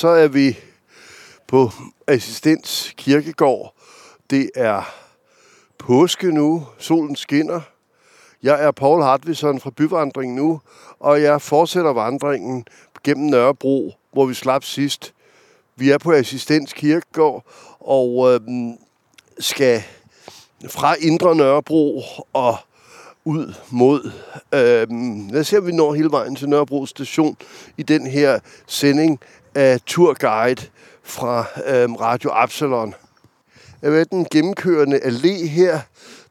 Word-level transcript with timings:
så 0.00 0.08
er 0.08 0.28
vi 0.28 0.58
på 1.48 1.70
Assistens 2.06 2.94
Kirkegård. 2.96 3.74
Det 4.30 4.50
er 4.54 4.94
påske 5.78 6.32
nu. 6.32 6.66
Solen 6.78 7.16
skinner. 7.16 7.60
Jeg 8.42 8.64
er 8.64 8.70
Paul 8.70 9.02
Hartvisson 9.02 9.60
fra 9.60 9.70
Byvandring 9.70 10.34
nu, 10.34 10.60
og 11.00 11.22
jeg 11.22 11.42
fortsætter 11.42 11.92
vandringen 11.92 12.64
gennem 13.04 13.26
Nørrebro, 13.26 13.94
hvor 14.12 14.26
vi 14.26 14.34
slap 14.34 14.64
sidst. 14.64 15.14
Vi 15.76 15.90
er 15.90 15.98
på 15.98 16.12
Assistens 16.12 16.72
Kirkegård 16.72 17.44
og 17.80 18.32
øh, 18.32 18.40
skal 19.38 19.82
fra 20.68 20.94
Indre 20.94 21.36
Nørrebro 21.36 22.02
og 22.32 22.56
ud 23.24 23.54
mod... 23.70 24.10
Øh, 24.54 24.86
lad 25.32 25.40
os 25.40 25.46
se, 25.46 25.58
om 25.58 25.66
vi 25.66 25.72
når 25.72 25.94
hele 25.94 26.10
vejen 26.10 26.36
til 26.36 26.48
Nørrebro 26.48 26.86
station 26.86 27.36
i 27.76 27.82
den 27.82 28.06
her 28.06 28.38
sending 28.66 29.20
af 29.54 29.80
Tourguide 29.86 30.66
fra 31.02 31.44
øhm, 31.66 31.94
Radio 31.94 32.30
Absalon. 32.32 32.94
Jeg 33.82 33.92
ved 33.92 34.04
den 34.04 34.26
gennemkørende 34.30 34.98
allé 34.98 35.46
her, 35.46 35.80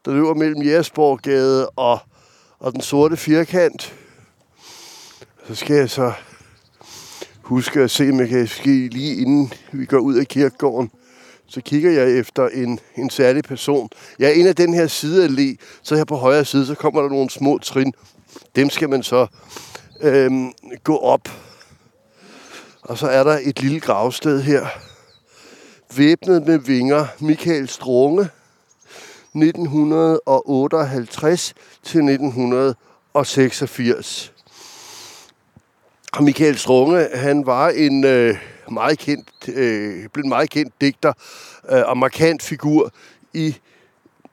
der 0.04 0.12
løber 0.12 0.34
mellem 0.34 0.62
Jægersborggade 0.62 1.68
og, 1.68 1.98
og 2.58 2.72
den 2.72 2.80
sorte 2.80 3.16
firkant. 3.16 3.94
Så 5.48 5.54
skal 5.54 5.76
jeg 5.76 5.90
så 5.90 6.12
huske 7.42 7.80
at 7.80 7.90
se, 7.90 8.10
om 8.10 8.20
jeg 8.20 8.28
kan 8.28 8.46
ske 8.46 8.88
lige 8.88 9.16
inden 9.16 9.52
vi 9.72 9.84
går 9.84 9.98
ud 9.98 10.14
af 10.14 10.26
kirkegården. 10.26 10.90
Så 11.46 11.60
kigger 11.60 11.90
jeg 11.90 12.18
efter 12.18 12.48
en, 12.48 12.80
en 12.96 13.10
særlig 13.10 13.44
person. 13.44 13.88
Jeg 14.18 14.28
er 14.28 14.32
en 14.32 14.46
af 14.46 14.56
den 14.56 14.74
her 14.74 14.86
side 14.86 15.26
allé, 15.26 15.64
så 15.82 15.96
her 15.96 16.04
på 16.04 16.16
højre 16.16 16.44
side, 16.44 16.66
så 16.66 16.74
kommer 16.74 17.02
der 17.02 17.08
nogle 17.08 17.30
små 17.30 17.58
trin. 17.58 17.92
Dem 18.56 18.70
skal 18.70 18.88
man 18.88 19.02
så 19.02 19.26
øhm, 20.00 20.52
gå 20.84 20.96
op. 20.96 21.28
Og 22.90 22.98
så 22.98 23.06
er 23.06 23.24
der 23.24 23.38
et 23.42 23.62
lille 23.62 23.80
gravsted 23.80 24.42
her. 24.42 24.66
Væbnet 25.96 26.46
med 26.46 26.58
vinger, 26.58 27.06
Michael 27.20 27.68
Strunge, 27.68 28.28
1958 29.34 31.54
til 31.82 31.98
1986. 31.98 34.32
Og 36.12 36.24
Michael 36.24 36.58
Strunge, 36.58 37.08
han 37.14 37.46
var 37.46 37.68
en 37.68 38.04
øh, 38.04 38.36
meget 38.70 38.98
kendt, 38.98 39.28
øh, 39.48 40.08
blev 40.12 40.22
en 40.22 40.28
meget 40.28 40.50
kendt 40.50 40.74
digter 40.80 41.12
øh, 41.70 41.82
og 41.86 41.98
markant 41.98 42.42
figur 42.42 42.92
i 43.34 43.56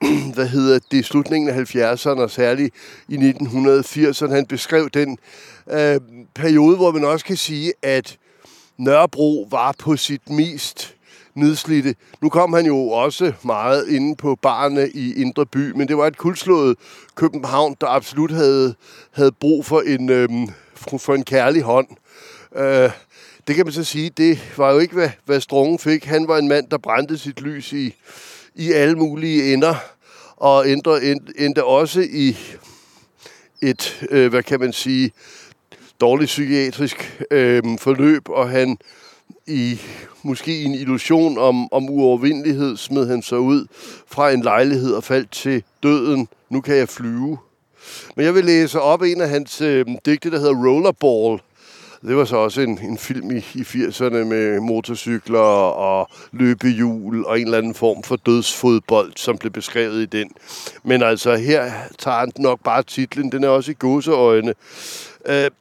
hvad 0.36 0.48
hedder 0.48 0.80
det, 0.92 1.06
slutningen 1.06 1.50
af 1.50 1.76
70'erne 1.76 2.22
og 2.22 2.32
særligt 2.32 2.76
i 3.08 3.16
1980'erne. 3.16 4.34
Han 4.34 4.46
beskrev 4.46 4.90
den 4.90 5.18
øh, 5.72 6.00
periode, 6.36 6.76
hvor 6.76 6.92
man 6.92 7.06
også 7.06 7.26
kan 7.26 7.38
sige, 7.38 7.74
at 7.82 8.18
Nørrebro 8.78 9.48
var 9.52 9.76
på 9.80 9.98
sit 9.98 10.30
mest 10.30 10.96
nedslidte. 11.36 11.96
Nu 12.22 12.30
kom 12.30 12.54
han 12.54 12.66
jo 12.66 12.90
også 12.90 13.34
meget 13.44 13.88
inde 13.88 14.16
på 14.16 14.36
barne 14.36 14.90
i 14.90 15.22
Indre 15.22 15.46
By, 15.46 15.72
men 15.72 15.88
det 15.88 15.98
var 15.98 16.08
et 16.08 16.18
kuldslået 16.18 16.78
København, 17.16 17.76
der 17.82 17.88
absolut 17.88 18.32
havde, 18.32 18.76
havde 19.12 19.32
brug 19.32 19.66
for 19.66 19.82
en, 19.82 20.10
øhm, 20.10 20.48
for 20.98 21.16
en 21.16 21.24
kærlig 21.24 21.62
hånd. 21.62 21.88
Øh, 22.56 22.92
det 23.48 23.56
kan 23.56 23.66
man 23.66 23.74
så 23.74 23.84
sige, 23.84 24.10
det 24.10 24.54
var 24.58 24.72
jo 24.72 24.80
ikke, 24.80 24.94
hvad, 24.94 25.10
hvad 25.26 25.42
Strunge 25.42 25.80
fik. 25.80 26.06
Han 26.06 26.28
var 26.28 26.38
en 26.38 26.48
mand, 26.48 26.70
der 26.70 26.78
brændte 26.78 27.18
sit 27.18 27.42
lys 27.42 27.74
i, 27.74 27.96
i 28.56 28.72
alle 28.72 28.96
mulige 28.96 29.54
ender, 29.54 29.76
og 30.36 30.70
endte, 30.70 31.20
endte 31.38 31.64
også 31.64 32.02
i 32.12 32.38
et, 33.62 34.08
øh, 34.12 34.30
hvad 34.30 34.44
kan 34.44 34.60
man 34.60 34.74
sige, 34.74 35.12
dårligt 36.02 36.28
psykiatrisk 36.28 37.22
øh, 37.32 37.64
forløb, 37.80 38.30
og 38.30 38.50
han 38.50 38.78
i 39.48 39.80
måske 40.24 40.62
en 40.64 40.76
illusion 40.76 41.38
om, 41.38 41.74
om 41.74 41.90
uovervindelighed 41.90 42.78
smed 42.78 43.08
han 43.08 43.22
sig 43.22 43.40
ud 43.40 43.66
fra 44.08 44.32
en 44.32 44.42
lejlighed 44.42 44.94
og 44.94 45.04
faldt 45.04 45.32
til 45.32 45.64
døden. 45.84 46.28
Nu 46.50 46.62
kan 46.62 46.76
jeg 46.76 46.90
flyve. 46.90 47.38
Men 48.16 48.26
jeg 48.26 48.36
vil 48.36 48.46
læse 48.46 48.82
op 48.82 49.02
en 49.02 49.22
af 49.22 49.30
hans 49.30 49.62
øh, 49.62 49.86
digte, 50.06 50.32
der 50.32 50.40
hedder 50.40 50.66
Rollerball. 50.68 51.42
Det 52.02 52.18
var 52.18 52.26
så 52.26 52.38
også 52.38 52.62
en, 52.62 52.80
en 52.84 52.98
film 52.98 53.32
i, 53.32 53.38
i 53.38 53.62
80'erne 53.62 54.24
med 54.24 54.60
motorcykler 54.60 55.40
og 55.40 56.10
løbehjul 56.32 57.26
og 57.26 57.40
en 57.40 57.46
eller 57.46 57.58
anden 57.58 57.74
form 57.74 58.04
for 58.04 58.16
dødsfodbold, 58.16 59.14
som 59.16 59.38
blev 59.38 59.52
beskrevet 59.52 60.02
i 60.02 60.06
den. 60.06 60.32
Men 60.84 61.04
altså, 61.04 61.36
her 61.36 61.72
tager 61.98 62.18
han 62.18 62.32
nok 62.40 62.60
bare 62.64 62.84
titlen. 62.84 63.32
Den 63.32 63.44
er 63.44 63.50
også 63.50 63.72
i 63.72 63.76
godseøjne. 63.80 64.54
Øh, 65.26 65.52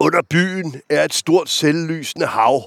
under 0.00 0.22
byen 0.30 0.80
er 0.88 1.04
et 1.04 1.14
stort 1.14 1.50
selvlysende 1.50 2.26
hav. 2.26 2.62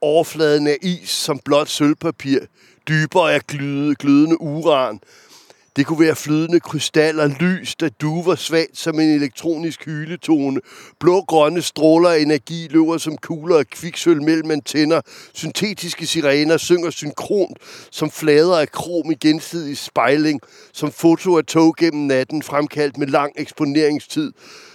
Overfladen 0.00 0.66
er 0.66 0.76
is 0.82 1.10
som 1.10 1.38
blåt 1.44 1.68
sølvpapir. 1.68 2.40
Dybere 2.88 3.32
er 3.32 3.38
gløde, 3.48 3.94
glødende 3.94 4.40
uran. 4.40 5.00
Det 5.76 5.86
kunne 5.86 6.00
være 6.06 6.16
flydende 6.16 6.60
krystaller, 6.60 7.26
lys, 7.40 7.74
der 7.74 7.88
duver 7.88 8.34
svagt 8.34 8.78
som 8.78 9.00
en 9.00 9.10
elektronisk 9.10 9.84
hyletone. 9.84 10.60
Blå-grønne 10.98 11.62
stråler 11.62 12.10
af 12.10 12.18
energi 12.18 12.68
løber 12.70 12.98
som 12.98 13.16
kugler 13.16 13.58
af 13.58 13.66
kviksøl 13.66 14.22
mellem 14.22 14.50
antenner. 14.50 15.00
Syntetiske 15.34 16.06
sirener 16.06 16.56
synger 16.56 16.90
synkront 16.90 17.58
som 17.90 18.10
flader 18.10 18.58
af 18.58 18.70
krom 18.70 19.10
i 19.10 19.14
gensidig 19.14 19.78
spejling. 19.78 20.40
Som 20.72 20.92
foto 20.92 21.38
af 21.38 21.44
tog 21.44 21.76
gennem 21.76 22.06
natten 22.06 22.42
fremkaldt 22.42 22.98
med 22.98 23.06
lang 23.06 23.32
eksponeringstid. 23.36 24.32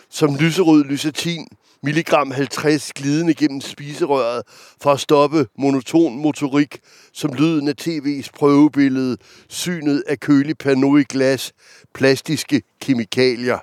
Som 0.09 0.35
lyserød 0.35 0.83
lysatin 0.83 1.47
milligram 1.85 2.31
50 2.31 2.93
glidende 2.93 3.33
gennem 3.33 3.61
spiserøret 3.61 4.43
for 4.81 4.91
at 4.91 4.99
stoppe 4.99 5.47
monoton 5.57 6.17
motorik, 6.17 6.79
som 7.13 7.33
lyden 7.33 7.67
af 7.67 7.73
tv's 7.81 8.29
prøvebillede, 8.33 9.17
synet 9.49 10.03
af 10.07 10.19
kølig 10.19 10.57
pano 10.57 10.97
i 10.97 11.03
glas, 11.03 11.53
plastiske 11.93 12.61
kemikalier. 12.81 13.59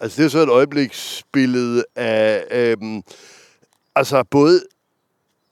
Altså 0.00 0.22
det 0.22 0.26
er 0.26 0.30
så 0.30 0.38
et 0.38 0.48
øjebliksbillede 0.48 1.84
af 1.96 2.44
øhm, 2.50 3.02
altså 3.94 4.24
både 4.30 4.62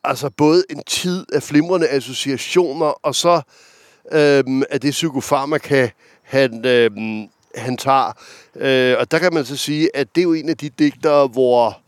altså 0.04 0.30
både 0.36 0.64
en 0.70 0.82
tid 0.86 1.26
af 1.32 1.42
flimrende 1.42 1.88
associationer, 1.88 2.86
og 2.86 3.14
så 3.14 3.42
øhm, 4.12 4.62
af 4.70 4.80
det 4.80 4.91
psykofarmaka, 4.91 5.88
han, 6.22 6.64
øhm, 6.66 7.28
han 7.55 7.77
tager. 7.77 8.12
Øh, 8.56 8.97
og 8.99 9.11
der 9.11 9.19
kan 9.19 9.34
man 9.34 9.44
så 9.44 9.56
sige, 9.56 9.97
at 9.97 10.15
det 10.15 10.21
er 10.21 10.25
jo 10.25 10.33
en 10.33 10.49
af 10.49 10.56
de 10.56 10.69
digtere, 10.69 11.27
hvor, 11.27 11.81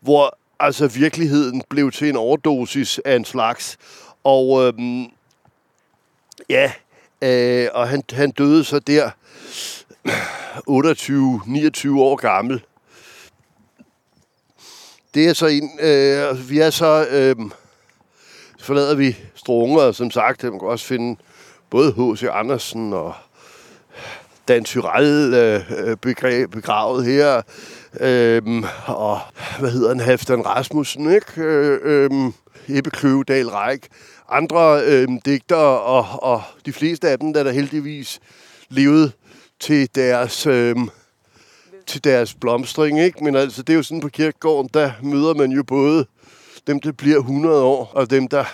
hvor 0.00 0.38
altså 0.60 0.86
virkeligheden 0.86 1.62
blev 1.68 1.92
til 1.92 2.08
en 2.08 2.16
overdosis 2.16 3.00
af 3.04 3.16
en 3.16 3.24
slags. 3.24 3.78
Og 4.24 4.66
øhm, 4.66 5.06
ja, 6.48 6.72
øh, 7.22 7.68
og 7.74 7.88
han, 7.88 8.02
han 8.12 8.30
døde 8.30 8.64
så 8.64 8.78
der 8.78 9.10
28-29 11.90 12.00
år 12.00 12.16
gammel. 12.16 12.62
Det 15.14 15.28
er 15.28 15.32
så 15.32 15.46
en, 15.46 15.70
øh, 15.80 16.28
altså, 16.28 16.44
vi 16.44 16.58
er 16.58 16.70
så, 16.70 17.06
øh, 17.10 17.36
forlader 18.60 18.94
vi 18.94 19.16
Strunger, 19.34 19.92
som 19.92 20.10
sagt, 20.10 20.42
man 20.42 20.58
kan 20.58 20.68
også 20.68 20.86
finde 20.86 21.20
både 21.70 21.92
H.C. 21.92 22.24
Andersen 22.32 22.92
og 22.92 23.14
Dan 24.50 24.64
Tyrell 24.64 25.34
øh, 25.34 25.60
øh 25.78 26.46
begravet 26.48 27.04
her. 27.04 27.42
Øhm, 28.00 28.64
og 28.86 29.20
hvad 29.58 29.70
hedder 29.70 29.88
han? 29.88 30.00
Halfdan 30.00 30.46
Rasmussen, 30.46 31.14
ikke? 31.14 31.32
Øh, 31.36 31.80
øhm, 31.82 32.32
Ebbe 32.68 32.90
Kløvedal 32.90 33.48
Ræk. 33.48 33.88
Andre 34.28 34.82
øhm, 34.84 35.20
digtere, 35.20 35.80
og, 35.80 36.06
og 36.22 36.42
de 36.66 36.72
fleste 36.72 37.08
af 37.08 37.18
dem, 37.18 37.32
der 37.32 37.42
der 37.42 37.50
heldigvis 37.50 38.20
levede 38.68 39.12
til 39.60 39.88
deres, 39.94 40.46
øhm, 40.46 40.88
til 41.86 42.04
deres 42.04 42.34
blomstring, 42.34 43.00
ikke? 43.00 43.24
Men 43.24 43.36
altså, 43.36 43.62
det 43.62 43.72
er 43.72 43.76
jo 43.76 43.82
sådan 43.82 44.00
på 44.00 44.08
kirkegården, 44.08 44.70
der 44.74 44.92
møder 45.02 45.34
man 45.34 45.52
jo 45.52 45.62
både 45.62 46.06
dem, 46.66 46.80
der 46.80 46.92
bliver 46.92 47.18
100 47.18 47.62
år, 47.62 47.92
og 47.94 48.10
dem, 48.10 48.28
der 48.28 48.44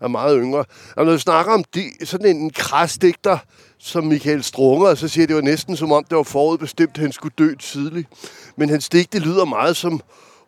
er 0.00 0.08
meget 0.08 0.38
yngre. 0.42 0.64
Og 0.96 1.04
når 1.04 1.12
vi 1.12 1.18
snakker 1.18 1.52
om 1.52 1.64
de, 1.74 1.82
sådan 2.04 2.36
en 2.36 2.50
krasdigter, 2.50 3.30
digter, 3.30 3.38
som 3.84 4.04
Michael 4.04 4.42
Strunger, 4.42 4.94
så 4.94 5.08
siger 5.08 5.22
det, 5.22 5.28
det 5.28 5.36
var 5.36 5.42
næsten 5.42 5.76
som 5.76 5.92
om, 5.92 6.04
det 6.04 6.16
var 6.16 6.22
forudbestemt, 6.22 6.90
at 6.94 6.98
han 6.98 7.12
skulle 7.12 7.34
dø 7.38 7.54
tidligt. 7.54 8.08
Men 8.56 8.70
hans 8.70 8.88
digte 8.88 9.18
lyder 9.18 9.44
meget 9.44 9.76
som 9.76 10.00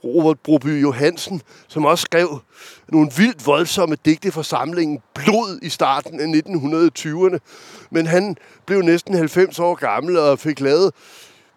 Robert 0.04 0.40
Broby 0.40 0.82
Johansen, 0.82 1.42
som 1.68 1.84
også 1.84 2.02
skrev 2.02 2.40
nogle 2.88 3.10
vildt 3.16 3.46
voldsomme 3.46 3.96
digte 4.04 4.32
fra 4.32 4.42
samlingen 4.42 4.98
Blod 5.14 5.58
i 5.62 5.68
starten 5.68 6.20
af 6.20 6.42
1920'erne. 6.46 7.38
Men 7.90 8.06
han 8.06 8.36
blev 8.66 8.80
næsten 8.82 9.14
90 9.14 9.58
år 9.58 9.74
gammel 9.74 10.18
og 10.18 10.38
fik 10.38 10.60
lavet 10.60 10.94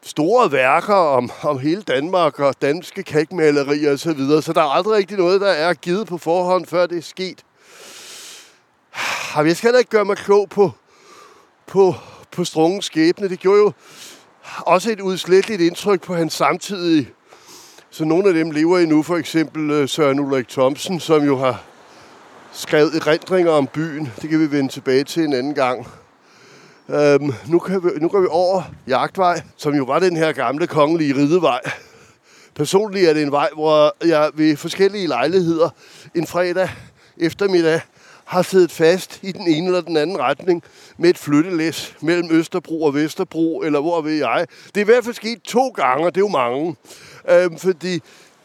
store 0.04 0.52
værker 0.52 0.94
om, 0.94 1.32
om 1.42 1.60
hele 1.60 1.82
Danmark 1.82 2.40
og 2.40 2.56
danske 2.62 3.04
kalkmalerier 3.04 3.92
osv., 3.92 3.98
så, 3.98 4.14
videre. 4.14 4.42
så 4.42 4.54
der 4.54 4.62
er 4.62 4.70
aldrig 4.70 4.94
rigtig 4.94 5.18
noget, 5.18 5.42
der 5.42 5.52
er 5.52 5.74
givet 5.74 6.08
på 6.08 6.18
forhånd, 6.18 6.66
før 6.66 6.86
det 6.86 6.98
er 6.98 7.02
sket. 7.02 7.44
Jeg 9.36 9.58
skal 9.58 9.68
heller 9.68 9.80
ikke 9.80 9.92
gøre 9.92 10.06
mig 10.06 10.18
klog 10.18 10.50
på, 10.50 10.72
på, 11.70 11.96
på 12.32 12.44
Strungens 12.44 12.86
skæbne. 12.86 13.30
Det 13.30 13.40
gjorde 13.40 13.60
jo 13.60 13.72
også 14.58 14.92
et 14.92 15.02
udsletteligt 15.02 15.62
indtryk 15.62 16.02
på 16.02 16.16
hans 16.16 16.34
samtidige 16.34 17.10
Så 17.92 18.06
nogle 18.06 18.28
af 18.28 18.34
dem 18.34 18.52
lever 18.52 18.80
endnu, 18.80 19.04
for 19.04 19.18
eksempel 19.18 19.72
øh, 19.72 19.90
Søren 19.90 20.20
Ulrik 20.20 20.48
Thomsen, 20.48 21.00
som 21.00 21.24
jo 21.24 21.38
har 21.38 21.64
skrevet 22.52 22.96
erindringer 22.96 23.52
om 23.52 23.68
byen. 23.68 24.12
Det 24.22 24.30
kan 24.30 24.40
vi 24.40 24.52
vende 24.52 24.72
tilbage 24.72 25.04
til 25.04 25.24
en 25.24 25.34
anden 25.34 25.54
gang. 25.54 25.88
Øhm, 26.90 27.34
nu, 27.48 27.60
kan 27.60 27.84
vi, 27.84 27.90
nu 28.02 28.08
går 28.08 28.22
vi 28.22 28.28
over 28.30 28.62
Jagtvej, 28.88 29.42
som 29.58 29.74
jo 29.76 29.84
var 29.84 30.00
den 30.00 30.18
her 30.18 30.32
gamle 30.32 30.68
kongelige 30.68 31.16
ridevej. 31.16 31.62
Personligt 32.56 33.10
er 33.10 33.14
det 33.14 33.24
en 33.24 33.32
vej, 33.32 33.50
hvor 33.54 34.06
jeg 34.06 34.32
ved 34.34 34.58
forskellige 34.58 35.08
lejligheder 35.08 35.70
en 36.16 36.28
fredag 36.28 36.70
eftermiddag 37.18 37.82
har 38.30 38.42
siddet 38.42 38.72
fast 38.72 39.20
i 39.22 39.32
den 39.32 39.48
ene 39.48 39.66
eller 39.66 39.82
den 39.82 39.98
anden 39.98 40.20
retning 40.20 40.64
med 40.98 41.10
et 41.10 41.18
flyttelæs 41.18 41.96
mellem 42.02 42.28
Østerbro 42.32 42.84
og 42.84 42.94
Vesterbro, 42.94 43.62
eller 43.62 43.82
hvor 43.82 44.02
ved 44.02 44.14
jeg. 44.14 44.48
Det 44.66 44.78
er 44.78 44.82
i 44.82 44.84
hvert 44.86 45.04
fald 45.04 45.16
sket 45.16 45.42
to 45.42 45.70
gange, 45.70 46.06
og 46.06 46.16
det 46.16 46.22
er 46.22 46.26
jo 46.26 46.28
mange. 46.28 46.76
Øhm, 47.30 47.58
fordi 47.58 48.02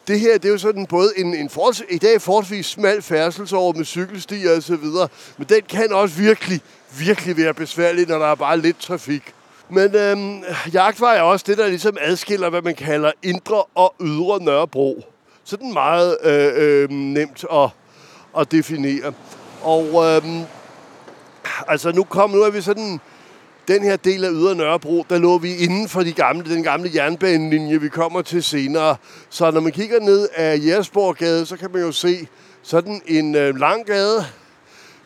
det 0.09 0.21
her, 0.21 0.33
det 0.33 0.45
er 0.45 0.53
jo 0.53 0.59
sådan 0.59 0.87
både 0.87 1.13
en, 1.17 1.35
en 1.35 1.51
forholds, 1.51 1.83
i 1.91 1.99
dag 1.99 2.23
forholdsvis 2.23 2.67
smal 2.67 3.03
færdselsår 3.03 3.73
med 3.73 3.85
cykelstier 3.85 4.57
og 4.57 4.63
så 4.63 4.77
videre, 4.77 5.09
men 5.39 5.47
den 5.49 5.63
kan 5.69 5.93
også 5.93 6.15
virkelig, 6.15 6.61
virkelig 6.99 7.37
være 7.37 7.55
besværlig, 7.55 8.09
når 8.09 8.19
der 8.19 8.27
er 8.27 8.35
bare 8.35 8.59
lidt 8.59 8.81
trafik. 8.81 9.23
Men 9.69 9.95
øhm, 9.95 10.43
jagtvej 10.73 11.17
er 11.17 11.23
også 11.23 11.45
det, 11.49 11.59
der 11.59 11.69
ligesom 11.69 11.97
adskiller, 12.01 12.51
hvad 12.51 12.63
man 12.63 12.75
kalder 12.75 13.13
indre 13.23 13.63
og 13.75 13.95
ydre 14.01 14.45
Nørrebro. 14.45 15.05
Sådan 15.45 15.73
meget 15.73 16.17
øh, 16.25 16.53
øh, 16.57 16.91
nemt 16.91 17.45
at, 17.53 17.69
at 18.39 18.53
definere. 18.53 19.13
Og 19.65 20.05
øhm, 20.05 20.43
altså 21.69 21.93
nu 21.93 22.05
kom, 22.05 22.31
nu 22.31 22.43
er 22.43 22.51
vi 22.51 22.61
sådan, 22.61 23.01
den 23.69 23.83
her 23.83 23.97
del 23.97 24.25
af 24.25 24.31
Ydre 24.33 24.55
Nørrebro, 24.55 25.05
der 25.11 25.19
lå 25.19 25.39
vi 25.39 25.57
inden 25.57 25.89
for 25.89 26.03
de 26.03 26.13
gamle, 26.13 26.55
den 26.55 26.63
gamle 26.63 26.91
jernbanelinje, 26.95 27.81
vi 27.81 27.89
kommer 27.89 28.23
til 28.23 28.43
senere. 28.43 28.97
Så 29.31 29.51
når 29.51 29.61
man 29.61 29.73
kigger 29.73 30.01
ned 30.01 30.29
af 30.35 30.59
Jægersborggade, 30.59 31.47
så 31.47 31.57
kan 31.57 31.71
man 31.73 31.83
jo 31.83 31.93
se 31.93 32.29
sådan 32.63 33.03
en 33.07 33.35
øh, 33.35 33.57
lang 33.57 33.87
gade, 33.87 34.27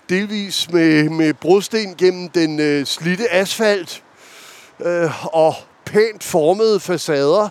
delvis 0.08 0.72
med, 0.72 1.08
med 1.08 1.34
brosten 1.34 1.94
gennem 1.94 2.28
den 2.28 2.60
øh, 2.60 2.86
slitte 2.86 3.32
asfalt 3.32 4.02
øh, 4.80 5.34
og 5.34 5.54
pænt 5.84 6.24
formede 6.24 6.80
facader 6.80 7.48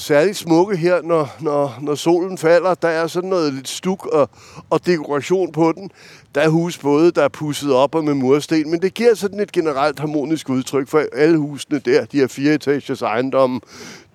særligt 0.00 0.36
smukke 0.36 0.76
her, 0.76 1.02
når, 1.02 1.36
når, 1.40 1.78
når 1.80 1.94
solen 1.94 2.38
falder. 2.38 2.74
Der 2.74 2.88
er 2.88 3.06
sådan 3.06 3.30
noget 3.30 3.54
lidt 3.54 3.68
stuk 3.68 4.06
og, 4.06 4.30
og 4.70 4.86
dekoration 4.86 5.52
på 5.52 5.72
den. 5.72 5.90
Der 6.34 6.40
er 6.40 6.48
hus 6.48 6.78
både, 6.78 7.12
der 7.12 7.22
er 7.22 7.28
pusset 7.28 7.72
op 7.72 7.94
og 7.94 8.04
med 8.04 8.14
mursten, 8.14 8.70
men 8.70 8.82
det 8.82 8.94
giver 8.94 9.14
sådan 9.14 9.40
et 9.40 9.52
generelt 9.52 9.98
harmonisk 9.98 10.48
udtryk 10.48 10.88
for 10.88 11.04
alle 11.12 11.38
husene 11.38 11.78
der. 11.78 12.04
De 12.04 12.16
her 12.16 12.26
fire 12.26 12.54
etagers 12.54 13.02
ejendomme, 13.02 13.60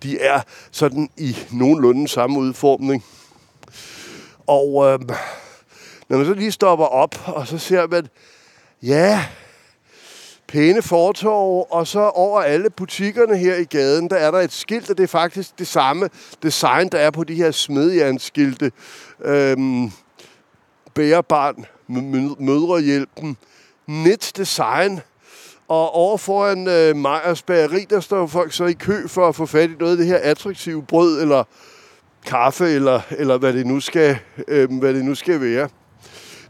de 0.04 0.20
er 0.20 0.42
sådan 0.72 1.10
i 1.18 1.38
nogenlunde 1.52 2.08
samme 2.08 2.40
udformning. 2.40 3.04
Og 4.48 4.86
øh, 4.88 5.00
når 6.10 6.18
man 6.18 6.26
så 6.26 6.34
lige 6.34 6.52
stopper 6.52 6.86
op, 6.86 7.16
og 7.26 7.48
så 7.48 7.58
ser 7.58 7.88
man, 7.88 8.08
ja, 8.84 9.26
pæne 10.56 10.82
fortorv, 10.82 11.68
og 11.70 11.88
så 11.88 12.00
over 12.00 12.42
alle 12.42 12.70
butikkerne 12.70 13.38
her 13.38 13.56
i 13.56 13.64
gaden, 13.64 14.10
der 14.10 14.16
er 14.16 14.32
der 14.32 14.40
et 14.40 14.52
skilt, 14.52 14.90
og 14.90 14.98
det 14.98 15.04
er 15.04 15.08
faktisk 15.08 15.60
det 15.60 15.68
samme 15.68 16.10
design, 16.44 16.90
der 16.90 16.98
er 16.98 17.12
på 17.12 17.24
de 17.24 17.36
her 17.36 17.52
smedjernskilte. 17.52 18.72
Øhm, 19.26 19.92
bærebarn, 20.94 21.66
mødrehjælpen, 22.40 23.38
net 23.88 24.32
design, 24.38 25.00
og 25.68 25.96
over 25.96 26.18
foran 26.18 26.68
øh, 26.68 26.96
Majers 26.96 27.42
bageri, 27.42 27.86
der 27.90 28.00
står 28.00 28.28
folk 28.28 28.54
så 28.54 28.66
i 28.66 28.74
kø 28.74 29.08
for 29.08 29.28
at 29.28 29.36
få 29.36 29.46
fat 29.46 29.70
i 29.70 29.74
noget 29.80 29.92
af 29.92 29.98
det 29.98 30.08
her 30.08 30.20
attraktive 30.22 30.84
brød, 30.84 31.22
eller 31.22 31.44
kaffe, 32.26 32.70
eller, 32.70 33.02
eller 33.12 33.38
hvad, 33.38 33.54
det 33.54 33.68
nu 33.68 33.80
skal, 33.80 34.18
øh, 34.48 34.80
hvad 34.80 34.94
det 34.94 35.06
nu 35.06 35.16
skal 35.16 35.42
være. 35.42 35.70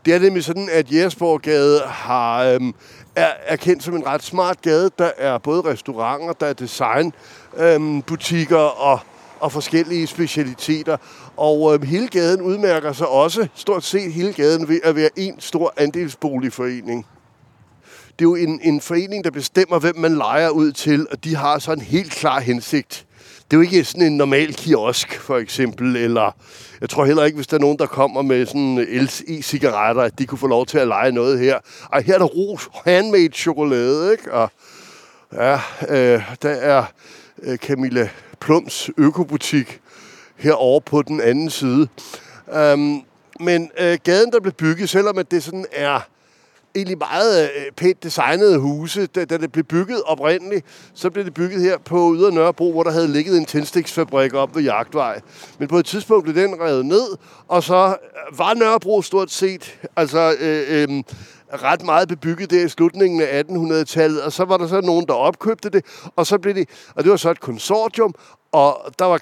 Det 0.05 0.13
er 0.13 0.19
nemlig 0.19 0.43
sådan, 0.43 0.69
at 0.71 0.91
Jægersborggade 0.91 1.79
har 1.79 2.43
øhm, 2.43 2.73
er, 3.15 3.31
er 3.45 3.55
kendt 3.55 3.83
som 3.83 3.95
en 3.95 4.05
ret 4.05 4.23
smart 4.23 4.61
gade. 4.61 4.91
Der 4.97 5.11
er 5.17 5.37
både 5.37 5.61
restauranter, 5.61 6.33
der 6.33 6.45
er 6.45 6.53
designbutikker 6.53 8.59
øhm, 8.59 8.77
og, 8.77 8.99
og 9.39 9.51
forskellige 9.51 10.07
specialiteter. 10.07 10.97
Og 11.37 11.73
øhm, 11.73 11.83
hele 11.83 12.07
gaden 12.07 12.41
udmærker 12.41 12.93
sig 12.93 13.07
også, 13.07 13.47
stort 13.55 13.83
set 13.83 14.13
hele 14.13 14.33
gaden, 14.33 14.67
ved 14.67 14.79
at 14.83 14.95
være 14.95 15.09
en 15.15 15.39
stor 15.39 15.73
andelsboligforening. 15.77 17.05
Det 18.19 18.25
er 18.25 18.29
jo 18.29 18.35
en, 18.35 18.59
en 18.63 18.81
forening, 18.81 19.23
der 19.23 19.31
bestemmer, 19.31 19.79
hvem 19.79 19.97
man 19.97 20.15
leger 20.15 20.49
ud 20.49 20.71
til, 20.71 21.07
og 21.11 21.23
de 21.23 21.35
har 21.35 21.59
så 21.59 21.71
en 21.71 21.81
helt 21.81 22.11
klar 22.11 22.39
hensigt. 22.39 23.04
Det 23.51 23.53
er 23.53 23.57
jo 23.57 23.61
ikke 23.61 23.83
sådan 23.83 24.07
en 24.07 24.17
normal 24.17 24.53
kiosk, 24.53 25.19
for 25.19 25.37
eksempel, 25.37 25.95
eller 25.95 26.35
jeg 26.81 26.89
tror 26.89 27.05
heller 27.05 27.23
ikke, 27.23 27.35
hvis 27.35 27.47
der 27.47 27.57
er 27.57 27.61
nogen, 27.61 27.79
der 27.79 27.85
kommer 27.85 28.21
med 28.21 28.45
sådan 28.45 28.87
e-cigaretter, 29.27 30.01
at 30.01 30.19
de 30.19 30.25
kunne 30.25 30.37
få 30.37 30.47
lov 30.47 30.65
til 30.65 30.77
at 30.77 30.87
lege 30.87 31.11
noget 31.11 31.39
her. 31.39 31.59
Og 31.91 32.03
her 32.03 32.13
er 32.13 32.17
der 32.17 32.25
ros 32.25 32.69
handmade 32.85 33.33
chokolade, 33.33 34.11
ikke? 34.11 34.33
Og 34.33 34.51
ja, 35.33 35.53
øh, 35.89 36.21
der 36.41 36.49
er 36.49 36.83
øh, 37.43 37.57
Camilla 37.57 38.09
Plums 38.39 38.89
økobutik 38.97 39.79
herovre 40.35 40.81
på 40.81 41.01
den 41.01 41.21
anden 41.21 41.49
side. 41.49 41.87
Um, 42.73 43.03
men 43.39 43.71
øh, 43.79 43.97
gaden, 44.03 44.31
der 44.31 44.39
blev 44.39 44.53
bygget, 44.53 44.89
selvom 44.89 45.17
at 45.17 45.31
det 45.31 45.43
sådan 45.43 45.65
er 45.71 45.99
egentlig 46.75 46.97
meget 46.97 47.43
øh, 47.43 47.71
pænt 47.77 48.03
designede 48.03 48.57
huse. 48.57 49.05
Da, 49.05 49.25
da 49.25 49.37
det 49.37 49.51
blev 49.51 49.63
bygget 49.63 50.01
oprindeligt, 50.05 50.65
så 50.93 51.09
blev 51.09 51.25
det 51.25 51.33
bygget 51.33 51.61
her 51.61 51.77
på 51.77 52.15
Yder 52.15 52.31
Nørrebro, 52.31 52.71
hvor 52.71 52.83
der 52.83 52.91
havde 52.91 53.07
ligget 53.07 53.37
en 53.37 53.45
tændstiksfabrik 53.45 54.33
op 54.33 54.55
ved 54.55 54.63
Jagtvej. 54.63 55.21
Men 55.59 55.67
på 55.67 55.77
et 55.77 55.85
tidspunkt 55.85 56.23
blev 56.23 56.35
den 56.35 56.61
revet 56.61 56.85
ned, 56.85 57.17
og 57.47 57.63
så 57.63 57.95
var 58.37 58.53
Nørrebro 58.53 59.01
stort 59.01 59.31
set 59.31 59.79
altså, 59.95 60.35
øh, 60.39 60.83
øh, 60.83 61.03
ret 61.63 61.83
meget 61.83 62.07
bebygget 62.07 62.49
der 62.49 62.65
i 62.65 62.69
slutningen 62.69 63.21
af 63.21 63.43
1800-tallet, 63.43 64.21
og 64.21 64.31
så 64.31 64.45
var 64.45 64.57
der 64.57 64.67
så 64.67 64.81
nogen, 64.81 65.07
der 65.07 65.13
opkøbte 65.13 65.69
det, 65.69 65.85
og 66.15 66.27
så 66.27 66.37
blev 66.37 66.55
det, 66.55 66.69
og 66.95 67.03
det 67.03 67.11
var 67.11 67.17
så 67.17 67.31
et 67.31 67.39
konsortium, 67.39 68.13
og 68.51 68.93
der 68.99 69.05
var, 69.05 69.17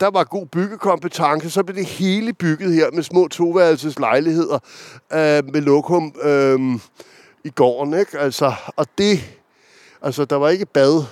der 0.00 0.10
var 0.10 0.24
god 0.24 0.46
byggekompetence, 0.46 1.50
så 1.50 1.62
blev 1.62 1.76
det 1.76 1.86
hele 1.86 2.32
bygget 2.32 2.72
her 2.74 2.90
med 2.90 3.02
små 3.02 3.28
toværelses 3.28 3.98
lejligheder 3.98 4.58
øh, 5.12 5.52
med 5.52 5.60
lokum 5.60 6.14
øh, 6.22 6.60
i 7.44 7.50
gården, 7.50 7.94
ikke? 7.94 8.18
Altså, 8.18 8.52
og 8.76 8.86
det, 8.98 9.20
altså, 10.02 10.24
der 10.24 10.36
var 10.36 10.48
ikke 10.48 10.66
bad, 10.66 11.04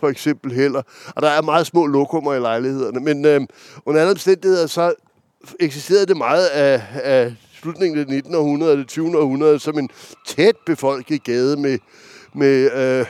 for 0.00 0.08
eksempel 0.08 0.52
heller, 0.52 0.82
og 1.16 1.22
der 1.22 1.28
er 1.28 1.42
meget 1.42 1.66
små 1.66 1.86
lokummer 1.86 2.34
i 2.34 2.40
lejlighederne, 2.40 3.00
men 3.00 3.24
øh, 3.24 3.40
under 3.86 4.00
andre 4.00 4.10
omstændigheder, 4.10 4.66
så 4.66 4.94
eksisterede 5.60 6.06
det 6.06 6.16
meget 6.16 6.46
af, 6.46 6.82
af 6.94 7.34
slutningen 7.62 7.98
af 7.98 8.06
det 8.06 8.14
19. 8.14 8.34
århundrede, 8.34 8.76
det 8.76 8.88
20. 8.88 9.18
århundrede, 9.18 9.58
som 9.58 9.78
en 9.78 9.88
tæt 10.26 10.56
befolket 10.66 11.24
gade 11.24 11.56
med, 11.56 11.78
med, 12.34 12.70
øh, 12.72 13.06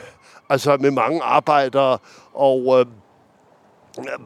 altså 0.49 0.77
med 0.77 0.91
mange 0.91 1.21
arbejdere, 1.21 1.97
og 2.33 2.79
øh, 2.79 2.85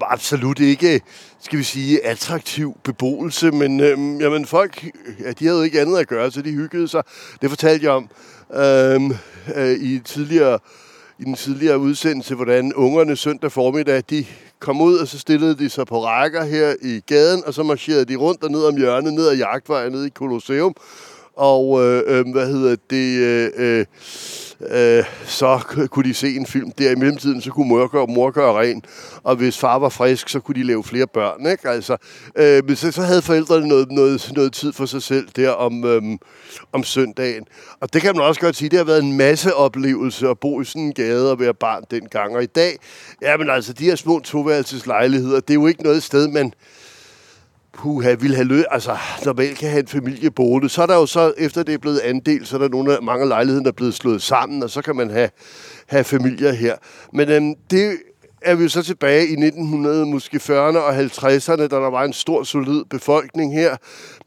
absolut 0.02 0.60
ikke, 0.60 1.02
skal 1.40 1.60
vi 1.60 1.64
sige, 1.64 2.06
attraktiv 2.06 2.78
beboelse, 2.84 3.52
men 3.52 3.80
øh, 3.80 4.22
jamen, 4.22 4.46
folk, 4.46 4.86
ja, 5.20 5.32
de 5.32 5.46
havde 5.46 5.66
ikke 5.66 5.82
andet 5.82 5.98
at 5.98 6.08
gøre, 6.08 6.32
så 6.32 6.42
de 6.42 6.52
hyggede 6.52 6.88
sig. 6.88 7.04
Det 7.42 7.50
fortalte 7.50 7.86
jeg 7.86 7.94
om 7.94 8.10
øh, 8.54 9.02
øh, 9.56 9.78
i, 9.80 10.00
tidligere, 10.00 10.60
i 11.20 11.24
den 11.24 11.36
tidligere 11.36 11.80
udsendelse, 11.80 12.36
hvordan 12.36 12.74
ungerne 12.74 13.16
søndag 13.16 13.52
formiddag, 13.52 14.04
de 14.10 14.26
kom 14.66 14.82
ud, 14.82 14.98
og 14.98 15.08
så 15.08 15.20
stillede 15.20 15.56
de 15.58 15.70
sig 15.70 15.86
på 15.88 16.06
rækker 16.06 16.44
her 16.44 16.74
i 16.82 17.00
gaden, 17.00 17.44
og 17.48 17.54
så 17.54 17.64
marcherede 17.64 18.06
de 18.06 18.16
rundt 18.16 18.44
og 18.44 18.52
ned 18.52 18.64
om 18.64 18.78
hjørnet, 18.78 19.14
ned 19.14 19.28
ad 19.28 19.36
jagtvejen, 19.36 19.92
ned 19.92 20.06
i 20.06 20.10
Colosseum, 20.10 20.76
og 21.38 21.84
øh, 21.84 22.04
øh, 22.08 22.26
hvad 22.32 22.48
hedder 22.48 22.76
det... 22.90 23.20
Øh, 23.20 23.52
øh, 23.58 23.86
øh 24.72 25.04
så 25.26 25.60
kunne 25.92 26.10
de 26.10 26.14
se 26.14 26.36
en 26.36 26.46
film. 26.46 26.72
Der 26.72 26.92
i 26.92 26.96
mellemtiden, 26.96 27.42
så 27.42 27.52
kunne 27.52 27.68
mor 27.68 27.88
gøre, 27.88 28.08
mor 28.08 28.32
gøre 28.32 28.60
ren. 28.60 28.84
Og 29.24 29.36
hvis 29.36 29.58
far 29.58 29.80
var 29.80 29.90
frisk, 29.90 30.30
så 30.30 30.40
kunne 30.40 30.56
de 30.56 30.64
lave 30.64 30.84
flere 30.84 31.08
børn. 31.08 31.46
Ikke? 31.46 31.70
Altså, 31.70 31.98
øh, 32.36 32.66
men 32.66 32.76
så, 32.76 32.92
så 32.92 33.02
havde 33.02 33.22
forældrene 33.22 33.68
noget, 33.68 33.92
noget, 33.92 34.32
noget 34.36 34.54
tid 34.54 34.74
for 34.74 34.86
sig 34.86 35.04
selv 35.04 35.28
der 35.36 35.50
om, 35.50 35.86
øh, 35.86 36.02
om 36.74 36.84
søndagen. 36.84 37.46
Og 37.80 37.94
det 37.94 38.02
kan 38.02 38.16
man 38.16 38.26
også 38.26 38.42
godt 38.42 38.56
sige, 38.56 38.70
det 38.70 38.78
har 38.78 38.86
været 38.86 39.04
en 39.04 39.18
masse 39.18 39.56
oplevelse 39.56 40.30
at 40.30 40.40
bo 40.40 40.62
i 40.62 40.66
sådan 40.66 40.82
en 40.82 40.94
gade 40.94 41.32
og 41.32 41.40
være 41.40 41.54
barn 41.54 41.84
dengang. 41.92 42.36
Og 42.36 42.44
i 42.44 42.46
dag, 42.46 42.78
ja, 43.22 43.38
men 43.38 43.50
altså, 43.50 43.74
de 43.74 43.84
her 43.84 43.96
små 43.96 44.20
toværelseslejligheder, 44.20 45.40
det 45.40 45.50
er 45.50 45.54
jo 45.54 45.68
ikke 45.68 45.84
noget 45.84 46.04
sted, 46.04 46.28
man 46.28 46.54
puha, 47.78 48.14
vil 48.14 48.36
have 48.36 48.48
lø 48.48 48.64
altså 48.72 48.98
normalt 49.26 49.58
kan 49.58 49.70
have 49.70 49.80
en 49.80 49.88
familie 49.88 50.32
boende. 50.32 50.70
Så 50.70 50.82
er 50.82 50.86
der 50.86 50.96
jo 50.96 51.06
så, 51.06 51.34
efter 51.38 51.64
det 51.64 51.74
er 51.74 51.78
blevet 51.78 52.00
andel, 52.00 52.46
så 52.46 52.56
er 52.56 52.60
der 52.60 52.70
nogle 52.70 52.96
af 52.96 53.04
mange 53.04 53.28
lejligheder, 53.28 53.64
der 53.64 53.72
er 53.72 53.76
blevet 53.76 53.94
slået 53.94 54.22
sammen, 54.22 54.64
og 54.64 54.70
så 54.70 54.82
kan 54.82 54.96
man 54.96 55.10
have, 55.10 55.30
have 55.88 56.04
familier 56.04 56.52
her. 56.52 56.76
Men 57.14 57.30
øhm, 57.30 57.54
det 57.72 57.98
er 58.46 58.56
vi 58.56 58.64
jo 58.64 58.70
så 58.70 58.84
tilbage 58.84 59.28
i 59.28 59.32
1900, 59.32 60.06
måske 60.06 60.38
40'erne 60.38 60.78
og 60.78 61.00
50'erne, 61.00 61.56
da 61.56 61.68
der 61.68 61.90
var 61.90 62.04
en 62.04 62.14
stor, 62.14 62.44
solid 62.44 62.86
befolkning 62.90 63.54
her. 63.54 63.78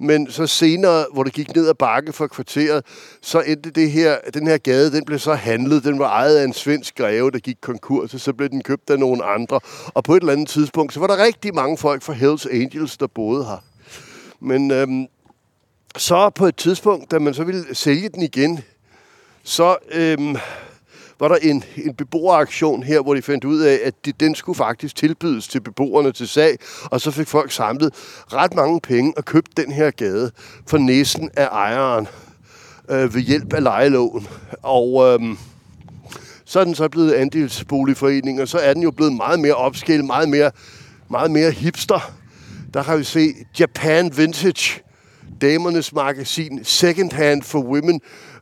Men 0.01 0.31
så 0.31 0.47
senere, 0.47 1.05
hvor 1.13 1.23
det 1.23 1.33
gik 1.33 1.55
ned 1.55 1.69
ad 1.69 1.75
bakke 1.75 2.13
for 2.13 2.27
kvarteret, 2.27 2.85
så 3.23 3.41
endte 3.41 3.71
det 3.71 3.91
her, 3.91 4.17
den 4.35 4.47
her 4.47 4.59
gade, 4.59 4.93
den 4.93 5.05
blev 5.05 5.19
så 5.19 5.35
handlet. 5.35 5.85
Den 5.85 5.99
var 5.99 6.09
ejet 6.09 6.37
af 6.37 6.45
en 6.45 6.53
svensk 6.53 6.97
greve, 6.97 7.31
der 7.31 7.39
gik 7.39 7.57
konkurs, 7.61 8.15
og 8.15 8.21
så 8.21 8.33
blev 8.33 8.49
den 8.49 8.63
købt 8.63 8.91
af 8.91 8.99
nogle 8.99 9.25
andre. 9.25 9.61
Og 9.95 10.05
på 10.05 10.15
et 10.15 10.21
eller 10.21 10.33
andet 10.33 10.49
tidspunkt, 10.49 10.93
så 10.93 11.01
var 11.01 11.07
der 11.07 11.25
rigtig 11.25 11.55
mange 11.55 11.79
folk 11.79 12.03
fra 12.03 12.13
Hells 12.13 12.47
Angels, 12.47 12.97
der 12.97 13.07
boede 13.07 13.45
her. 13.45 13.65
Men 14.41 14.71
øhm, 14.71 15.07
så 15.97 16.31
på 16.31 16.47
et 16.47 16.57
tidspunkt, 16.57 17.11
da 17.11 17.19
man 17.19 17.35
så 17.35 17.45
ville 17.45 17.75
sælge 17.75 18.09
den 18.09 18.23
igen, 18.23 18.61
så 19.43 19.77
øhm, 19.93 20.37
var 21.21 21.29
der 21.29 21.37
en, 21.37 21.65
en 21.77 21.95
beboeraktion 21.95 22.83
her, 22.83 23.01
hvor 23.03 23.15
de 23.15 23.23
fandt 23.23 23.45
ud 23.45 23.61
af, 23.61 23.81
at 23.85 23.95
de, 24.05 24.13
den 24.13 24.35
skulle 24.35 24.57
faktisk 24.57 24.97
tilbydes 24.97 25.49
til 25.49 25.61
beboerne 25.61 26.13
til 26.13 26.29
sag, 26.29 26.57
og 26.85 27.01
så 27.01 27.11
fik 27.11 27.29
folk 27.29 27.53
samlet 27.53 27.95
ret 28.33 28.55
mange 28.55 28.81
penge 28.81 29.13
og 29.17 29.25
købt 29.25 29.57
den 29.57 29.73
her 29.73 29.91
gade 29.91 30.31
for 30.67 30.79
næsten 30.79 31.31
af 31.37 31.47
ejeren 31.47 32.09
øh, 32.89 33.15
ved 33.15 33.21
hjælp 33.21 33.53
af 33.53 33.63
lejeloven. 33.63 34.27
Og 34.63 35.05
øh, 35.07 35.37
så 36.45 36.61
er 36.61 36.65
den 36.65 36.75
så 36.75 36.89
blevet 36.89 37.13
andelsboligforening, 37.13 38.41
og 38.41 38.49
så 38.49 38.59
er 38.59 38.75
den 38.75 38.83
jo 38.83 38.91
blevet 38.91 39.13
meget 39.13 39.41
mere 39.41 39.55
opskilt, 39.55 40.05
meget 40.05 40.29
mere, 40.29 40.51
meget 41.11 41.31
mere 41.31 41.51
hipster. 41.51 42.13
Der 42.75 42.83
kan 42.83 42.99
vi 42.99 43.05
se 43.05 43.35
Japan 43.59 44.17
Vintage, 44.17 44.81
damernes 45.41 45.93
magasin, 45.93 46.65
Second 46.65 47.13
Hand 47.13 47.43
for 47.43 47.59
Women, 47.59 48.01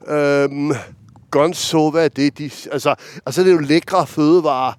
øhm, 0.08 0.72
Gonzo, 1.30 1.90
hvad 1.90 2.04
er 2.04 2.08
det? 2.08 2.38
De, 2.38 2.50
altså, 2.72 2.94
altså, 3.26 3.42
det 3.42 3.48
er 3.48 3.54
jo 3.54 3.60
lækre 3.60 4.06
fødevarer. 4.06 4.72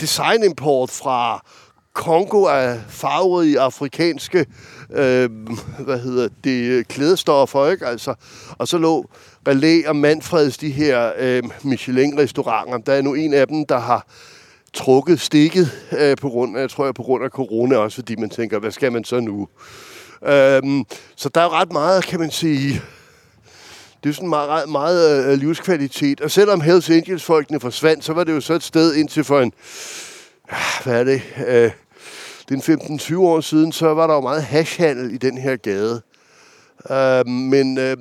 Designimport 0.00 0.90
fra 0.90 1.46
Kongo 1.92 2.46
af 2.46 2.80
farverige 2.88 3.60
afrikanske 3.60 4.46
øh, 4.90 5.30
hvad 5.78 5.98
hedder 5.98 6.28
det, 6.44 6.88
klædestoffer, 6.88 7.70
ikke? 7.70 7.86
Altså, 7.86 8.14
og 8.58 8.68
så 8.68 8.78
lå 8.78 9.06
Relæ 9.48 9.82
og 9.86 9.96
Manfreds, 9.96 10.58
de 10.58 10.70
her 10.70 11.12
øh, 11.18 11.42
Michelin-restauranter. 11.62 12.78
Der 12.78 12.92
er 12.92 13.02
nu 13.02 13.14
en 13.14 13.34
af 13.34 13.48
dem, 13.48 13.66
der 13.66 13.78
har 13.78 14.06
trukket 14.74 15.20
stikket 15.20 15.70
øh, 15.98 16.16
på 16.16 16.28
grund 16.28 16.56
af, 16.56 16.60
jeg 16.60 16.70
tror 16.70 16.84
jeg, 16.84 16.94
på 16.94 17.02
grund 17.02 17.24
af 17.24 17.30
corona 17.30 17.76
også, 17.76 17.94
fordi 17.94 18.16
man 18.16 18.30
tænker, 18.30 18.58
hvad 18.58 18.70
skal 18.70 18.92
man 18.92 19.04
så 19.04 19.20
nu? 19.20 19.48
Øh, 20.26 20.84
så 21.16 21.28
der 21.28 21.40
er 21.40 21.60
ret 21.60 21.72
meget, 21.72 22.04
kan 22.04 22.20
man 22.20 22.30
sige, 22.30 22.82
det 24.04 24.10
er 24.10 24.14
sådan 24.14 24.28
meget, 24.28 24.68
meget 24.68 25.26
øh, 25.26 25.38
livskvalitet. 25.38 26.20
Og 26.20 26.30
selvom 26.30 26.60
Hells 26.60 26.90
Angels-folkene 26.90 27.60
forsvandt, 27.60 28.04
så 28.04 28.12
var 28.12 28.24
det 28.24 28.32
jo 28.32 28.40
så 28.40 28.54
et 28.54 28.62
sted 28.62 28.94
indtil 28.94 29.24
for 29.24 29.40
en, 29.40 29.52
ah, 30.48 30.84
hvad 30.84 31.00
er 31.00 31.04
det, 31.04 31.22
øh, 31.46 31.70
den 32.48 32.60
15-20 32.60 33.18
år 33.18 33.40
siden, 33.40 33.72
så 33.72 33.94
var 33.94 34.06
der 34.06 34.14
jo 34.14 34.20
meget 34.20 34.42
hashhandel 34.42 35.14
i 35.14 35.16
den 35.16 35.38
her 35.38 35.56
gade. 35.56 36.02
Øh, 36.90 37.26
men 37.26 37.78
øh, 37.78 37.96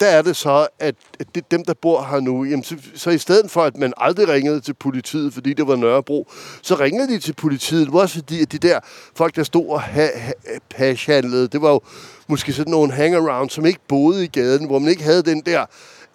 der 0.00 0.06
er 0.06 0.22
det 0.22 0.36
så, 0.36 0.66
at, 0.78 0.94
det, 1.34 1.50
dem, 1.50 1.64
der 1.64 1.74
bor 1.74 2.02
her 2.10 2.20
nu, 2.20 2.44
jamen, 2.44 2.64
så, 2.64 2.76
så 2.94 3.10
i 3.10 3.18
stedet 3.18 3.50
for, 3.50 3.62
at 3.62 3.76
man 3.76 3.92
aldrig 3.96 4.28
ringede 4.28 4.60
til 4.60 4.74
politiet, 4.74 5.34
fordi 5.34 5.52
det 5.52 5.66
var 5.68 5.76
Nørrebro, 5.76 6.30
så 6.62 6.74
ringede 6.74 7.08
de 7.08 7.18
til 7.18 7.32
politiet. 7.32 7.86
Det 7.86 7.92
var 7.92 8.00
også 8.00 8.14
fordi, 8.14 8.42
at 8.42 8.52
de 8.52 8.58
der 8.58 8.80
folk, 9.16 9.36
der 9.36 9.42
stod 9.42 9.68
og 9.68 9.80
ha, 9.80 10.08
ha, 10.14 10.32
pashandlede, 10.70 11.48
det 11.48 11.62
var 11.62 11.70
jo 11.70 11.80
måske 12.28 12.52
sådan 12.52 12.70
nogle 12.70 12.92
hangaround, 12.92 13.50
som 13.50 13.66
ikke 13.66 13.80
boede 13.88 14.24
i 14.24 14.26
gaden, 14.26 14.66
hvor 14.66 14.78
man 14.78 14.88
ikke 14.90 15.02
havde 15.02 15.22
den 15.22 15.40
der 15.40 15.66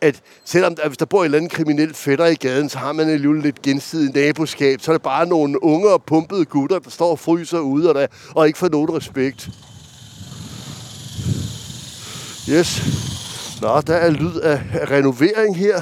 at 0.01 0.22
selvom 0.46 0.75
at 0.82 0.88
hvis 0.88 0.98
der 0.98 1.06
bor 1.06 1.20
en 1.20 1.25
eller 1.25 1.38
anden 1.38 1.50
kriminel 1.50 1.94
fætter 1.94 2.25
i 2.25 2.36
gaden, 2.36 2.70
så 2.70 2.77
har 2.77 2.92
man 2.92 3.10
alligevel 3.10 3.42
lidt 3.42 3.62
gensidig 3.62 4.13
naboskab. 4.15 4.82
Så 4.82 4.92
er 4.92 4.94
det 4.94 5.01
bare 5.01 5.25
nogle 5.25 5.63
unge 5.63 5.89
og 5.89 6.03
pumpede 6.03 6.46
gutter, 6.46 6.80
der 6.80 6.89
står 6.89 7.12
og 7.12 7.20
fryser 7.20 7.60
ude 7.60 7.89
og, 7.89 7.96
der, 7.96 8.08
og 8.36 8.48
ikke 8.48 8.60
får 8.60 8.70
nogen 8.70 8.96
respekt. 8.96 9.50
Yes. 12.50 13.23
Nå, 13.63 13.82
der 13.82 13.96
er 13.96 14.10
lyd 14.10 14.36
af, 14.36 14.62
renovering 14.91 15.58
her. 15.58 15.82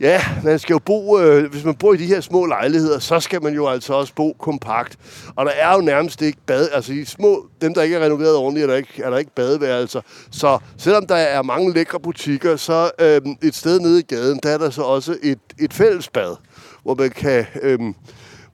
Ja, 0.00 0.20
man 0.44 0.58
skal 0.58 0.74
jo 0.74 0.78
bo, 0.78 1.20
øh, 1.20 1.50
hvis 1.50 1.64
man 1.64 1.74
bor 1.74 1.94
i 1.94 1.96
de 1.96 2.06
her 2.06 2.20
små 2.20 2.46
lejligheder, 2.46 2.98
så 2.98 3.20
skal 3.20 3.42
man 3.42 3.54
jo 3.54 3.68
altså 3.68 3.94
også 3.94 4.14
bo 4.14 4.32
kompakt. 4.32 4.98
Og 5.36 5.46
der 5.46 5.52
er 5.52 5.74
jo 5.74 5.80
nærmest 5.80 6.22
ikke 6.22 6.38
bad, 6.46 6.68
altså 6.72 6.92
i 6.92 7.04
små, 7.04 7.46
dem 7.60 7.74
der 7.74 7.82
ikke 7.82 7.96
er 7.96 8.04
renoveret 8.04 8.36
ordentligt, 8.36 8.64
er 8.64 8.70
der 8.70 8.76
ikke, 8.76 9.02
er 9.02 9.10
der 9.10 9.18
ikke 9.18 9.34
badeværelser. 9.34 10.00
Så 10.30 10.58
selvom 10.78 11.06
der 11.06 11.16
er 11.16 11.42
mange 11.42 11.72
lækre 11.72 12.00
butikker, 12.00 12.56
så 12.56 12.90
øh, 12.98 13.20
et 13.42 13.54
sted 13.54 13.80
nede 13.80 13.98
i 14.00 14.02
gaden, 14.02 14.40
der 14.42 14.50
er 14.50 14.58
der 14.58 14.70
så 14.70 14.82
også 14.82 15.16
et, 15.22 15.38
et 15.58 15.72
fællesbad, 15.72 16.36
hvor 16.82 16.94
man 16.94 17.10
kan... 17.10 17.46
Øh, 17.62 17.78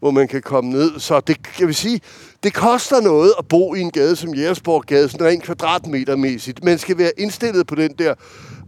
hvor 0.00 0.10
man 0.10 0.28
kan 0.28 0.42
komme 0.42 0.70
ned. 0.70 1.00
Så 1.00 1.20
det, 1.20 1.36
jeg 1.58 1.66
vil 1.66 1.74
sige, 1.74 2.00
det 2.42 2.54
koster 2.54 3.00
noget 3.00 3.32
at 3.38 3.48
bo 3.48 3.74
i 3.74 3.80
en 3.80 3.90
gade 3.90 4.16
som 4.16 4.34
Jægersborg-gade, 4.34 5.08
sådan 5.08 5.26
rent 5.26 5.42
kvadratmetermæssigt. 5.42 6.64
Man 6.64 6.78
skal 6.78 6.98
være 6.98 7.10
indstillet 7.18 7.66
på 7.66 7.74
den 7.74 7.94
der 7.98 8.14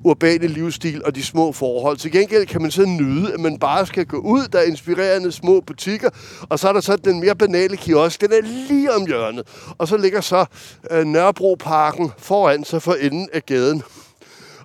urbane 0.04 0.46
livsstil 0.46 1.04
og 1.04 1.14
de 1.14 1.22
små 1.22 1.52
forhold. 1.52 1.96
Til 1.96 2.12
gengæld 2.12 2.46
kan 2.46 2.62
man 2.62 2.70
så 2.70 2.84
nyde, 2.84 3.32
at 3.32 3.40
man 3.40 3.58
bare 3.58 3.86
skal 3.86 4.06
gå 4.06 4.16
ud, 4.16 4.48
der 4.52 4.58
er 4.58 4.62
inspirerende 4.62 5.32
små 5.32 5.60
butikker, 5.60 6.10
og 6.48 6.58
så 6.58 6.68
er 6.68 6.72
der 6.72 6.80
så 6.80 6.96
den 6.96 7.20
mere 7.20 7.36
banale 7.36 7.76
kiosk, 7.76 8.20
den 8.20 8.32
er 8.32 8.40
lige 8.42 8.92
om 8.92 9.06
hjørnet. 9.06 9.46
Og 9.78 9.88
så 9.88 9.96
ligger 9.96 10.20
så 10.20 10.44
øh, 10.90 11.04
Nørrebroparken 11.04 12.10
foran 12.18 12.64
sig 12.64 12.82
for 12.82 12.94
enden 12.94 13.28
af 13.32 13.46
gaden. 13.46 13.82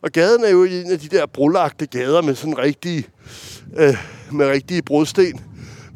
Og 0.01 0.11
gaden 0.11 0.43
er 0.43 0.49
jo 0.49 0.63
en 0.63 0.91
af 0.91 0.99
de 0.99 1.07
der 1.07 1.25
brolagte 1.25 1.85
gader 1.85 2.21
med 2.21 2.35
sådan 2.35 2.57
rigtige, 2.57 3.07
øh, 3.77 3.97
med 4.31 4.47
rigtige 4.47 4.81
brudsten. 4.81 5.46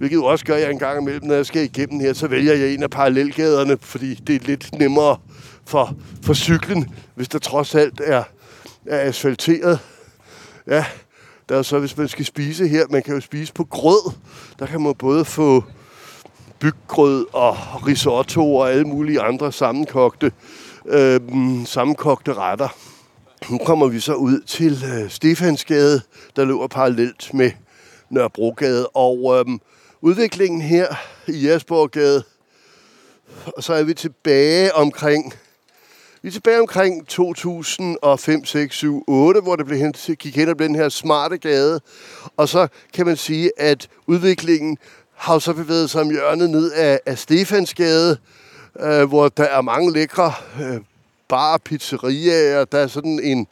Hvilket 0.02 0.18
jo 0.18 0.26
også 0.26 0.46
gør, 0.46 0.56
jeg 0.56 0.72
en 0.72 0.80
gang 0.80 1.02
imellem, 1.02 1.28
når 1.28 1.36
jeg 1.36 1.46
skal 1.46 1.64
igennem 1.64 2.00
her, 2.00 2.14
så 2.14 2.28
vælger 2.28 2.54
jeg 2.54 2.74
en 2.74 2.84
af 2.84 2.90
parallelgaderne, 2.90 3.78
fordi 3.82 4.14
det 4.14 4.36
er 4.36 4.46
lidt 4.46 4.80
nemmere 4.80 5.18
for, 5.66 5.96
for 6.24 6.34
cyklen, 6.34 6.96
hvis 7.16 7.28
der 7.28 7.40
trods 7.40 7.76
alt 7.76 8.02
er 8.04 8.24
er 8.86 9.00
asfalteret. 9.00 9.80
Ja, 10.68 10.86
der 11.50 11.58
er 11.58 11.62
så, 11.62 11.80
hvis 11.80 11.98
man 11.98 12.08
skal 12.08 12.26
spise 12.26 12.68
her, 12.68 12.86
man 12.90 13.04
kan 13.04 13.14
jo 13.14 13.22
spise 13.22 13.54
på 13.54 13.64
grød. 13.64 14.12
Der 14.60 14.66
kan 14.66 14.82
man 14.82 14.96
både 14.96 15.26
få 15.26 15.64
byggrød 16.60 17.26
og 17.34 17.58
risotto 17.88 18.56
og 18.56 18.72
alle 18.72 18.86
mulige 18.86 19.22
andre 19.22 19.52
sammenkogte, 19.52 20.32
øh, 20.86 21.20
sammenkogte 21.66 22.34
retter. 22.34 22.76
Nu 23.50 23.58
kommer 23.58 23.88
vi 23.88 24.00
så 24.00 24.14
ud 24.14 24.42
til 24.48 24.84
øh, 24.94 25.10
Stefansgade, 25.10 26.02
der 26.36 26.46
løber 26.46 26.68
parallelt 26.68 27.34
med 27.34 27.52
Nørrebrogade. 28.10 28.88
Og 28.88 29.40
øh, 29.40 29.60
udviklingen 30.02 30.62
her 30.62 30.88
i 31.28 31.48
Jasborggade, 31.48 32.24
og 33.46 33.64
så 33.64 33.74
er 33.74 33.84
vi 33.84 33.94
tilbage 33.94 34.76
omkring 34.76 35.34
vi 36.24 36.28
er 36.28 36.32
tilbage 36.32 36.60
omkring 36.60 37.08
2005, 37.08 38.46
6, 38.46 38.76
7, 38.76 39.04
8, 39.08 39.42
hvor 39.42 39.56
det 39.56 39.66
blev 39.66 39.80
hen, 39.80 39.94
gik 40.20 40.36
hen 40.36 40.50
og 40.50 40.58
blev 40.58 40.68
den 40.68 40.76
her 40.76 40.90
smarte 40.90 41.38
gade. 41.38 41.82
Og 42.38 42.50
så 42.50 42.68
kan 42.94 43.06
man 43.06 43.18
sige, 43.18 43.52
at 43.58 43.88
udviklingen 44.08 44.78
har 45.14 45.40
så 45.40 45.54
bevæget 45.54 45.90
sig 45.90 46.02
om 46.02 46.10
hjørnet 46.10 46.50
ned 46.50 46.72
af, 46.72 47.00
af 47.06 47.18
Stefansgade, 47.18 48.18
øh, 48.80 49.04
hvor 49.04 49.30
der 49.30 49.44
er 49.44 49.62
mange 49.62 49.94
lækre 49.94 50.34
øh, 50.62 50.80
bar, 51.28 51.58
pizzeriaer. 51.58 52.66
Der 52.66 52.78
er 52.78 52.88
sådan 52.88 53.20
en, 53.24 53.48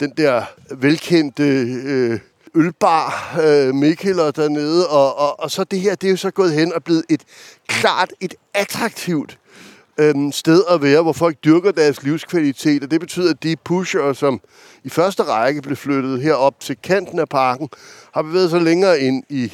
den 0.00 0.12
der 0.16 0.44
velkendte 0.70 1.42
øh, 1.84 2.20
ølbar 2.54 3.36
øh, 3.42 3.74
Mikkeler 3.74 4.30
dernede. 4.30 4.88
Og, 4.88 5.18
og, 5.18 5.40
og 5.40 5.50
så 5.50 5.64
det 5.64 5.80
her, 5.80 5.94
det 5.94 6.06
er 6.06 6.10
jo 6.10 6.16
så 6.16 6.30
gået 6.30 6.52
hen 6.52 6.72
og 6.72 6.84
blevet 6.84 7.04
et 7.08 7.22
klart 7.66 8.12
et 8.20 8.34
attraktivt 8.54 9.38
øh, 9.98 10.32
sted 10.32 10.64
at 10.70 10.82
være, 10.82 11.02
hvor 11.02 11.12
folk 11.12 11.36
dyrker 11.44 11.72
deres 11.72 12.02
livskvalitet, 12.02 12.84
og 12.84 12.90
det 12.90 13.00
betyder, 13.00 13.30
at 13.30 13.42
de 13.42 13.56
pusher, 13.56 14.12
som 14.12 14.40
i 14.84 14.88
første 14.88 15.22
række 15.22 15.62
blev 15.62 15.76
flyttet 15.76 16.22
herop 16.22 16.60
til 16.60 16.76
kanten 16.82 17.18
af 17.18 17.28
parken, 17.28 17.68
har 18.14 18.22
bevæget 18.22 18.50
sig 18.50 18.62
længere 18.62 19.00
ind 19.00 19.24
i, 19.28 19.52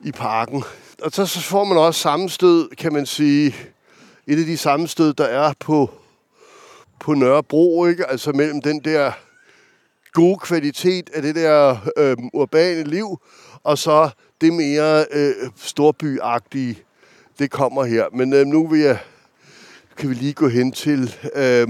i 0.00 0.12
parken. 0.12 0.64
Og 1.02 1.10
så, 1.12 1.26
så 1.26 1.40
får 1.40 1.64
man 1.64 1.78
også 1.78 2.00
sammenstød, 2.00 2.68
kan 2.68 2.92
man 2.92 3.06
sige, 3.06 3.56
et 4.26 4.38
af 4.38 4.46
de 4.46 4.56
sammenstød, 4.56 5.14
der 5.14 5.24
er 5.24 5.52
på, 5.60 5.90
på 7.00 7.14
Nørrebro, 7.14 7.86
ikke? 7.86 8.10
altså 8.10 8.32
mellem 8.32 8.62
den 8.62 8.80
der 8.80 9.12
gode 10.12 10.38
kvalitet 10.38 11.10
af 11.14 11.22
det 11.22 11.34
der 11.34 11.76
øh, 11.96 12.16
urbane 12.32 12.84
liv, 12.84 13.18
og 13.64 13.78
så 13.78 14.10
det 14.40 14.52
mere 14.52 15.04
øh, 15.10 15.34
storbyagtige, 15.56 16.78
det 17.38 17.50
kommer 17.50 17.84
her. 17.84 18.04
Men 18.12 18.32
øh, 18.32 18.46
nu 18.46 18.66
vil 18.66 18.80
jeg 18.80 18.98
kan 19.98 20.08
vi 20.08 20.14
lige 20.14 20.32
gå 20.32 20.48
hen 20.48 20.72
til 20.72 21.14
øh, 21.34 21.68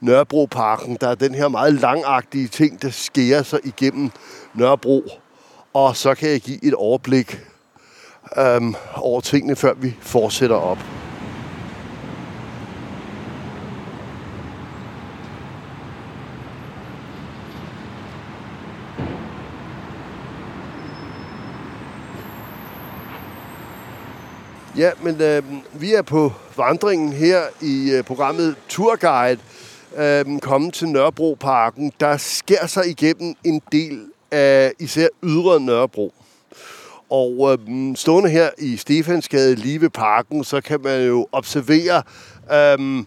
Nørrebroparken. 0.00 0.96
Der 1.00 1.08
er 1.08 1.14
den 1.14 1.34
her 1.34 1.48
meget 1.48 1.74
langagtige 1.74 2.48
ting, 2.48 2.82
der 2.82 2.90
skærer 2.90 3.42
sig 3.42 3.60
igennem 3.64 4.10
Nørrebro. 4.54 5.04
Og 5.72 5.96
så 5.96 6.14
kan 6.14 6.30
jeg 6.30 6.40
give 6.40 6.64
et 6.64 6.74
overblik 6.74 7.40
øh, 8.38 8.62
over 8.94 9.20
tingene, 9.20 9.56
før 9.56 9.74
vi 9.74 9.96
fortsætter 10.00 10.56
op. 10.56 11.05
Ja, 24.78 24.90
men 25.02 25.20
øh, 25.20 25.42
vi 25.72 25.94
er 25.94 26.02
på 26.02 26.32
vandringen 26.56 27.12
her 27.12 27.42
i 27.62 27.90
øh, 27.90 28.04
programmet 28.04 28.56
Tourguide, 28.68 29.40
øh, 29.96 30.40
kommet 30.40 30.74
til 30.74 30.88
Nørrebroparken. 30.88 31.92
Der 32.00 32.16
sker 32.16 32.66
sig 32.66 32.86
igennem 32.86 33.34
en 33.44 33.62
del 33.72 34.06
af 34.30 34.72
især 34.78 35.08
ydre 35.22 35.60
Nørrebro. 35.60 36.14
Og 37.10 37.58
øh, 37.68 37.96
stående 37.96 38.30
her 38.30 38.50
i 38.58 38.76
Stefansgade 38.76 39.54
lige 39.54 39.80
ved 39.80 39.90
parken, 39.90 40.44
så 40.44 40.60
kan 40.60 40.80
man 40.84 41.06
jo 41.06 41.26
observere, 41.32 42.02
øh, 42.52 43.04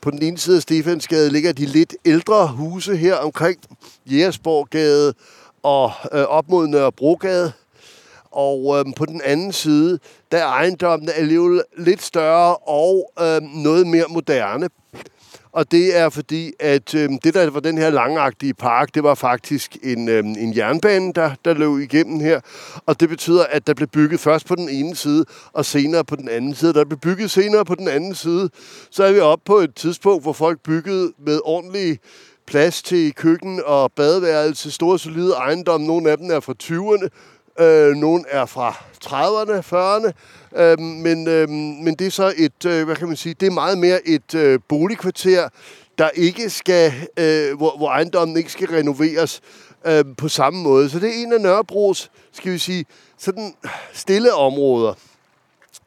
på 0.00 0.10
den 0.10 0.22
ene 0.22 0.38
side 0.38 0.56
af 0.56 0.62
Stefansgade 0.62 1.30
ligger 1.30 1.52
de 1.52 1.66
lidt 1.66 1.94
ældre 2.04 2.48
huse 2.48 2.96
her 2.96 3.14
omkring 3.14 3.58
Jægersborggade 4.10 5.14
og 5.62 5.92
øh, 6.12 6.22
op 6.22 6.48
mod 6.48 6.66
Nørrebrogade. 6.66 7.52
Og 8.36 8.78
øhm, 8.78 8.92
på 8.92 9.06
den 9.06 9.20
anden 9.24 9.52
side, 9.52 9.98
der 10.32 10.38
er 10.38 10.46
ejendommen 10.46 11.08
alligevel 11.16 11.62
lidt 11.76 12.02
større 12.02 12.56
og 12.56 13.12
øhm, 13.20 13.44
noget 13.44 13.86
mere 13.86 14.04
moderne. 14.08 14.68
Og 15.52 15.70
det 15.70 15.96
er 15.96 16.08
fordi, 16.08 16.52
at 16.60 16.94
øhm, 16.94 17.18
det 17.18 17.34
der 17.34 17.50
var 17.50 17.60
den 17.60 17.78
her 17.78 17.90
langagtige 17.90 18.54
park, 18.54 18.94
det 18.94 19.02
var 19.02 19.14
faktisk 19.14 19.76
en, 19.82 20.08
øhm, 20.08 20.28
en 20.28 20.56
jernbane, 20.56 21.12
der, 21.12 21.30
der 21.44 21.54
løb 21.54 21.78
igennem 21.78 22.20
her. 22.20 22.40
Og 22.86 23.00
det 23.00 23.08
betyder, 23.08 23.44
at 23.44 23.66
der 23.66 23.74
blev 23.74 23.88
bygget 23.88 24.20
først 24.20 24.46
på 24.46 24.54
den 24.54 24.68
ene 24.68 24.96
side, 24.96 25.24
og 25.52 25.64
senere 25.64 26.04
på 26.04 26.16
den 26.16 26.28
anden 26.28 26.54
side. 26.54 26.74
Der 26.74 26.84
blev 26.84 26.98
bygget 26.98 27.30
senere 27.30 27.64
på 27.64 27.74
den 27.74 27.88
anden 27.88 28.14
side. 28.14 28.50
Så 28.90 29.04
er 29.04 29.12
vi 29.12 29.20
oppe 29.20 29.44
på 29.44 29.56
et 29.56 29.74
tidspunkt, 29.74 30.22
hvor 30.22 30.32
folk 30.32 30.60
byggede 30.64 31.12
med 31.18 31.40
ordentlig 31.44 31.98
plads 32.46 32.82
til 32.82 33.14
køkken 33.14 33.60
og 33.64 33.92
badeværelse, 33.92 34.70
store 34.70 34.98
solide 34.98 35.32
ejendomme. 35.32 35.86
Nogle 35.86 36.10
af 36.10 36.18
dem 36.18 36.30
er 36.30 36.40
fra 36.40 36.54
20'erne, 36.62 37.08
Øh, 37.60 37.94
nogle 37.94 38.24
er 38.28 38.46
fra 38.46 38.70
30'erne, 39.04 39.60
40'erne, 39.60 40.12
øh, 40.60 40.78
men, 40.78 41.28
øh, 41.28 41.48
men 41.48 41.94
det 41.94 42.06
er 42.06 42.10
så 42.10 42.34
et, 42.36 42.64
øh, 42.66 42.84
hvad 42.84 42.96
kan 42.96 43.08
man 43.08 43.16
sige, 43.16 43.34
det 43.40 43.46
er 43.46 43.50
meget 43.50 43.78
mere 43.78 44.08
et 44.08 44.34
øh, 44.34 44.60
boligkvarter, 44.68 45.48
der 45.98 46.10
ikke 46.14 46.50
skal, 46.50 46.92
øh, 47.18 47.56
hvor, 47.56 47.76
hvor 47.76 47.88
ejendommen 47.88 48.36
ikke 48.36 48.52
skal 48.52 48.68
renoveres 48.68 49.40
øh, 49.86 50.04
på 50.18 50.28
samme 50.28 50.62
måde. 50.62 50.90
Så 50.90 50.98
det 50.98 51.08
er 51.08 51.22
en 51.22 51.32
af 51.32 51.40
Nørrebros, 51.40 52.10
skal 52.32 52.52
vi 52.52 52.58
sige, 52.58 52.84
sådan 53.18 53.54
stille 53.92 54.34
områder. 54.34 54.94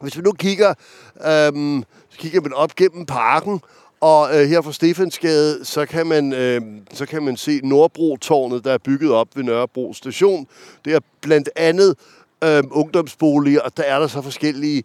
Hvis 0.00 0.16
vi 0.16 0.22
nu 0.22 0.32
kigger, 0.32 0.68
øh, 1.16 1.82
så 2.08 2.18
kigger 2.18 2.40
man 2.40 2.52
op 2.54 2.76
gennem 2.76 3.06
parken, 3.06 3.60
og 4.00 4.36
øh, 4.36 4.48
her 4.48 4.60
fra 4.60 4.72
Stefansgade, 4.72 5.64
så 5.64 5.86
kan 5.86 6.06
man, 6.06 6.32
øh, 6.32 6.60
så 6.92 7.06
kan 7.06 7.22
man 7.22 7.36
se 7.36 7.60
Nordbro-tårnet, 7.64 8.64
der 8.64 8.72
er 8.72 8.78
bygget 8.78 9.12
op 9.12 9.28
ved 9.34 9.44
Nørrebro 9.44 9.92
station. 9.92 10.46
Det 10.84 10.94
er 10.94 11.00
blandt 11.20 11.50
andet 11.56 11.96
øh, 12.44 12.62
ungdomsboliger, 12.70 13.60
og 13.60 13.76
der 13.76 13.82
er 13.82 13.98
der 13.98 14.06
så 14.06 14.22
forskellige 14.22 14.84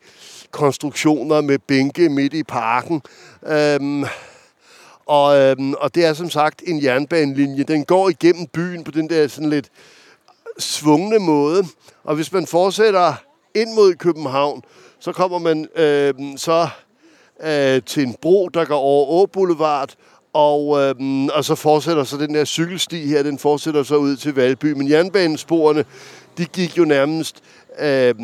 konstruktioner 0.51 1.41
med 1.41 1.59
bænke 1.59 2.09
midt 2.09 2.33
i 2.33 2.43
parken. 2.43 3.01
Øh, 3.47 4.07
og, 5.05 5.37
øh, 5.37 5.55
og 5.77 5.95
det 5.95 6.05
er 6.05 6.13
som 6.13 6.29
sagt 6.29 6.61
en 6.67 6.83
jernbanelinje. 6.83 7.63
Den 7.63 7.85
går 7.85 8.09
igennem 8.09 8.47
byen 8.47 8.83
på 8.83 8.91
den 8.91 9.09
der 9.09 9.27
sådan 9.27 9.49
lidt 9.49 9.69
svungne 10.59 11.19
måde. 11.19 11.63
Og 12.03 12.15
hvis 12.15 12.31
man 12.31 12.47
fortsætter 12.47 13.13
ind 13.55 13.73
mod 13.73 13.93
København, 13.93 14.61
så 14.99 15.11
kommer 15.11 15.39
man 15.39 15.67
øh, 15.75 16.13
så 16.37 16.67
øh, 17.43 17.81
til 17.85 18.03
en 18.03 18.15
bro, 18.21 18.49
der 18.49 18.65
går 18.65 18.77
over 18.77 19.21
Å 19.21 19.25
Boulevard, 19.25 19.95
og, 20.33 20.81
øh, 20.81 20.95
og 21.33 21.45
så 21.45 21.55
fortsætter 21.55 22.03
så 22.03 22.17
den 22.17 22.35
der 22.35 22.45
cykelsti 22.45 23.07
her, 23.07 23.23
den 23.23 23.39
fortsætter 23.39 23.83
så 23.83 23.95
ud 23.95 24.15
til 24.15 24.35
Valby. 24.35 24.65
Men 24.65 24.89
jernbanesporene, 24.89 25.85
de 26.37 26.45
gik 26.45 26.77
jo 26.77 26.85
nærmest 26.85 27.43
øh, 27.79 28.15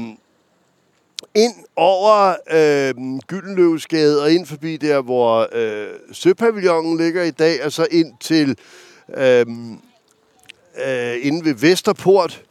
ind 1.35 1.53
over 1.75 2.35
øh, 2.51 3.19
Gyldenløvesgade 3.27 4.21
og 4.21 4.31
ind 4.31 4.45
forbi 4.45 4.77
der, 4.77 5.01
hvor 5.01 5.47
øh, 5.51 5.87
Søpavillonen 6.11 6.97
ligger 6.97 7.23
i 7.23 7.31
dag, 7.31 7.65
og 7.65 7.71
så 7.71 7.87
ind 7.91 8.13
til 8.19 8.57
øh, 9.17 9.45
øh, 10.87 11.15
inde 11.21 11.45
ved 11.45 11.53
Vesterport, 11.53 12.43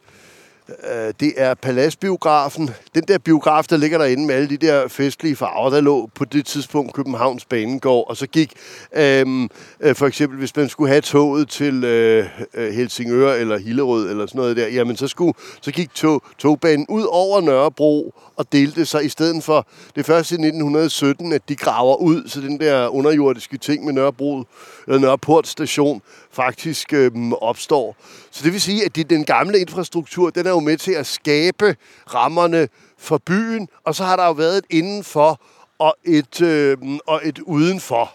Øh, 0.91 1.13
det 1.19 1.33
er 1.37 1.53
Paladsbiografen. 1.53 2.69
Den 2.95 3.03
der 3.07 3.17
biograf, 3.17 3.63
der 3.63 3.77
ligger 3.77 3.97
derinde 3.97 4.25
med 4.25 4.35
alle 4.35 4.49
de 4.49 4.57
der 4.57 4.87
festlige 4.87 5.35
farver, 5.35 5.69
der 5.69 5.81
lå 5.81 6.09
på 6.15 6.25
det 6.25 6.45
tidspunkt 6.45 6.93
Københavns 6.93 7.45
Banegård, 7.45 8.09
og 8.09 8.17
så 8.17 8.27
gik 8.27 8.53
øhm, 8.95 9.49
øh, 9.79 9.95
for 9.95 10.07
eksempel, 10.07 10.39
hvis 10.39 10.55
man 10.55 10.69
skulle 10.69 10.89
have 10.89 11.01
toget 11.01 11.49
til 11.49 11.83
øh, 11.83 12.27
øh 12.53 12.73
Helsingør 12.73 13.33
eller 13.33 13.57
Hillerød 13.57 14.09
eller 14.09 14.25
sådan 14.25 14.39
noget 14.39 14.57
der, 14.57 14.67
jamen 14.67 14.97
så, 14.97 15.07
skulle, 15.07 15.33
så 15.61 15.71
gik 15.71 15.93
tog, 15.93 16.23
togbanen 16.37 16.85
ud 16.89 17.03
over 17.09 17.41
Nørrebro 17.41 18.13
og 18.35 18.51
delte 18.51 18.85
sig 18.85 19.05
i 19.05 19.09
stedet 19.09 19.43
for 19.43 19.67
det 19.95 20.05
første 20.05 20.33
i 20.33 20.41
1917, 20.41 21.33
at 21.33 21.49
de 21.49 21.55
graver 21.55 21.95
ud, 21.95 22.27
så 22.27 22.41
den 22.41 22.59
der 22.59 22.87
underjordiske 22.87 23.57
ting 23.57 23.85
med 23.85 23.93
Nørrebro, 23.93 24.43
eller 24.87 24.99
Nørreport 24.99 25.47
station 25.47 26.01
faktisk 26.31 26.93
øhm, 26.93 27.33
opstår. 27.33 27.95
Så 28.31 28.41
det 28.43 28.53
vil 28.53 28.61
sige, 28.61 28.85
at 28.85 28.95
det, 28.95 29.09
den 29.09 29.25
gamle 29.25 29.59
infrastruktur, 29.59 30.29
den 30.29 30.45
er 30.45 30.49
jo 30.49 30.59
med 30.63 30.77
til 30.77 30.91
at 30.91 31.07
skabe 31.07 31.75
rammerne 32.13 32.67
for 32.97 33.17
byen, 33.17 33.67
og 33.83 33.95
så 33.95 34.03
har 34.03 34.15
der 34.15 34.25
jo 34.25 34.31
været 34.31 34.57
et 34.57 34.65
indenfor 34.69 35.41
og 35.79 35.95
et, 36.03 36.41
øh, 36.41 36.77
og 37.07 37.21
et 37.23 37.39
udenfor. 37.39 38.11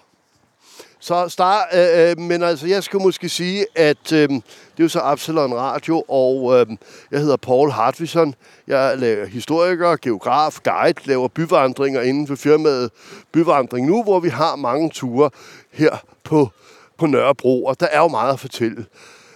Så 1.00 1.28
start, 1.28 1.66
øh, 1.74 2.10
øh, 2.10 2.18
men 2.18 2.42
altså, 2.42 2.66
jeg 2.66 2.82
skal 2.82 3.00
måske 3.00 3.28
sige, 3.28 3.66
at 3.74 4.12
øh, 4.12 4.28
det 4.28 4.42
er 4.78 4.82
jo 4.82 4.88
så 4.88 5.00
Absalon 5.00 5.54
Radio, 5.54 6.04
og 6.08 6.60
øh, 6.60 6.66
jeg 7.10 7.20
hedder 7.20 7.36
Paul 7.36 7.70
Hartvison. 7.70 8.34
Jeg 8.66 8.92
er 8.92 9.26
historiker, 9.26 9.96
geograf, 10.02 10.58
guide, 10.64 11.00
laver 11.04 11.28
byvandringer 11.28 12.00
inden 12.00 12.26
for 12.26 12.34
firmaet 12.34 12.90
Byvandring 13.32 13.86
Nu, 13.86 14.02
hvor 14.02 14.20
vi 14.20 14.28
har 14.28 14.56
mange 14.56 14.90
ture 14.90 15.30
her 15.72 15.96
på, 16.24 16.50
på 16.98 17.06
Nørrebro, 17.06 17.64
og 17.64 17.80
der 17.80 17.86
er 17.86 17.98
jo 17.98 18.08
meget 18.08 18.32
at 18.32 18.40
fortælle. 18.40 18.86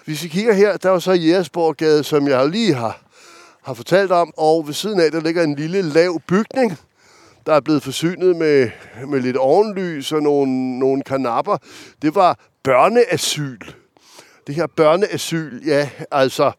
Hvis 0.04 0.22
vi 0.22 0.28
kigger 0.28 0.52
her, 0.52 0.76
der 0.76 0.88
er 0.88 0.92
jo 0.92 1.00
så 1.00 1.12
Jægersborggade, 1.12 2.04
som 2.04 2.28
jeg 2.28 2.48
lige 2.48 2.74
har, 2.74 3.00
har 3.62 3.74
fortalt 3.74 4.12
om, 4.12 4.32
og 4.36 4.66
ved 4.66 4.74
siden 4.74 5.00
af, 5.00 5.10
der 5.10 5.20
ligger 5.20 5.42
en 5.42 5.54
lille 5.54 5.82
lav 5.82 6.20
bygning, 6.28 6.78
der 7.46 7.52
er 7.54 7.60
blevet 7.60 7.82
forsynet 7.82 8.36
med, 8.36 8.70
med 9.06 9.20
lidt 9.20 9.36
ovenlys 9.36 10.12
og 10.12 10.22
nogle, 10.22 10.78
nogle 10.78 11.02
kanapper. 11.02 11.56
Det 12.02 12.14
var 12.14 12.38
børneasyl. 12.62 13.58
Det 14.46 14.54
her 14.54 14.66
børneasyl, 14.66 15.62
ja, 15.66 15.90
altså 16.10 16.52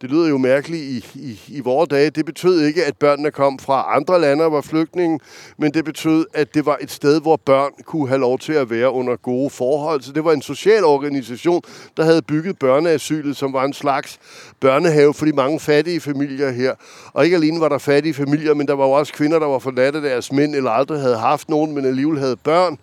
det 0.00 0.10
lyder 0.10 0.28
jo 0.28 0.38
mærkeligt 0.38 0.82
i, 0.82 1.20
i, 1.20 1.40
i 1.48 1.60
vores 1.60 1.88
dage. 1.88 2.10
Det 2.10 2.26
betød 2.26 2.60
ikke, 2.60 2.84
at 2.84 2.96
børnene 2.96 3.30
kom 3.30 3.58
fra 3.58 3.96
andre 3.96 4.20
lande 4.20 4.44
og 4.44 4.52
var 4.52 4.60
flygtninge, 4.60 5.20
men 5.58 5.74
det 5.74 5.84
betød, 5.84 6.26
at 6.34 6.54
det 6.54 6.66
var 6.66 6.78
et 6.80 6.90
sted, 6.90 7.20
hvor 7.20 7.36
børn 7.36 7.70
kunne 7.84 8.08
have 8.08 8.20
lov 8.20 8.38
til 8.38 8.52
at 8.52 8.70
være 8.70 8.90
under 8.90 9.16
gode 9.16 9.50
forhold. 9.50 10.02
Så 10.02 10.12
det 10.12 10.24
var 10.24 10.32
en 10.32 10.42
social 10.42 10.84
organisation, 10.84 11.62
der 11.96 12.04
havde 12.04 12.22
bygget 12.22 12.58
børneasylet, 12.58 13.36
som 13.36 13.52
var 13.52 13.64
en 13.64 13.72
slags 13.72 14.18
børnehave 14.60 15.14
for 15.14 15.26
de 15.26 15.32
mange 15.32 15.60
fattige 15.60 16.00
familier 16.00 16.50
her. 16.50 16.74
Og 17.12 17.24
ikke 17.24 17.36
alene 17.36 17.60
var 17.60 17.68
der 17.68 17.78
fattige 17.78 18.14
familier, 18.14 18.54
men 18.54 18.66
der 18.68 18.74
var 18.74 18.84
også 18.84 19.12
kvinder, 19.12 19.38
der 19.38 19.46
var 19.46 19.58
forladt 19.58 19.96
af 19.96 20.02
deres 20.02 20.32
mænd, 20.32 20.54
eller 20.54 20.70
aldrig 20.70 21.00
havde 21.00 21.18
haft 21.18 21.48
nogen, 21.48 21.74
men 21.74 21.84
alligevel 21.84 22.18
havde 22.18 22.36
børn. 22.36 22.78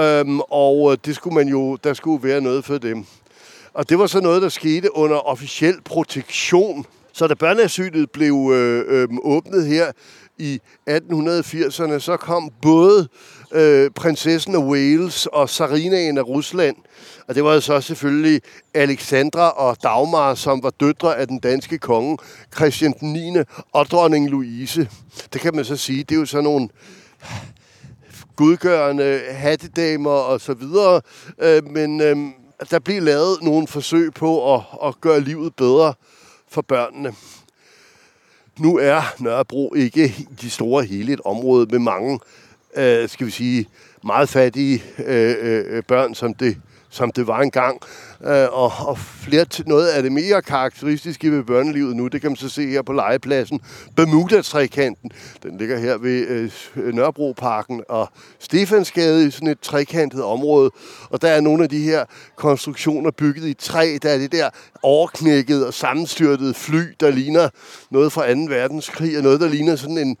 Øhm, 0.00 0.40
og 0.40 0.92
øh, 0.92 0.98
det 1.04 1.14
skulle 1.14 1.34
man 1.34 1.48
jo, 1.48 1.76
der 1.84 1.94
skulle 1.94 2.28
være 2.28 2.40
noget 2.40 2.64
for 2.64 2.78
dem. 2.78 3.04
Og 3.74 3.88
det 3.88 3.98
var 3.98 4.06
så 4.06 4.20
noget, 4.20 4.42
der 4.42 4.48
skete 4.48 4.96
under 4.96 5.16
officiel 5.16 5.82
protektion. 5.84 6.86
Så 7.12 7.26
da 7.26 7.34
børneasylet 7.34 8.10
blev 8.10 8.50
øh, 8.54 8.84
øh, 8.88 9.08
åbnet 9.22 9.66
her 9.66 9.92
i 10.38 10.60
1880'erne, 10.90 11.98
så 11.98 12.16
kom 12.20 12.50
både 12.62 13.08
øh, 13.52 13.90
prinsessen 13.90 14.54
af 14.54 14.58
Wales 14.58 15.26
og 15.26 15.48
Sarinaen 15.48 16.18
af 16.18 16.22
Rusland. 16.22 16.76
Og 17.28 17.34
det 17.34 17.44
var 17.44 17.60
så 17.60 17.80
selvfølgelig 17.80 18.40
Alexandra 18.74 19.50
og 19.50 19.76
Dagmar, 19.82 20.34
som 20.34 20.62
var 20.62 20.70
døtre 20.70 21.16
af 21.16 21.28
den 21.28 21.38
danske 21.38 21.78
konge, 21.78 22.18
Christian 22.56 22.94
9. 23.00 23.36
og 23.72 23.86
dronning 23.86 24.30
Louise. 24.30 24.88
Det 25.32 25.40
kan 25.40 25.54
man 25.54 25.64
så 25.64 25.76
sige, 25.76 26.04
det 26.04 26.14
er 26.14 26.18
jo 26.18 26.26
sådan 26.26 26.44
nogle 26.44 26.68
gudgørende 28.36 29.20
hattedamer 29.30 30.10
og 30.10 30.40
så 30.40 30.54
videre. 30.54 31.00
Øh, 31.42 31.64
men, 31.66 32.00
øh, 32.00 32.16
der 32.70 32.78
bliver 32.78 33.00
lavet 33.00 33.42
nogle 33.42 33.66
forsøg 33.66 34.14
på 34.14 34.54
at, 34.54 34.62
at 34.84 35.00
gøre 35.00 35.20
livet 35.20 35.54
bedre 35.56 35.94
for 36.48 36.62
børnene. 36.62 37.14
Nu 38.58 38.78
er 38.78 39.02
Nørrebro 39.18 39.74
ikke 39.74 40.26
de 40.40 40.50
store 40.50 40.84
hele 40.84 41.12
et 41.12 41.20
område 41.24 41.66
med 41.66 41.78
mange, 41.78 42.20
øh, 42.76 43.08
skal 43.08 43.26
vi 43.26 43.30
sige, 43.30 43.66
meget 44.04 44.28
fattige 44.28 44.82
øh, 44.98 45.36
øh, 45.40 45.64
øh 45.76 45.82
børn, 45.82 46.14
som 46.14 46.34
det 46.34 46.56
som 46.90 47.12
det 47.12 47.26
var 47.26 47.40
engang. 47.40 47.80
Øh, 48.24 48.48
og, 48.52 48.72
og 48.78 48.98
flere 48.98 49.44
til 49.44 49.68
noget 49.68 49.88
af 49.88 50.02
det 50.02 50.12
mere 50.12 50.42
karakteristiske 50.42 51.32
ved 51.32 51.44
børnelivet 51.44 51.96
nu, 51.96 52.08
det 52.08 52.20
kan 52.20 52.30
man 52.30 52.36
så 52.36 52.48
se 52.48 52.66
her 52.66 52.82
på 52.82 52.92
legepladsen. 52.92 53.60
Bermuda-trekanten, 53.96 55.10
den 55.42 55.58
ligger 55.58 55.78
her 55.78 55.98
ved 55.98 56.26
øh, 56.28 56.94
Nørrebroparken 56.94 57.82
og 57.88 58.08
Stefansgade 58.38 59.26
i 59.26 59.30
sådan 59.30 59.48
et 59.48 59.60
trekantet 59.60 60.22
område. 60.22 60.70
Og 61.10 61.22
der 61.22 61.28
er 61.28 61.40
nogle 61.40 61.62
af 61.62 61.68
de 61.68 61.82
her 61.82 62.04
konstruktioner 62.36 63.10
bygget 63.10 63.48
i 63.48 63.54
træ. 63.54 63.98
Der 64.02 64.10
er 64.10 64.18
det 64.18 64.32
der 64.32 64.50
overknækket 64.82 65.66
og 65.66 65.74
sammenstyrtede 65.74 66.54
fly, 66.54 66.82
der 67.00 67.10
ligner 67.10 67.48
noget 67.90 68.12
fra 68.12 68.34
2. 68.34 68.40
verdenskrig, 68.48 69.16
og 69.16 69.22
noget, 69.22 69.40
der 69.40 69.48
ligner 69.48 69.76
sådan 69.76 69.98
en 69.98 70.16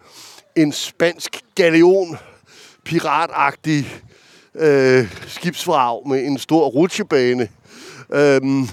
en 0.56 0.72
spansk 0.72 1.40
galeon, 1.54 2.18
piratagtig 2.84 4.02
øh, 4.54 5.16
skibsvrag 5.26 6.08
med 6.08 6.26
en 6.26 6.38
stor 6.38 6.66
rutsjebane. 6.66 7.48
Øhm, 8.12 8.68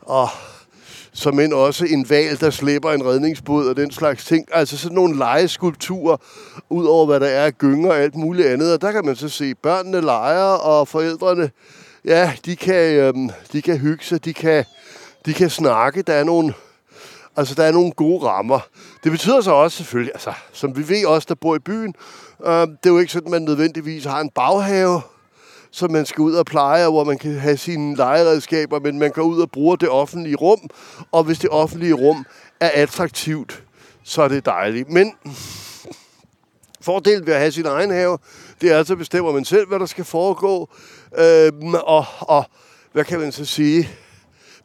og 0.00 0.28
som 1.12 1.40
end 1.40 1.52
også 1.52 1.84
en 1.84 2.10
val, 2.10 2.40
der 2.40 2.50
slipper 2.50 2.90
en 2.90 3.06
redningsbåd 3.06 3.68
og 3.68 3.76
den 3.76 3.90
slags 3.90 4.24
ting. 4.24 4.48
Altså 4.52 4.78
sådan 4.78 4.94
nogle 4.94 5.18
legeskulpturer, 5.18 6.16
ud 6.70 6.86
over 6.86 7.06
hvad 7.06 7.20
der 7.20 7.26
er 7.26 7.44
af 7.44 7.58
gynger 7.58 7.90
og 7.90 7.98
alt 7.98 8.14
muligt 8.14 8.48
andet. 8.48 8.72
Og 8.72 8.80
der 8.80 8.92
kan 8.92 9.04
man 9.04 9.16
så 9.16 9.28
se 9.28 9.54
børnene 9.54 10.00
leger, 10.00 10.44
og 10.44 10.88
forældrene, 10.88 11.50
ja, 12.04 12.32
de 12.44 12.56
kan, 12.56 12.94
øhm, 12.94 13.30
de 13.52 13.62
kan 13.62 13.78
hygge 13.78 14.04
sig, 14.04 14.24
de 14.24 14.34
kan, 14.34 14.64
de 15.26 15.34
kan 15.34 15.50
snakke. 15.50 16.02
Der 16.02 16.12
er 16.12 16.24
nogle, 16.24 16.54
altså, 17.36 17.54
der 17.54 17.64
er 17.64 17.72
nogle 17.72 17.92
gode 17.92 18.24
rammer. 18.26 18.60
Det 19.04 19.12
betyder 19.12 19.40
så 19.40 19.50
også 19.50 19.76
selvfølgelig, 19.76 20.12
altså, 20.14 20.32
som 20.52 20.76
vi 20.76 20.88
ved 20.88 21.06
også, 21.06 21.26
der 21.28 21.34
bor 21.34 21.56
i 21.56 21.58
byen, 21.58 21.94
øhm, 22.46 22.76
det 22.76 22.88
er 22.88 22.92
jo 22.92 22.98
ikke 22.98 23.12
sådan, 23.12 23.26
at 23.26 23.32
man 23.32 23.42
nødvendigvis 23.42 24.04
har 24.04 24.20
en 24.20 24.30
baghave, 24.30 25.00
som 25.70 25.90
man 25.90 26.06
skal 26.06 26.22
ud 26.22 26.34
og 26.34 26.46
pleje, 26.46 26.90
hvor 26.90 27.04
man 27.04 27.18
kan 27.18 27.34
have 27.34 27.56
sine 27.56 27.96
legeredskaber, 27.96 28.80
men 28.80 28.98
man 28.98 29.10
går 29.10 29.22
ud 29.22 29.40
og 29.40 29.50
bruger 29.50 29.76
det 29.76 29.88
offentlige 29.88 30.36
rum, 30.36 30.70
og 31.12 31.24
hvis 31.24 31.38
det 31.38 31.50
offentlige 31.50 31.92
rum 31.92 32.26
er 32.60 32.70
attraktivt, 32.74 33.62
så 34.02 34.22
er 34.22 34.28
det 34.28 34.46
dejligt. 34.46 34.90
Men 34.90 35.12
fordelen 36.80 37.26
ved 37.26 37.34
at 37.34 37.40
have 37.40 37.52
sin 37.52 37.66
egen 37.66 37.90
have, 37.90 38.18
det 38.60 38.72
er 38.72 38.78
altså, 38.78 38.96
bestemmer 38.96 39.32
man 39.32 39.44
selv, 39.44 39.68
hvad 39.68 39.78
der 39.78 39.86
skal 39.86 40.04
foregå, 40.04 40.68
øhm, 41.18 41.74
og, 41.74 42.04
og 42.20 42.44
hvad 42.92 43.04
kan 43.04 43.20
man 43.20 43.32
så 43.32 43.44
sige? 43.44 43.88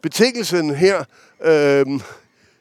Betingelsen 0.02 0.76
her 0.76 1.04
øhm, 1.42 2.02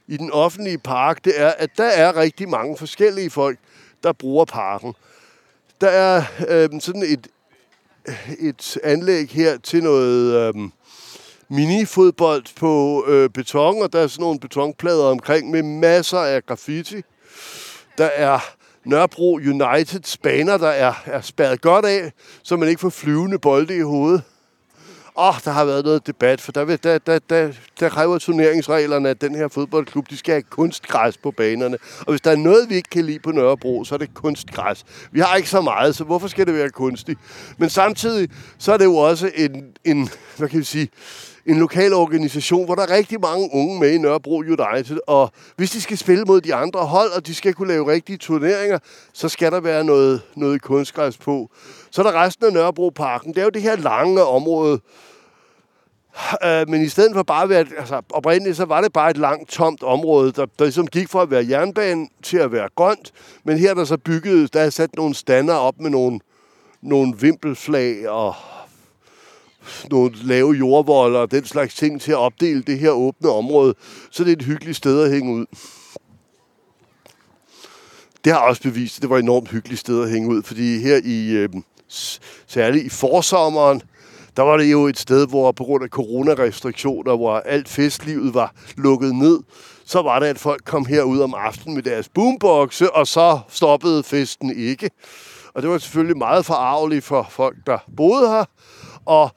i 0.06 0.16
den 0.16 0.30
offentlige 0.30 0.78
park, 0.78 1.24
det 1.24 1.40
er, 1.40 1.48
at 1.58 1.70
der 1.76 1.84
er 1.84 2.16
rigtig 2.16 2.48
mange 2.48 2.76
forskellige 2.76 3.30
folk, 3.30 3.58
der 4.02 4.12
bruger 4.12 4.44
parken. 4.44 4.94
Der 5.80 5.88
er 5.88 6.24
øhm, 6.48 6.80
sådan 6.80 7.02
et, 7.02 7.28
et 8.38 8.78
anlæg 8.84 9.28
her 9.28 9.58
til 9.58 9.82
noget 9.82 10.34
øhm, 10.34 10.72
minifodbold 11.48 12.44
på 12.56 13.04
øh, 13.08 13.30
beton, 13.30 13.82
og 13.82 13.92
der 13.92 14.00
er 14.00 14.06
sådan 14.06 14.22
nogle 14.22 14.40
betonplader 14.40 15.04
omkring 15.04 15.50
med 15.50 15.62
masser 15.62 16.18
af 16.18 16.46
graffiti. 16.46 17.02
Der 17.98 18.10
er 18.14 18.38
Nørrebro 18.84 19.34
Uniteds 19.34 20.16
baner, 20.16 20.56
der 20.56 20.68
er, 20.68 20.94
er 21.06 21.20
spærret 21.20 21.60
godt 21.60 21.84
af, 21.84 22.12
så 22.42 22.56
man 22.56 22.68
ikke 22.68 22.80
får 22.80 22.90
flyvende 22.90 23.38
bolde 23.38 23.76
i 23.76 23.80
hovedet. 23.80 24.22
Åh, 25.16 25.28
oh, 25.28 25.34
der 25.44 25.50
har 25.50 25.64
været 25.64 25.84
noget 25.84 26.06
debat, 26.06 26.40
for 26.40 26.52
der, 26.52 26.76
der, 26.76 26.98
der, 26.98 27.18
der, 27.18 27.52
der 27.80 27.88
kræver 27.88 28.18
turneringsreglerne, 28.18 29.08
at 29.08 29.20
den 29.20 29.34
her 29.34 29.48
fodboldklub, 29.48 30.10
de 30.10 30.16
skal 30.16 30.32
have 30.32 30.42
kunstgræs 30.42 31.16
på 31.16 31.30
banerne. 31.30 31.78
Og 32.00 32.12
hvis 32.12 32.20
der 32.20 32.30
er 32.30 32.36
noget, 32.36 32.68
vi 32.68 32.74
ikke 32.74 32.90
kan 32.90 33.04
lide 33.04 33.18
på 33.18 33.30
Nørrebro, 33.30 33.84
så 33.84 33.94
er 33.94 33.98
det 33.98 34.14
kunstgræs. 34.14 34.84
Vi 35.10 35.20
har 35.20 35.36
ikke 35.36 35.48
så 35.48 35.60
meget, 35.60 35.96
så 35.96 36.04
hvorfor 36.04 36.28
skal 36.28 36.46
det 36.46 36.54
være 36.54 36.70
kunstigt? 36.70 37.20
Men 37.58 37.70
samtidig, 37.70 38.30
så 38.58 38.72
er 38.72 38.76
det 38.76 38.84
jo 38.84 38.96
også 38.96 39.30
en, 39.34 39.64
en 39.84 40.08
hvad 40.36 40.48
kan 40.48 40.58
vi 40.58 40.64
sige, 40.64 40.88
en 41.46 41.58
lokal 41.58 41.92
organisation, 41.92 42.64
hvor 42.64 42.74
der 42.74 42.82
er 42.82 42.90
rigtig 42.90 43.20
mange 43.20 43.48
unge 43.52 43.80
med 43.80 43.92
i 43.92 43.98
Nørrebro 43.98 44.38
United, 44.38 44.98
og 45.06 45.30
hvis 45.56 45.70
de 45.70 45.80
skal 45.80 45.98
spille 45.98 46.24
mod 46.24 46.40
de 46.40 46.54
andre 46.54 46.80
hold, 46.80 47.10
og 47.10 47.26
de 47.26 47.34
skal 47.34 47.54
kunne 47.54 47.68
lave 47.68 47.92
rigtige 47.92 48.18
turneringer, 48.18 48.78
så 49.12 49.28
skal 49.28 49.52
der 49.52 49.60
være 49.60 49.84
noget, 49.84 50.22
noget 50.36 50.62
kunstgræs 50.62 51.16
på. 51.16 51.50
Så 51.90 52.02
er 52.02 52.10
der 52.10 52.22
resten 52.22 52.46
af 52.46 52.52
Nørrebro 52.52 52.90
Parken. 52.90 53.34
Det 53.34 53.40
er 53.40 53.44
jo 53.44 53.50
det 53.50 53.62
her 53.62 53.76
lange 53.76 54.24
område, 54.24 54.80
øh, 56.44 56.68
men 56.68 56.82
i 56.82 56.88
stedet 56.88 57.14
for 57.14 57.22
bare 57.22 57.42
at 57.42 57.48
være, 57.48 57.66
altså 57.78 58.00
oprindeligt, 58.10 58.56
så 58.56 58.64
var 58.64 58.80
det 58.80 58.92
bare 58.92 59.10
et 59.10 59.16
langt, 59.16 59.50
tomt 59.50 59.82
område, 59.82 60.32
der, 60.32 60.46
der 60.58 60.64
ligesom 60.64 60.86
gik 60.86 61.08
fra 61.08 61.22
at 61.22 61.30
være 61.30 61.46
jernbane 61.48 62.08
til 62.22 62.36
at 62.36 62.52
være 62.52 62.68
grønt. 62.76 63.12
Men 63.44 63.58
her 63.58 63.70
er 63.70 63.74
der 63.74 63.84
så 63.84 63.96
bygget, 63.96 64.54
der 64.54 64.60
er 64.60 64.70
sat 64.70 64.96
nogle 64.96 65.14
stander 65.14 65.54
op 65.54 65.80
med 65.80 65.90
nogle, 65.90 66.20
nogle 66.82 67.14
vimpelflag 67.20 68.08
og 68.08 68.34
nogle 69.90 70.10
lave 70.22 70.52
jordvolder 70.52 71.20
og 71.20 71.30
den 71.30 71.44
slags 71.44 71.74
ting 71.74 72.00
til 72.00 72.12
at 72.12 72.18
opdele 72.18 72.62
det 72.62 72.78
her 72.78 72.90
åbne 72.90 73.28
område, 73.30 73.74
så 74.10 74.24
det 74.24 74.32
er 74.32 74.36
et 74.36 74.42
hyggeligt 74.42 74.76
sted 74.76 75.02
at 75.02 75.10
hænge 75.10 75.34
ud. 75.34 75.46
Det 78.24 78.32
har 78.32 78.40
også 78.40 78.62
bevist, 78.62 78.96
at 78.98 79.02
det 79.02 79.10
var 79.10 79.16
et 79.16 79.22
enormt 79.22 79.50
hyggeligt 79.50 79.80
sted 79.80 80.02
at 80.02 80.10
hænge 80.10 80.28
ud, 80.28 80.42
fordi 80.42 80.78
her 80.78 81.00
i, 81.04 81.30
øh, 81.30 81.48
særligt 82.46 82.84
i 82.84 82.88
forsommeren, 82.88 83.82
der 84.36 84.42
var 84.42 84.56
det 84.56 84.72
jo 84.72 84.86
et 84.86 84.98
sted, 84.98 85.28
hvor 85.28 85.52
på 85.52 85.64
grund 85.64 85.84
af 85.84 85.88
coronarestriktioner, 85.88 87.16
hvor 87.16 87.36
alt 87.36 87.68
festlivet 87.68 88.34
var 88.34 88.54
lukket 88.76 89.14
ned, 89.14 89.40
så 89.84 90.02
var 90.02 90.18
det, 90.18 90.26
at 90.26 90.38
folk 90.38 90.64
kom 90.64 90.84
herud 90.84 91.20
om 91.20 91.34
aftenen 91.34 91.74
med 91.74 91.82
deres 91.82 92.08
boomboxe, 92.08 92.92
og 92.92 93.06
så 93.06 93.38
stoppede 93.48 94.02
festen 94.02 94.56
ikke. 94.56 94.90
Og 95.54 95.62
det 95.62 95.70
var 95.70 95.78
selvfølgelig 95.78 96.16
meget 96.16 96.46
forarveligt 96.46 97.04
for 97.04 97.26
folk, 97.30 97.56
der 97.66 97.78
boede 97.96 98.28
her, 98.28 98.44
og 99.04 99.30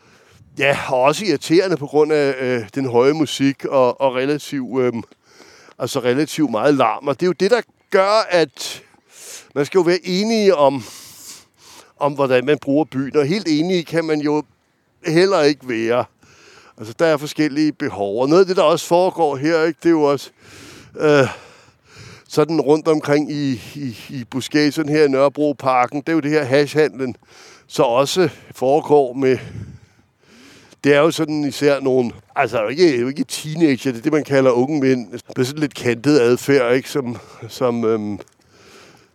Ja, 0.59 0.77
og 0.89 1.01
også 1.01 1.25
irriterende 1.25 1.77
på 1.77 1.87
grund 1.87 2.11
af 2.11 2.35
øh, 2.39 2.69
den 2.75 2.85
høje 2.85 3.13
musik 3.13 3.65
og, 3.65 4.01
og 4.01 4.15
relativt, 4.15 4.81
øh, 4.81 4.93
altså 5.79 5.99
relativt 5.99 6.51
meget 6.51 6.73
larm. 6.73 7.07
Og 7.07 7.19
det 7.19 7.25
er 7.25 7.27
jo 7.27 7.33
det, 7.33 7.51
der 7.51 7.61
gør, 7.89 8.27
at 8.29 8.83
man 9.55 9.65
skal 9.65 9.77
jo 9.77 9.81
være 9.81 9.99
enige 10.03 10.55
om, 10.55 10.83
om 11.99 12.13
hvordan 12.13 12.45
man 12.45 12.57
bruger 12.57 12.85
byen. 12.85 13.17
Og 13.17 13.25
helt 13.25 13.47
enige 13.47 13.83
kan 13.83 14.05
man 14.05 14.21
jo 14.21 14.43
heller 15.05 15.41
ikke 15.41 15.69
være. 15.69 16.05
Altså, 16.77 16.93
der 16.99 17.05
er 17.05 17.17
forskellige 17.17 17.71
behov. 17.71 18.21
Og 18.21 18.29
noget 18.29 18.41
af 18.41 18.47
det, 18.47 18.57
der 18.57 18.63
også 18.63 18.87
foregår 18.87 19.35
her, 19.35 19.63
ikke, 19.63 19.79
det 19.83 19.89
er 19.89 19.91
jo 19.91 20.03
også 20.03 20.29
øh, 20.99 21.27
sådan 22.27 22.61
rundt 22.61 22.87
omkring 22.87 23.31
i, 23.31 23.61
i, 23.75 23.97
i 24.09 24.23
Buskæsen 24.29 24.89
her 24.89 25.03
i 25.03 25.07
Nørrebro 25.07 25.53
Parken. 25.53 26.01
Det 26.01 26.09
er 26.09 26.13
jo 26.13 26.19
det 26.19 26.31
her 26.31 26.43
hashhandlen, 26.43 27.15
så 27.67 27.83
også 27.83 28.29
foregår 28.51 29.13
med 29.13 29.37
det 30.85 30.93
er 30.93 30.99
jo 30.99 31.11
sådan 31.11 31.43
især 31.43 31.79
nogle, 31.79 32.11
altså 32.35 32.67
ikke, 32.67 32.99
jo 32.99 33.07
ikke 33.07 33.23
teenager, 33.23 33.91
det 33.91 33.99
er 33.99 34.03
det, 34.03 34.13
man 34.13 34.23
kalder 34.23 34.51
unge 34.51 34.79
mænd, 34.79 35.07
med 35.37 35.45
sådan 35.45 35.59
lidt 35.59 35.73
kantet 35.73 36.19
adfærd, 36.19 36.75
ikke, 36.75 36.89
som, 36.89 37.17
som, 37.49 37.85
øhm, 37.85 38.19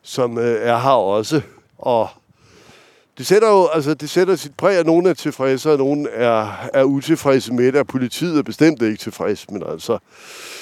som 0.02 0.38
øh, 0.38 0.62
er 0.62 0.78
her 0.78 0.90
også. 0.90 1.40
Og 1.78 2.08
det 3.18 3.26
sætter 3.26 3.48
jo, 3.48 3.66
altså 3.66 3.94
det 3.94 4.10
sætter 4.10 4.36
sit 4.36 4.56
præg, 4.56 4.78
at 4.78 4.86
nogen 4.86 5.06
er 5.06 5.14
tilfredse, 5.14 5.72
og 5.72 5.78
nogen 5.78 6.08
er, 6.12 6.68
er 6.74 6.84
utilfredse 6.84 7.52
med 7.52 7.66
det, 7.66 7.76
og 7.76 7.86
politiet 7.86 8.38
er 8.38 8.42
bestemt 8.42 8.82
ikke 8.82 8.96
tilfredse, 8.96 9.46
men 9.50 9.62
altså, 9.72 9.92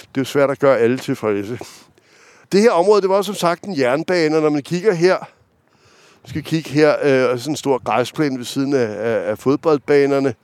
det 0.00 0.16
er 0.16 0.20
jo 0.20 0.24
svært 0.24 0.50
at 0.50 0.58
gøre 0.58 0.78
alle 0.78 0.98
tilfredse. 0.98 1.58
Det 2.52 2.60
her 2.60 2.70
område, 2.70 3.00
det 3.00 3.10
var 3.10 3.22
som 3.22 3.34
sagt 3.34 3.64
en 3.64 3.78
jernbane, 3.78 4.36
og 4.36 4.42
når 4.42 4.50
man 4.50 4.62
kigger 4.62 4.94
her, 4.94 5.16
skal 6.26 6.42
kigge 6.42 6.70
her, 6.70 6.96
øh, 7.02 7.38
sådan 7.38 7.52
en 7.52 7.56
stor 7.56 7.84
græsplæne 7.84 8.38
ved 8.38 8.44
siden 8.44 8.74
af, 8.74 8.88
af, 8.88 9.30
af 9.30 9.38
fodboldbanerne, 9.38 10.34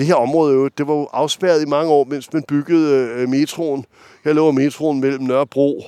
det 0.00 0.06
her 0.06 0.14
område 0.14 0.70
det 0.78 0.86
var 0.86 0.94
jo 0.94 1.08
afspærret 1.12 1.62
i 1.62 1.66
mange 1.66 1.92
år, 1.92 2.04
mens 2.04 2.32
man 2.32 2.42
byggede 2.48 3.08
øh, 3.16 3.28
metroen. 3.28 3.84
Her 4.24 4.32
lå 4.32 4.50
metroen 4.50 5.00
mellem 5.00 5.24
Nørrebro 5.24 5.84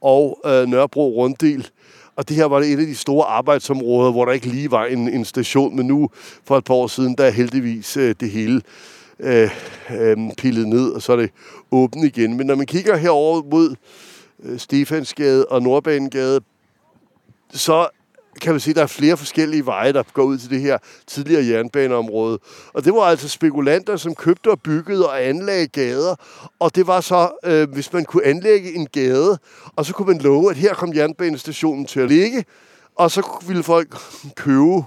og 0.00 0.38
øh, 0.46 0.66
Nørrebro 0.66 1.14
Runddel. 1.16 1.68
Og 2.16 2.28
det 2.28 2.36
her 2.36 2.44
var 2.44 2.60
det 2.60 2.72
et 2.72 2.80
af 2.80 2.86
de 2.86 2.94
store 2.94 3.26
arbejdsområder, 3.26 4.12
hvor 4.12 4.24
der 4.24 4.32
ikke 4.32 4.46
lige 4.46 4.70
var 4.70 4.84
en, 4.84 5.08
en 5.08 5.24
station, 5.24 5.76
men 5.76 5.86
nu 5.86 6.10
for 6.44 6.58
et 6.58 6.64
par 6.64 6.74
år 6.74 6.86
siden, 6.86 7.14
der 7.14 7.24
er 7.24 7.30
heldigvis 7.30 7.96
øh, 7.96 8.14
det 8.20 8.30
hele 8.30 8.62
øh, 9.20 9.50
øh, 9.90 10.16
pillet 10.38 10.68
ned, 10.68 10.90
og 10.90 11.02
så 11.02 11.12
er 11.12 11.16
det 11.16 11.30
åbent 11.70 12.04
igen. 12.04 12.36
Men 12.36 12.46
når 12.46 12.54
man 12.54 12.66
kigger 12.66 12.96
herover 12.96 13.42
mod 13.50 13.74
øh, 14.42 14.58
Stefansgade 14.58 15.46
og 15.46 15.62
Nordbanegade, 15.62 16.40
så 17.52 17.88
kan 18.40 18.52
man 18.52 18.60
sige, 18.60 18.72
at 18.72 18.76
der 18.76 18.82
er 18.82 18.86
flere 18.86 19.16
forskellige 19.16 19.66
veje, 19.66 19.92
der 19.92 20.02
går 20.12 20.22
ud 20.22 20.38
til 20.38 20.50
det 20.50 20.60
her 20.60 20.78
tidligere 21.06 21.46
jernbaneområde. 21.46 22.38
Og 22.72 22.84
det 22.84 22.92
var 22.94 23.00
altså 23.00 23.28
spekulanter, 23.28 23.96
som 23.96 24.14
købte 24.14 24.50
og 24.50 24.60
byggede 24.60 25.08
og 25.08 25.24
anlagde 25.24 25.66
gader. 25.66 26.14
Og 26.58 26.74
det 26.74 26.86
var 26.86 27.00
så, 27.00 27.30
øh, 27.44 27.70
hvis 27.70 27.92
man 27.92 28.04
kunne 28.04 28.24
anlægge 28.24 28.74
en 28.74 28.86
gade, 28.86 29.38
og 29.76 29.86
så 29.86 29.92
kunne 29.92 30.06
man 30.06 30.18
love, 30.18 30.50
at 30.50 30.56
her 30.56 30.74
kom 30.74 30.94
jernbanestationen 30.94 31.86
til 31.86 32.00
at 32.00 32.08
ligge, 32.08 32.44
og 32.94 33.10
så 33.10 33.44
ville 33.46 33.62
folk 33.62 33.96
købe 34.36 34.82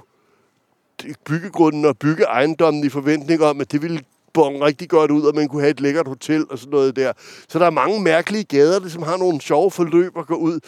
byggegrunden 1.26 1.86
og 1.86 1.98
bygge 1.98 2.24
ejendommen 2.24 2.84
i 2.84 2.90
forventning 2.90 3.44
om, 3.44 3.62
at 3.62 3.72
det 3.72 3.82
ville 3.82 4.00
bonge 4.34 4.66
rigtig 4.66 4.90
godt 4.90 5.12
ud, 5.12 5.24
og 5.24 5.36
man 5.36 5.48
kunne 5.48 5.62
have 5.62 5.72
et 5.72 5.80
lækkert 5.80 6.08
hotel 6.08 6.46
og 6.50 6.60
sådan 6.60 6.72
noget 6.72 6.96
der. 6.96 7.14
Så 7.50 7.60
der 7.60 7.66
er 7.66 7.70
mange 7.70 8.02
mærkelige 8.02 8.44
gader, 8.44 8.80
der 8.80 8.90
som 8.90 9.04
har 9.04 9.18
nogle 9.18 9.42
sjove 9.42 9.72
forløb 9.72 10.18
at 10.18 10.28
gå 10.28 10.36
ud 10.36 10.60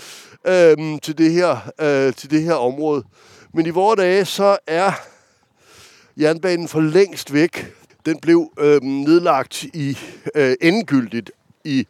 øhm, 0.47 0.99
til, 0.99 1.17
det 1.17 1.31
her, 1.31 1.57
øh, 1.81 2.13
til 2.13 2.31
det 2.31 2.41
her 2.41 2.53
område. 2.53 3.03
Men 3.53 3.65
i 3.65 3.69
vores 3.69 3.97
dage, 3.97 4.25
så 4.25 4.57
er 4.67 4.91
jernbanen 6.17 6.67
for 6.67 6.81
længst 6.81 7.33
væk. 7.33 7.73
Den 8.05 8.19
blev 8.19 8.51
øhm, 8.59 8.85
nedlagt 8.85 9.63
i 9.63 9.97
øh, 10.35 10.55
endegyldigt 10.61 11.31
i 11.63 11.87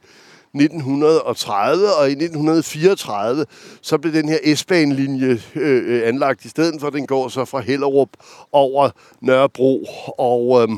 1930, 0.56 1.96
og 2.00 2.10
i 2.10 2.12
1934, 2.12 3.46
så 3.82 3.98
blev 3.98 4.14
den 4.14 4.30
her 4.30 4.56
S-banelinje 4.56 5.42
øh, 5.56 6.08
anlagt 6.08 6.46
i 6.46 6.50
stedet 6.50 6.82
for. 6.82 6.90
Den 6.90 7.08
går 7.08 7.28
så 7.28 7.46
fra 7.46 7.60
Hellerup 7.60 8.10
over 8.52 8.90
Nørrebro, 9.22 9.86
og 10.18 10.64
øh, 10.64 10.70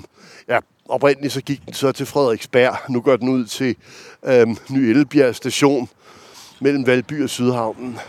ja, 0.49 0.59
oprindeligt 0.89 1.33
så 1.33 1.41
gik 1.41 1.65
den 1.65 1.73
så 1.73 1.91
til 1.91 2.05
Frederiksberg. 2.05 2.77
Nu 2.89 3.01
går 3.01 3.15
den 3.15 3.29
ud 3.29 3.45
til 3.45 3.75
øhm, 4.25 4.57
Ny 4.69 4.77
Ellebjerg 4.77 5.35
station 5.35 5.89
mellem 6.59 6.87
Valby 6.87 7.23
og 7.23 7.29
Sydhavnen. 7.29 7.99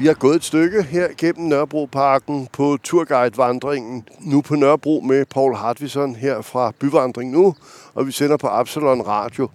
Vi 0.00 0.06
har 0.06 0.14
gået 0.14 0.36
et 0.36 0.44
stykke 0.44 0.82
her 0.82 1.08
gennem 1.18 1.48
Nørrebroparken 1.48 2.48
på 2.52 2.78
turguide-vandringen. 2.84 4.08
Nu 4.20 4.40
på 4.40 4.54
Nørrebro 4.54 5.00
med 5.00 5.24
Paul 5.24 5.54
Hartvison 5.54 6.14
her 6.14 6.42
fra 6.42 6.72
Byvandring 6.80 7.30
Nu, 7.30 7.54
og 7.94 8.06
vi 8.06 8.12
sender 8.12 8.36
på 8.36 8.46
Absalon 8.46 9.00
Radio. 9.06 9.48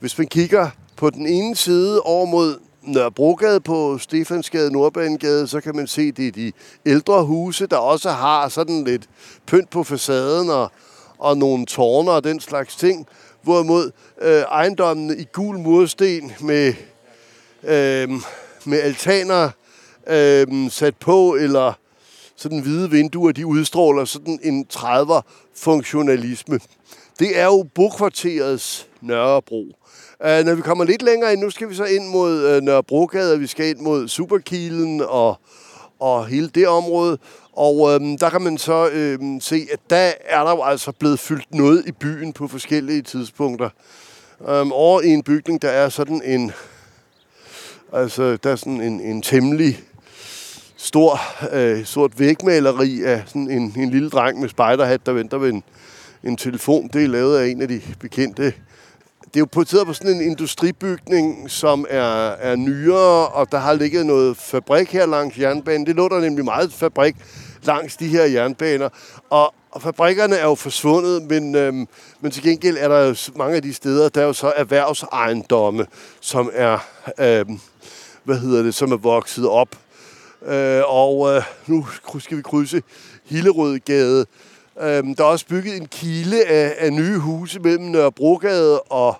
Hvis 0.00 0.18
man 0.18 0.26
kigger 0.26 0.70
på 0.96 1.10
den 1.10 1.26
ene 1.26 1.56
side 1.56 2.00
over 2.00 2.26
mod 2.26 2.58
Nørrebrogade 2.82 3.60
på 3.60 3.98
Stefansgade, 3.98 4.72
Nordbanegade, 4.72 5.48
så 5.48 5.60
kan 5.60 5.76
man 5.76 5.86
se, 5.86 6.12
det 6.12 6.28
er 6.28 6.32
de 6.32 6.52
ældre 6.86 7.24
huse, 7.24 7.66
der 7.66 7.76
også 7.76 8.10
har 8.10 8.48
sådan 8.48 8.84
lidt 8.84 9.08
pynt 9.46 9.70
på 9.70 9.84
facaden 9.84 10.50
og, 10.50 10.72
og 11.18 11.38
nogle 11.38 11.66
tårner 11.66 12.12
og 12.12 12.24
den 12.24 12.40
slags 12.40 12.76
ting. 12.76 13.06
Hvorimod 13.42 13.90
øh, 14.22 14.40
ejendommene 14.40 15.16
i 15.16 15.26
gul 15.32 15.58
mursten 15.58 16.32
med, 16.40 16.74
øh, 17.62 18.10
med 18.64 18.80
altaner 18.80 19.50
øh, 20.08 20.70
sat 20.70 20.96
på, 20.96 21.34
eller 21.34 21.72
sådan 22.36 22.58
hvide 22.58 22.90
vinduer, 22.90 23.32
de 23.32 23.46
udstråler 23.46 24.04
sådan 24.04 24.38
en 24.42 24.66
30'er 24.74 25.20
funktionalisme. 25.54 26.60
Det 27.18 27.38
er 27.38 27.44
jo 27.44 27.66
bokvarterets 27.74 28.88
Nørrebro. 29.00 29.76
Uh, 30.20 30.44
når 30.44 30.54
vi 30.54 30.62
kommer 30.62 30.84
lidt 30.84 31.02
længere 31.02 31.32
ind, 31.32 31.40
nu 31.40 31.50
skal 31.50 31.68
vi 31.68 31.74
så 31.74 31.84
ind 31.84 32.08
mod 32.08 32.44
øh, 32.44 32.62
Nørrebrogade, 32.62 33.32
og 33.32 33.40
vi 33.40 33.46
skal 33.46 33.68
ind 33.68 33.78
mod 33.78 34.08
Superkilen 34.08 35.00
og, 35.00 35.40
og 35.98 36.26
hele 36.26 36.48
det 36.48 36.68
område. 36.68 37.18
Og 37.52 37.94
øhm, 37.94 38.18
der 38.18 38.30
kan 38.30 38.42
man 38.42 38.58
så 38.58 38.88
øhm, 38.88 39.40
se, 39.40 39.66
at 39.72 39.80
der 39.90 40.12
er 40.24 40.44
der 40.44 40.50
jo 40.50 40.62
altså 40.62 40.92
blevet 40.92 41.18
fyldt 41.18 41.54
noget 41.54 41.86
i 41.86 41.92
byen 41.92 42.32
på 42.32 42.48
forskellige 42.48 43.02
tidspunkter. 43.02 43.70
Øhm, 44.48 44.72
over 44.72 45.00
i 45.00 45.08
en 45.08 45.22
bygning, 45.22 45.62
der 45.62 45.70
er 45.70 45.88
sådan 45.88 46.22
en, 46.24 46.52
altså 47.92 48.36
der 48.36 48.50
er 48.50 48.56
sådan 48.56 48.80
en, 48.80 49.00
en 49.00 49.22
temmelig 49.22 49.78
stor, 50.86 51.20
øh, 51.52 51.84
sort 51.84 52.20
vægmaleri 52.20 53.02
af 53.02 53.22
sådan 53.26 53.50
en, 53.50 53.74
en 53.76 53.90
lille 53.90 54.10
dreng 54.10 54.40
med 54.40 54.48
spejderhat, 54.48 55.06
der 55.06 55.12
venter 55.12 55.38
ved 55.38 55.52
en, 55.52 55.62
en 56.24 56.36
telefon. 56.36 56.88
Det 56.92 57.04
er 57.04 57.08
lavet 57.08 57.38
af 57.38 57.46
en 57.46 57.62
af 57.62 57.68
de 57.68 57.80
bekendte. 58.00 58.42
Det 58.44 59.36
er 59.36 59.40
jo 59.40 59.46
portrætteret 59.52 59.86
på 59.86 59.92
sådan 59.92 60.14
en 60.16 60.20
industribygning, 60.20 61.50
som 61.50 61.86
er, 61.90 62.30
er 62.30 62.56
nyere, 62.56 63.28
og 63.28 63.52
der 63.52 63.58
har 63.58 63.74
ligget 63.74 64.06
noget 64.06 64.36
fabrik 64.36 64.88
her 64.88 65.06
langs 65.06 65.38
jernbanen. 65.38 65.86
Det 65.86 65.96
lå 65.96 66.08
der 66.08 66.20
nemlig 66.20 66.44
meget 66.44 66.72
fabrik 66.72 67.16
langs 67.62 67.96
de 67.96 68.08
her 68.08 68.24
jernbaner. 68.24 68.88
Og, 69.30 69.54
og 69.70 69.82
fabrikkerne 69.82 70.36
er 70.36 70.44
jo 70.44 70.54
forsvundet, 70.54 71.22
men, 71.22 71.54
øhm, 71.54 71.88
men 72.20 72.30
til 72.30 72.42
gengæld 72.42 72.76
er 72.80 72.88
der 72.88 73.00
jo 73.00 73.14
mange 73.36 73.56
af 73.56 73.62
de 73.62 73.74
steder, 73.74 74.08
der 74.08 74.20
er 74.20 74.26
jo 74.26 74.32
så 74.32 74.52
erhvervsejendomme, 74.56 75.86
som 76.20 76.50
er, 76.52 76.78
øhm, 77.18 77.60
hvad 78.24 78.38
hedder 78.38 78.62
det, 78.62 78.74
som 78.74 78.92
er 78.92 78.96
vokset 78.96 79.48
op. 79.48 79.68
Øh, 80.46 80.82
og 80.86 81.34
øh, 81.34 81.42
nu 81.66 81.86
skal 82.18 82.36
vi 82.36 82.42
krydse 82.42 82.82
Hillerødgade. 83.24 84.26
Øh, 84.80 85.04
der 85.16 85.24
er 85.24 85.28
også 85.28 85.46
bygget 85.46 85.76
en 85.76 85.86
kile 85.86 86.44
af, 86.44 86.74
af 86.78 86.92
nye 86.92 87.18
huse 87.18 87.60
mellem 87.60 87.84
Nørrebrogade 87.84 88.80
og, 88.80 89.16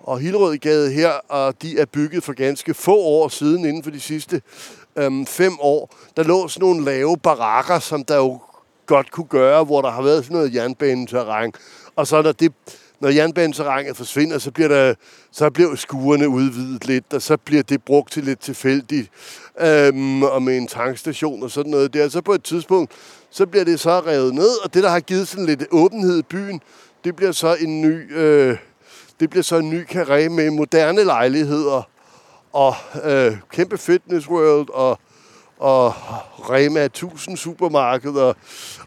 og 0.00 0.18
Hillerødgade 0.18 0.92
her, 0.92 1.10
og 1.10 1.62
de 1.62 1.78
er 1.78 1.84
bygget 1.84 2.24
for 2.24 2.32
ganske 2.32 2.74
få 2.74 2.96
år 2.96 3.28
siden, 3.28 3.64
inden 3.64 3.82
for 3.82 3.90
de 3.90 4.00
sidste 4.00 4.42
øh, 4.96 5.26
fem 5.26 5.52
år, 5.60 5.94
der 6.16 6.22
lå 6.22 6.48
sådan 6.48 6.68
nogle 6.68 6.84
lave 6.84 7.16
barakker, 7.16 7.78
som 7.78 8.04
der 8.04 8.16
jo 8.16 8.40
godt 8.86 9.10
kunne 9.10 9.26
gøre, 9.26 9.64
hvor 9.64 9.82
der 9.82 9.90
har 9.90 10.02
været 10.02 10.24
sådan 10.24 10.36
noget 10.36 10.54
jernbaneterræn. 10.54 11.52
Og 11.96 12.06
så 12.06 12.22
når 12.22 12.32
det 12.32 12.52
når 13.02 13.08
jernbaneterrænet 13.08 13.96
forsvinder, 13.96 14.38
så 14.38 14.50
bliver 14.50 14.68
der, 14.68 14.94
så 15.32 15.50
bliver 15.50 15.74
skuerne 15.74 16.28
udvidet 16.28 16.86
lidt, 16.86 17.12
og 17.14 17.22
så 17.22 17.36
bliver 17.36 17.62
det 17.62 17.82
brugt 17.82 18.12
til 18.12 18.24
lidt 18.24 18.40
tilfældigt, 18.40 19.10
øhm, 19.60 20.22
og 20.22 20.42
med 20.42 20.56
en 20.56 20.66
tankstation 20.66 21.42
og 21.42 21.50
sådan 21.50 21.70
noget 21.70 21.94
der. 21.94 22.08
Så 22.08 22.20
på 22.20 22.32
et 22.32 22.42
tidspunkt, 22.42 22.92
så 23.30 23.46
bliver 23.46 23.64
det 23.64 23.80
så 23.80 24.00
revet 24.00 24.34
ned, 24.34 24.64
og 24.64 24.74
det, 24.74 24.82
der 24.82 24.90
har 24.90 25.00
givet 25.00 25.28
sådan 25.28 25.46
lidt 25.46 25.64
åbenhed 25.70 26.18
i 26.18 26.22
byen, 26.22 26.60
det 27.04 27.16
bliver 27.16 27.32
så 27.32 27.56
en 27.60 27.80
ny, 27.82 28.16
øh, 28.16 28.56
det 29.20 29.30
bliver 29.30 29.42
så 29.42 29.56
en 29.56 29.70
ny 29.70 29.84
karré 29.84 30.28
med 30.28 30.50
moderne 30.50 31.04
lejligheder, 31.04 31.88
og 32.52 32.74
øh, 33.04 33.36
kæmpe 33.52 33.78
fitness 33.78 34.28
world 34.28 34.68
og, 34.70 34.98
og 35.58 35.94
Rema 36.50 36.84
1000 36.84 37.36
supermarkeder 37.36 38.32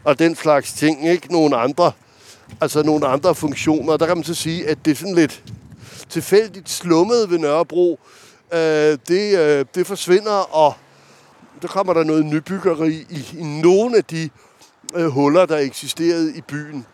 og 0.04 0.18
den 0.18 0.34
slags 0.34 0.72
ting. 0.72 1.08
Ikke 1.08 1.32
nogen 1.32 1.52
andre, 1.54 1.92
altså 2.60 2.82
nogle 2.82 3.06
andre 3.06 3.34
funktioner. 3.34 3.96
Der 3.96 4.06
kan 4.06 4.16
man 4.16 4.24
så 4.24 4.34
sige, 4.34 4.68
at 4.68 4.78
det 4.84 4.90
er 4.90 4.94
sådan 4.94 5.14
lidt 5.14 5.42
tilfældigt 6.08 6.70
slummet 6.70 7.30
ved 7.30 7.38
Nørrebro. 7.38 8.00
Øh, 8.52 8.58
det, 9.08 9.38
øh, 9.38 9.64
det 9.74 9.86
forsvinder, 9.86 10.56
og 10.56 10.74
der 11.62 11.68
kommer 11.68 11.92
der 11.92 12.04
noget 12.04 12.26
nybyggeri 12.26 13.06
i, 13.10 13.28
i 13.38 13.42
nogle 13.42 13.96
af 13.96 14.04
de 14.04 14.30
øh, 14.94 15.06
huller, 15.06 15.46
der 15.46 15.56
eksisterede 15.56 16.36
i 16.36 16.40
byen. 16.40 16.86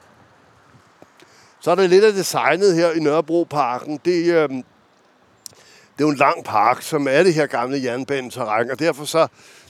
Så 1.60 1.70
er 1.70 1.74
der 1.74 1.86
lidt 1.86 2.04
af 2.04 2.12
designet 2.12 2.74
her 2.74 2.90
i 2.90 2.98
Nørrebroparken. 2.98 4.00
Det, 4.04 4.24
øh, 4.24 4.48
det 4.48 5.98
er 5.98 6.04
jo 6.04 6.10
en 6.10 6.16
lang 6.16 6.44
park, 6.44 6.82
som 6.82 7.08
er 7.10 7.22
det 7.22 7.34
her 7.34 7.46
gamle 7.46 7.84
jernbaneterræn, 7.84 8.70
og 8.70 8.78
derfor 8.78 9.04
så, 9.04 9.26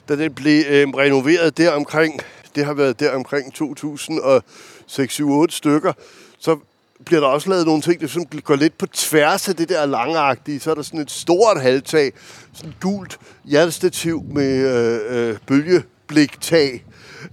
da 0.09 0.15
den 0.15 0.33
blev 0.33 0.63
øh, 0.67 0.87
renoveret 0.89 1.57
der 1.57 1.71
omkring, 1.71 2.21
det 2.55 2.65
har 2.65 2.73
været 2.73 2.99
der 2.99 3.15
omkring 3.15 3.53
2000 3.53 4.19
og 4.19 4.43
6, 4.87 5.13
7, 5.13 5.31
8 5.31 5.55
stykker, 5.55 5.93
så 6.39 6.57
bliver 7.05 7.19
der 7.21 7.27
også 7.27 7.49
lavet 7.49 7.65
nogle 7.65 7.81
ting, 7.81 8.01
der 8.01 8.07
sådan 8.07 8.41
går 8.43 8.55
lidt 8.55 8.77
på 8.77 8.87
tværs 8.87 9.49
af 9.49 9.55
det 9.55 9.69
der 9.69 9.85
langagtige. 9.85 10.59
Så 10.59 10.71
er 10.71 10.75
der 10.75 10.81
sådan 10.81 10.99
et 10.99 11.11
stort 11.11 11.61
halvtag, 11.61 12.11
sådan 12.53 12.69
et 12.69 12.79
gult 12.79 13.19
hjertestativ 13.45 14.23
med 14.23 14.51
øh, 14.55 15.29
øh, 15.29 15.37
bølgebliktag. 15.47 16.85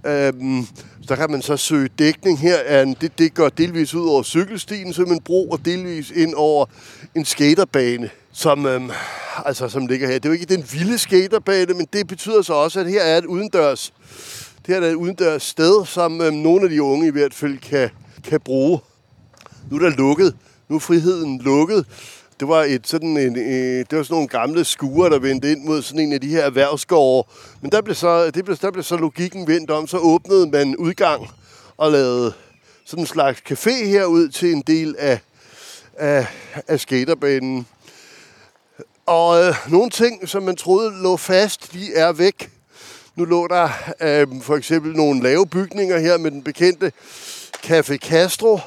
Øhm, 0.05 0.67
så 1.07 1.15
kan 1.15 1.31
man 1.31 1.41
så 1.41 1.57
søge 1.57 1.89
dækning 1.99 2.39
her. 2.39 2.81
En, 2.81 2.95
det, 3.01 3.17
det 3.17 3.33
går 3.33 3.49
delvis 3.49 3.93
ud 3.93 4.09
over 4.09 4.23
cykelstien 4.23 4.93
som 4.93 5.11
en 5.11 5.21
bro, 5.21 5.49
og 5.49 5.65
delvis 5.65 6.11
ind 6.11 6.33
over 6.35 6.65
en 7.15 7.25
skaterbane 7.25 8.09
som, 8.33 8.65
øhm, 8.65 8.89
altså, 9.45 9.69
som 9.69 9.87
ligger 9.87 10.07
her. 10.07 10.13
Det 10.13 10.25
er 10.25 10.29
jo 10.29 10.33
ikke 10.33 10.55
den 10.55 10.65
vilde 10.71 10.97
skaterbane, 10.97 11.73
men 11.73 11.87
det 11.93 12.07
betyder 12.07 12.41
så 12.41 12.53
også, 12.53 12.79
at 12.79 12.89
her 12.89 13.01
er 13.01 13.17
et 13.17 13.25
udendørs, 13.25 13.93
det 14.65 14.75
her 14.75 14.81
er 14.81 14.89
et 14.89 14.95
udendørs 14.95 15.43
sted, 15.43 15.85
som 15.85 16.21
øh, 16.21 16.31
nogle 16.31 16.63
af 16.63 16.69
de 16.69 16.83
unge 16.83 17.07
i 17.07 17.11
hvert 17.11 17.33
fald 17.33 17.57
kan, 17.57 17.89
kan 18.23 18.41
bruge. 18.41 18.79
Nu 19.71 19.77
er 19.77 19.79
der 19.79 19.89
lukket. 19.89 20.35
Nu 20.69 20.75
er 20.75 20.79
friheden 20.79 21.41
lukket. 21.41 21.85
Det 22.39 22.47
var, 22.47 22.63
et, 22.63 22.87
sådan 22.87 23.17
en, 23.17 23.37
øh, 23.37 23.85
det 23.89 23.97
var 23.97 24.03
sådan 24.03 24.13
nogle 24.13 24.27
gamle 24.27 24.65
skuer, 24.65 25.09
der 25.09 25.19
vendte 25.19 25.51
ind 25.51 25.63
mod 25.63 25.81
sådan 25.81 25.99
en 25.99 26.13
af 26.13 26.21
de 26.21 26.27
her 26.27 26.41
erhvervsgårde. 26.43 27.27
Men 27.61 27.71
der 27.71 27.81
blev 27.81 27.95
så, 27.95 28.31
det 28.31 28.45
blev, 28.45 28.57
der 28.57 28.71
blev 28.71 28.83
så 28.83 28.97
logikken 28.97 29.47
vendt 29.47 29.71
om. 29.71 29.87
Så 29.87 29.97
åbnede 29.97 30.49
man 30.49 30.75
udgang 30.75 31.29
og 31.77 31.91
lavede 31.91 32.33
sådan 32.85 33.03
en 33.03 33.07
slags 33.07 33.41
café 33.51 33.85
herud 33.85 34.29
til 34.29 34.51
en 34.51 34.61
del 34.61 34.95
af, 34.99 35.19
af, 35.97 36.27
af 36.67 36.79
skaterbanen. 36.79 37.67
Og 39.05 39.43
øh, 39.43 39.55
nogle 39.69 39.89
ting, 39.89 40.29
som 40.29 40.43
man 40.43 40.55
troede 40.55 41.03
lå 41.03 41.17
fast, 41.17 41.73
de 41.73 41.93
er 41.93 42.11
væk. 42.11 42.49
Nu 43.21 43.25
lå 43.25 43.47
der 43.47 43.69
øh, 44.01 44.27
for 44.41 44.55
eksempel 44.55 44.95
nogle 44.95 45.23
lave 45.23 45.47
bygninger 45.47 45.99
her 45.99 46.17
med 46.17 46.31
den 46.31 46.43
bekendte 46.43 46.91
Café 47.65 47.97
Castro. 47.97 48.59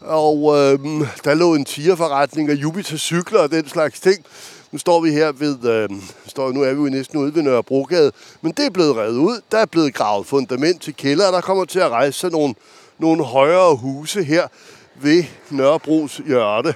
Og 0.00 0.56
øh, 0.56 0.78
der 1.24 1.34
lå 1.34 1.54
en 1.54 1.64
tierforretning 1.64 2.50
af 2.50 2.54
Jupiter 2.54 2.96
cykler 2.96 3.40
og 3.40 3.50
den 3.50 3.68
slags 3.68 4.00
ting. 4.00 4.24
Nu 4.72 4.78
står 4.78 5.00
vi 5.00 5.10
her 5.10 5.32
ved, 5.32 5.64
øh, 5.64 5.88
står, 6.26 6.52
nu 6.52 6.62
er 6.62 6.72
vi 6.72 6.80
jo 6.80 6.88
næsten 6.88 7.18
ude 7.18 7.34
ved 7.34 7.42
Nørrebrogade, 7.42 8.12
men 8.40 8.52
det 8.52 8.66
er 8.66 8.70
blevet 8.70 8.96
revet 8.96 9.16
ud. 9.16 9.40
Der 9.52 9.58
er 9.58 9.66
blevet 9.66 9.94
gravet 9.94 10.26
fundament 10.26 10.82
til 10.82 10.96
kælder, 10.96 11.26
og 11.26 11.32
der 11.32 11.40
kommer 11.40 11.64
til 11.64 11.78
at 11.78 11.90
rejse 11.90 12.18
sig 12.18 12.30
nogle, 12.30 12.54
nogle 12.98 13.24
højere 13.24 13.76
huse 13.76 14.24
her 14.24 14.48
ved 14.94 15.24
Nørrebros 15.50 16.20
hjørte. 16.26 16.74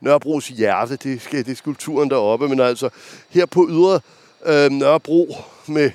Nørrebros 0.00 0.48
hjerte, 0.48 0.96
det, 0.96 1.22
skal, 1.22 1.44
det 1.44 1.52
er 1.52 1.56
skulpturen 1.56 2.10
deroppe, 2.10 2.48
men 2.48 2.60
altså 2.60 2.88
her 3.30 3.46
på 3.46 3.66
ydre 3.70 4.00
øh, 4.46 4.70
Nørrebro 4.70 5.36
med 5.66 5.90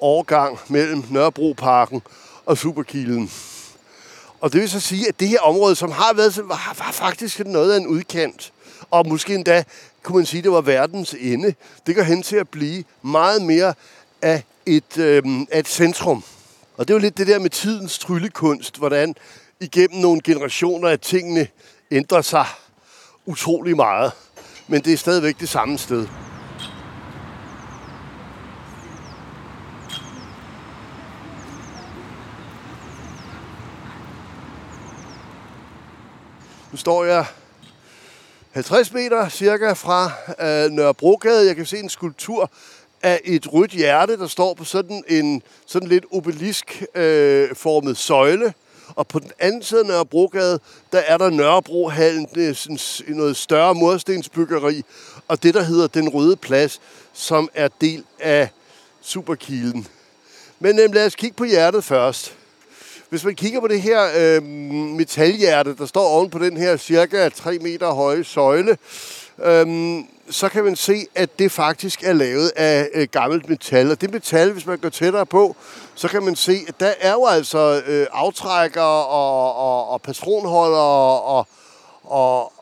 overgang 0.00 0.58
mellem 0.68 1.04
Nørrebroparken 1.10 2.02
og 2.46 2.58
Superkilen. 2.58 3.30
Og 4.40 4.52
det 4.52 4.60
vil 4.60 4.70
så 4.70 4.80
sige, 4.80 5.08
at 5.08 5.20
det 5.20 5.28
her 5.28 5.40
område, 5.40 5.76
som 5.76 5.90
har 5.90 6.12
været, 6.14 6.36
var, 6.36 6.74
var 6.78 6.92
faktisk 6.92 7.38
noget 7.46 7.72
af 7.72 7.76
en 7.76 7.86
udkant. 7.86 8.52
Og 8.90 9.08
måske 9.08 9.34
endda, 9.34 9.64
kunne 10.02 10.16
man 10.16 10.26
sige, 10.26 10.42
det 10.42 10.50
var 10.50 10.60
verdens 10.60 11.14
ende. 11.20 11.54
Det 11.86 11.96
går 11.96 12.02
hen 12.02 12.22
til 12.22 12.36
at 12.36 12.48
blive 12.48 12.84
meget 13.02 13.42
mere 13.42 13.74
af 14.22 14.42
et, 14.66 14.98
øh, 14.98 15.22
af 15.50 15.58
et 15.58 15.68
centrum. 15.68 16.24
Og 16.76 16.88
det 16.88 16.94
er 16.94 16.98
jo 16.98 17.00
lidt 17.00 17.18
det 17.18 17.26
der 17.26 17.38
med 17.38 17.50
tidens 17.50 17.98
tryllekunst, 17.98 18.76
hvordan 18.78 19.14
igennem 19.60 20.00
nogle 20.00 20.20
generationer 20.24 20.88
at 20.88 21.00
tingene 21.00 21.48
ændrer 21.90 22.22
sig 22.22 22.46
utrolig 23.26 23.76
meget. 23.76 24.12
Men 24.68 24.84
det 24.84 24.92
er 24.92 24.96
stadigvæk 24.96 25.40
det 25.40 25.48
samme 25.48 25.78
sted. 25.78 26.06
Nu 36.72 36.78
står 36.78 37.04
jeg 37.04 37.26
50 38.50 38.92
meter 38.92 39.28
cirka 39.28 39.72
fra 39.72 40.12
øh, 40.40 40.70
Nørrebrogade. 40.70 41.46
Jeg 41.46 41.56
kan 41.56 41.66
se 41.66 41.78
en 41.78 41.88
skulptur 41.88 42.50
af 43.02 43.20
et 43.24 43.52
rødt 43.52 43.70
hjerte, 43.70 44.16
der 44.16 44.26
står 44.26 44.54
på 44.54 44.64
sådan 44.64 45.04
en 45.08 45.42
sådan 45.66 45.88
lidt 45.88 46.04
obelisk-formet 46.10 47.90
øh, 47.90 47.96
søjle. 47.96 48.54
Og 48.94 49.06
på 49.06 49.18
den 49.18 49.30
anden 49.38 49.62
side 49.62 49.80
af 49.80 49.86
Nørrebrogade, 49.86 50.60
der 50.92 50.98
er 50.98 51.18
der 51.18 51.30
Nørrebrohallen, 51.30 52.26
det 52.34 52.48
er 52.48 52.54
sådan 52.54 52.78
noget 53.16 53.36
større 53.36 53.74
murstensbyggeri, 53.74 54.82
og 55.28 55.42
det, 55.42 55.54
der 55.54 55.62
hedder 55.62 55.86
Den 55.86 56.08
Røde 56.08 56.36
Plads, 56.36 56.80
som 57.12 57.48
er 57.54 57.68
del 57.80 58.04
af 58.20 58.48
Superkilen. 59.00 59.86
Men 60.60 60.78
øh, 60.78 60.94
lad 60.94 61.06
os 61.06 61.14
kigge 61.14 61.36
på 61.36 61.44
hjertet 61.44 61.84
først. 61.84 62.34
Hvis 63.10 63.24
man 63.24 63.34
kigger 63.34 63.60
på 63.60 63.68
det 63.68 63.82
her 63.82 64.08
øh, 64.16 64.42
metalhjerte, 64.42 65.76
der 65.76 65.86
står 65.86 66.08
oven 66.08 66.30
på 66.30 66.38
den 66.38 66.56
her 66.56 66.76
cirka 66.76 67.28
3 67.28 67.58
meter 67.58 67.92
høje 67.92 68.24
søjle, 68.24 68.76
øh, 69.44 69.98
så 70.30 70.48
kan 70.48 70.64
man 70.64 70.76
se, 70.76 71.06
at 71.14 71.38
det 71.38 71.52
faktisk 71.52 72.04
er 72.04 72.12
lavet 72.12 72.52
af 72.56 72.88
øh, 72.94 73.08
gammelt 73.12 73.48
metal. 73.48 73.90
Og 73.90 74.00
det 74.00 74.12
metal, 74.12 74.52
hvis 74.52 74.66
man 74.66 74.78
går 74.78 74.88
tættere 74.88 75.26
på, 75.26 75.56
så 75.94 76.08
kan 76.08 76.22
man 76.22 76.36
se, 76.36 76.58
at 76.68 76.80
der 76.80 76.92
er 77.00 77.12
jo 77.12 77.26
altså 77.26 77.82
øh, 77.86 78.06
aftrækker 78.12 78.82
og, 78.82 79.54
og, 79.56 79.88
og 79.88 80.02
patronholder 80.02 80.78
og, 80.78 81.46
og, 82.04 82.52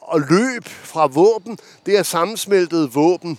og 0.00 0.20
løb 0.20 0.64
fra 0.64 1.06
våben. 1.06 1.58
Det 1.86 1.98
er 1.98 2.02
sammensmeltet 2.02 2.94
våben. 2.94 3.38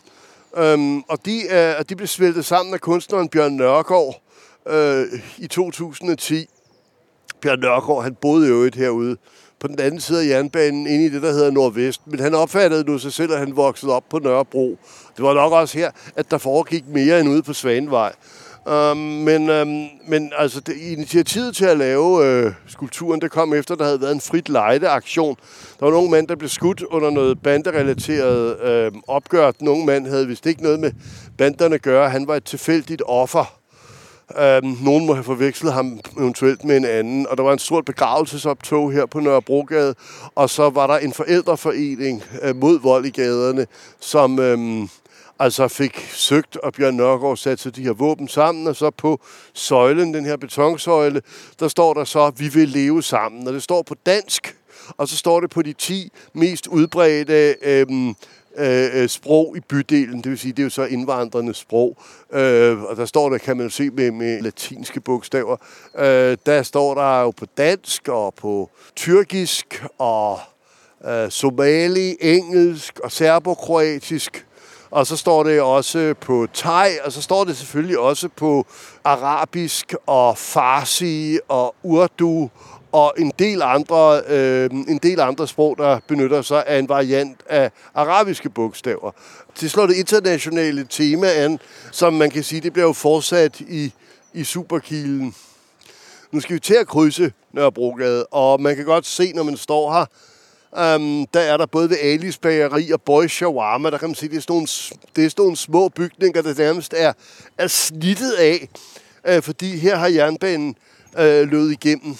Øhm, 0.57 1.03
og 1.07 1.25
de, 1.25 1.47
er, 1.47 1.83
de 1.83 1.95
blev 1.95 2.07
smeltet 2.07 2.45
sammen 2.45 2.73
af 2.73 2.81
kunstneren 2.81 3.29
Bjørn 3.29 3.53
Nørgaard 3.53 4.21
øh, 4.69 5.19
i 5.37 5.47
2010. 5.47 6.49
Bjørn 7.41 7.59
Nørgaard, 7.59 8.03
han 8.03 8.15
boede 8.15 8.47
jo 8.49 8.55
et 8.55 8.75
herude 8.75 9.17
på 9.59 9.67
den 9.67 9.79
anden 9.79 9.99
side 9.99 10.23
af 10.23 10.27
jernbanen, 10.27 10.87
inde 10.87 11.05
i 11.05 11.09
det, 11.09 11.21
der 11.21 11.31
hedder 11.31 11.51
Nordvest. 11.51 12.07
Men 12.07 12.19
han 12.19 12.35
opfattede 12.35 12.83
nu 12.83 12.97
sig 12.97 13.13
selv, 13.13 13.33
at 13.33 13.39
han 13.39 13.55
voksede 13.55 13.93
op 13.93 14.03
på 14.09 14.19
Nørrebro. 14.19 14.77
Det 15.17 15.25
var 15.25 15.33
nok 15.33 15.53
også 15.53 15.77
her, 15.77 15.91
at 16.15 16.31
der 16.31 16.37
foregik 16.37 16.83
mere 16.87 17.19
end 17.19 17.29
ude 17.29 17.43
på 17.43 17.53
Svanevej. 17.53 18.13
Øhm, 18.69 18.97
men, 18.97 19.49
øhm, 19.49 19.87
men 20.07 20.31
altså, 20.37 20.59
det, 20.59 20.77
initiativet 20.77 21.55
til 21.55 21.65
at 21.65 21.77
lave 21.77 22.25
øh, 22.25 22.53
skulpturen, 22.67 23.21
det 23.21 23.31
kom 23.31 23.53
efter, 23.53 23.75
der 23.75 23.85
havde 23.85 24.01
været 24.01 24.11
en 24.11 24.21
frit 24.21 24.49
lejde-aktion. 24.49 25.37
Der 25.79 25.85
var 25.85 25.91
nogle 25.91 26.11
mænd, 26.11 26.27
der 26.27 26.35
blev 26.35 26.49
skudt 26.49 26.81
under 26.81 27.09
noget 27.09 27.41
banderelateret 27.41 28.61
øh, 28.61 28.91
opgør. 29.07 29.51
Den 29.51 29.67
unge 29.67 29.85
mand 29.85 30.07
havde 30.07 30.27
vist 30.27 30.45
ikke 30.45 30.63
noget 30.63 30.79
med 30.79 30.91
banderne 31.37 31.75
at 31.75 31.81
gøre. 31.81 32.09
Han 32.09 32.27
var 32.27 32.35
et 32.35 32.43
tilfældigt 32.43 33.01
offer 33.05 33.59
Øhm, 34.35 34.77
nogen 34.81 35.05
må 35.05 35.13
have 35.13 35.23
forvekslet 35.23 35.73
ham 35.73 35.99
eventuelt 36.19 36.63
med 36.63 36.77
en 36.77 36.85
anden. 36.85 37.27
Og 37.27 37.37
der 37.37 37.43
var 37.43 37.53
en 37.53 37.59
stort 37.59 37.85
begravelsesoptog 37.85 38.91
her 38.91 39.05
på 39.05 39.19
Nørrebrogade. 39.19 39.95
Og 40.35 40.49
så 40.49 40.69
var 40.69 40.87
der 40.87 40.97
en 40.97 41.13
forældreforening 41.13 42.23
øh, 42.41 42.55
mod 42.55 42.79
vold 42.79 43.05
i 43.05 43.09
gaderne, 43.09 43.67
som 43.99 44.39
øhm, 44.39 44.89
altså 45.39 45.67
fik 45.67 46.09
søgt, 46.13 46.57
og 46.57 46.73
Bjørn 46.73 46.95
Nørgaard 46.95 47.37
satte 47.37 47.63
sig 47.63 47.75
de 47.75 47.83
her 47.83 47.93
våben 47.93 48.27
sammen. 48.27 48.67
Og 48.67 48.75
så 48.75 48.89
på 48.89 49.19
søjlen, 49.53 50.13
den 50.13 50.25
her 50.25 50.37
betonsøjle, 50.37 51.21
der 51.59 51.67
står 51.67 51.93
der 51.93 52.03
så, 52.03 52.31
vi 52.37 52.47
vil 52.47 52.69
leve 52.69 53.03
sammen. 53.03 53.47
Og 53.47 53.53
det 53.53 53.63
står 53.63 53.81
på 53.81 53.95
dansk, 54.05 54.55
og 54.97 55.07
så 55.07 55.17
står 55.17 55.39
det 55.39 55.49
på 55.49 55.61
de 55.61 55.73
10 55.73 56.11
mest 56.33 56.67
udbredte 56.67 57.55
øhm, 57.61 58.07
Øh, 58.09 58.15
Øh, 58.57 59.01
øh, 59.01 59.09
sprog 59.09 59.57
i 59.57 59.59
bydelen, 59.59 60.17
det 60.17 60.29
vil 60.29 60.39
sige, 60.39 60.51
det 60.51 60.59
er 60.59 60.63
jo 60.63 60.69
så 60.69 60.85
indvandrernes 60.85 61.57
sprog. 61.57 61.97
Øh, 62.33 62.83
og 62.83 62.97
der 62.97 63.05
står 63.05 63.29
der, 63.29 63.37
kan 63.37 63.57
man 63.57 63.69
se 63.69 63.89
med, 63.89 64.11
med 64.11 64.41
latinske 64.41 64.99
bogstaver, 64.99 65.57
øh, 65.97 66.37
der 66.45 66.63
står 66.63 66.95
der 66.95 67.21
jo 67.21 67.31
på 67.31 67.45
dansk 67.57 68.07
og 68.07 68.33
på 68.33 68.69
tyrkisk 68.95 69.83
og 69.97 70.39
øh, 71.07 71.29
somali, 71.29 72.15
engelsk 72.21 72.99
og 72.99 73.11
serbokroatisk. 73.11 74.45
Og 74.89 75.07
så 75.07 75.17
står 75.17 75.43
det 75.43 75.61
også 75.61 76.13
på 76.21 76.47
thai, 76.53 76.89
og 77.03 77.11
så 77.11 77.21
står 77.21 77.43
det 77.43 77.57
selvfølgelig 77.57 77.99
også 77.99 78.29
på 78.35 78.65
arabisk 79.03 79.95
og 80.05 80.37
farsi 80.37 81.37
og 81.47 81.75
urdu 81.83 82.49
og 82.91 83.13
en 83.17 83.31
del 83.39 83.61
andre, 83.61 84.21
øh, 84.27 84.69
en 84.71 84.97
del 84.97 85.19
andre 85.19 85.47
sprog, 85.47 85.77
der 85.77 85.99
benytter 86.07 86.41
sig 86.41 86.63
af 86.67 86.79
en 86.79 86.89
variant 86.89 87.39
af 87.49 87.71
arabiske 87.95 88.49
bogstaver. 88.49 89.11
Det 89.61 89.71
slår 89.71 89.87
det 89.87 89.95
internationale 89.95 90.87
tema 90.89 91.27
an, 91.27 91.59
som 91.91 92.13
man 92.13 92.29
kan 92.29 92.43
sige, 92.43 92.61
det 92.61 92.73
bliver 92.73 92.87
jo 92.87 92.93
fortsat 92.93 93.59
i, 93.59 93.93
i 94.33 94.43
Superkilen. 94.43 95.35
Nu 96.31 96.39
skal 96.39 96.53
vi 96.53 96.59
til 96.59 96.73
at 96.73 96.87
krydse 96.87 97.31
Nørrebrogade, 97.53 98.25
og 98.25 98.61
man 98.61 98.75
kan 98.75 98.85
godt 98.85 99.05
se, 99.05 99.31
når 99.35 99.43
man 99.43 99.57
står 99.57 99.93
her, 99.93 100.05
Um, 100.71 101.27
der 101.33 101.39
er 101.39 101.57
der 101.57 101.65
både 101.65 101.89
ved 101.89 101.97
Alis 101.97 102.37
Bageri 102.37 102.91
og 102.91 103.01
Boy 103.01 103.27
Shawarma, 103.27 103.89
der 103.89 103.97
kan 103.97 104.07
man 104.09 104.15
se, 104.15 104.29
det 104.29 104.37
er 104.37 104.41
sådan 104.41 104.53
nogle, 104.53 104.67
det 105.15 105.25
er 105.25 105.29
sådan 105.29 105.41
nogle 105.43 105.55
små 105.57 105.89
bygninger, 105.89 106.41
der 106.41 106.53
nærmest 106.57 106.93
er, 106.97 107.13
er 107.57 107.67
snittet 107.67 108.31
af, 108.31 108.69
uh, 109.29 109.43
fordi 109.43 109.77
her 109.77 109.95
har 109.95 110.07
jernbanen 110.07 110.75
uh, 111.13 111.23
løbet 111.23 111.71
igennem. 111.71 112.17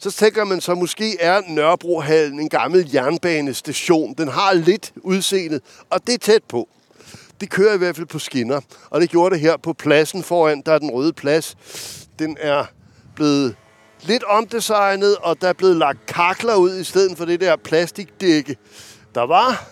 Så 0.00 0.10
tænker 0.10 0.44
man 0.44 0.60
så, 0.60 0.74
måske 0.74 1.20
er 1.20 1.40
Nørrebrohallen 1.48 2.40
en 2.40 2.48
gammel 2.48 2.90
jernbanestation. 2.94 4.14
Den 4.18 4.28
har 4.28 4.52
lidt 4.52 4.92
udseende, 4.96 5.60
og 5.90 6.06
det 6.06 6.14
er 6.14 6.18
tæt 6.18 6.42
på. 6.48 6.68
Det 7.40 7.50
kører 7.50 7.74
i 7.74 7.78
hvert 7.78 7.96
fald 7.96 8.06
på 8.06 8.18
skinner, 8.18 8.60
og 8.90 9.00
det 9.00 9.10
gjorde 9.10 9.34
det 9.34 9.40
her 9.40 9.56
på 9.56 9.72
pladsen 9.72 10.22
foran, 10.22 10.62
der 10.66 10.72
er 10.72 10.78
den 10.78 10.90
røde 10.90 11.12
plads. 11.12 11.56
Den 12.18 12.36
er 12.40 12.64
blevet 13.14 13.56
lidt 14.02 14.24
omdesignet, 14.24 15.16
og 15.16 15.40
der 15.40 15.48
er 15.48 15.52
blevet 15.52 15.76
lagt 15.76 16.06
kakler 16.06 16.54
ud 16.54 16.78
i 16.78 16.84
stedet 16.84 17.18
for 17.18 17.24
det 17.24 17.40
der 17.40 17.56
plastikdække, 17.56 18.56
der 19.14 19.26
var. 19.26 19.68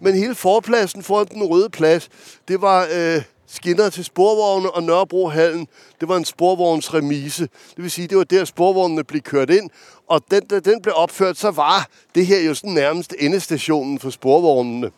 Men 0.00 0.14
hele 0.14 0.34
forpladsen 0.34 1.02
foran 1.02 1.26
den 1.26 1.42
røde 1.42 1.70
plads, 1.70 2.08
det 2.48 2.60
var 2.60 2.88
øh, 2.92 3.22
skinner 3.54 3.90
til 3.90 4.04
sporvogne 4.04 4.70
og 4.70 4.82
Nørrebrohallen, 4.82 5.68
det 6.00 6.08
var 6.08 6.16
en 6.16 6.24
sporvognsremise. 6.24 7.42
Det 7.76 7.82
vil 7.82 7.90
sige, 7.90 8.08
det 8.08 8.18
var 8.18 8.24
der 8.24 8.44
sporvognene 8.44 9.04
blev 9.04 9.22
kørt 9.22 9.50
ind, 9.50 9.70
og 10.08 10.22
den, 10.30 10.46
da 10.46 10.60
den 10.60 10.82
blev 10.82 10.94
opført, 10.96 11.36
så 11.36 11.50
var 11.50 11.88
det 12.14 12.26
her 12.26 12.40
jo 12.40 12.54
sådan 12.54 12.70
nærmest 12.70 13.14
endestationen 13.18 13.98
for 13.98 14.10
sporvognene. 14.10 14.90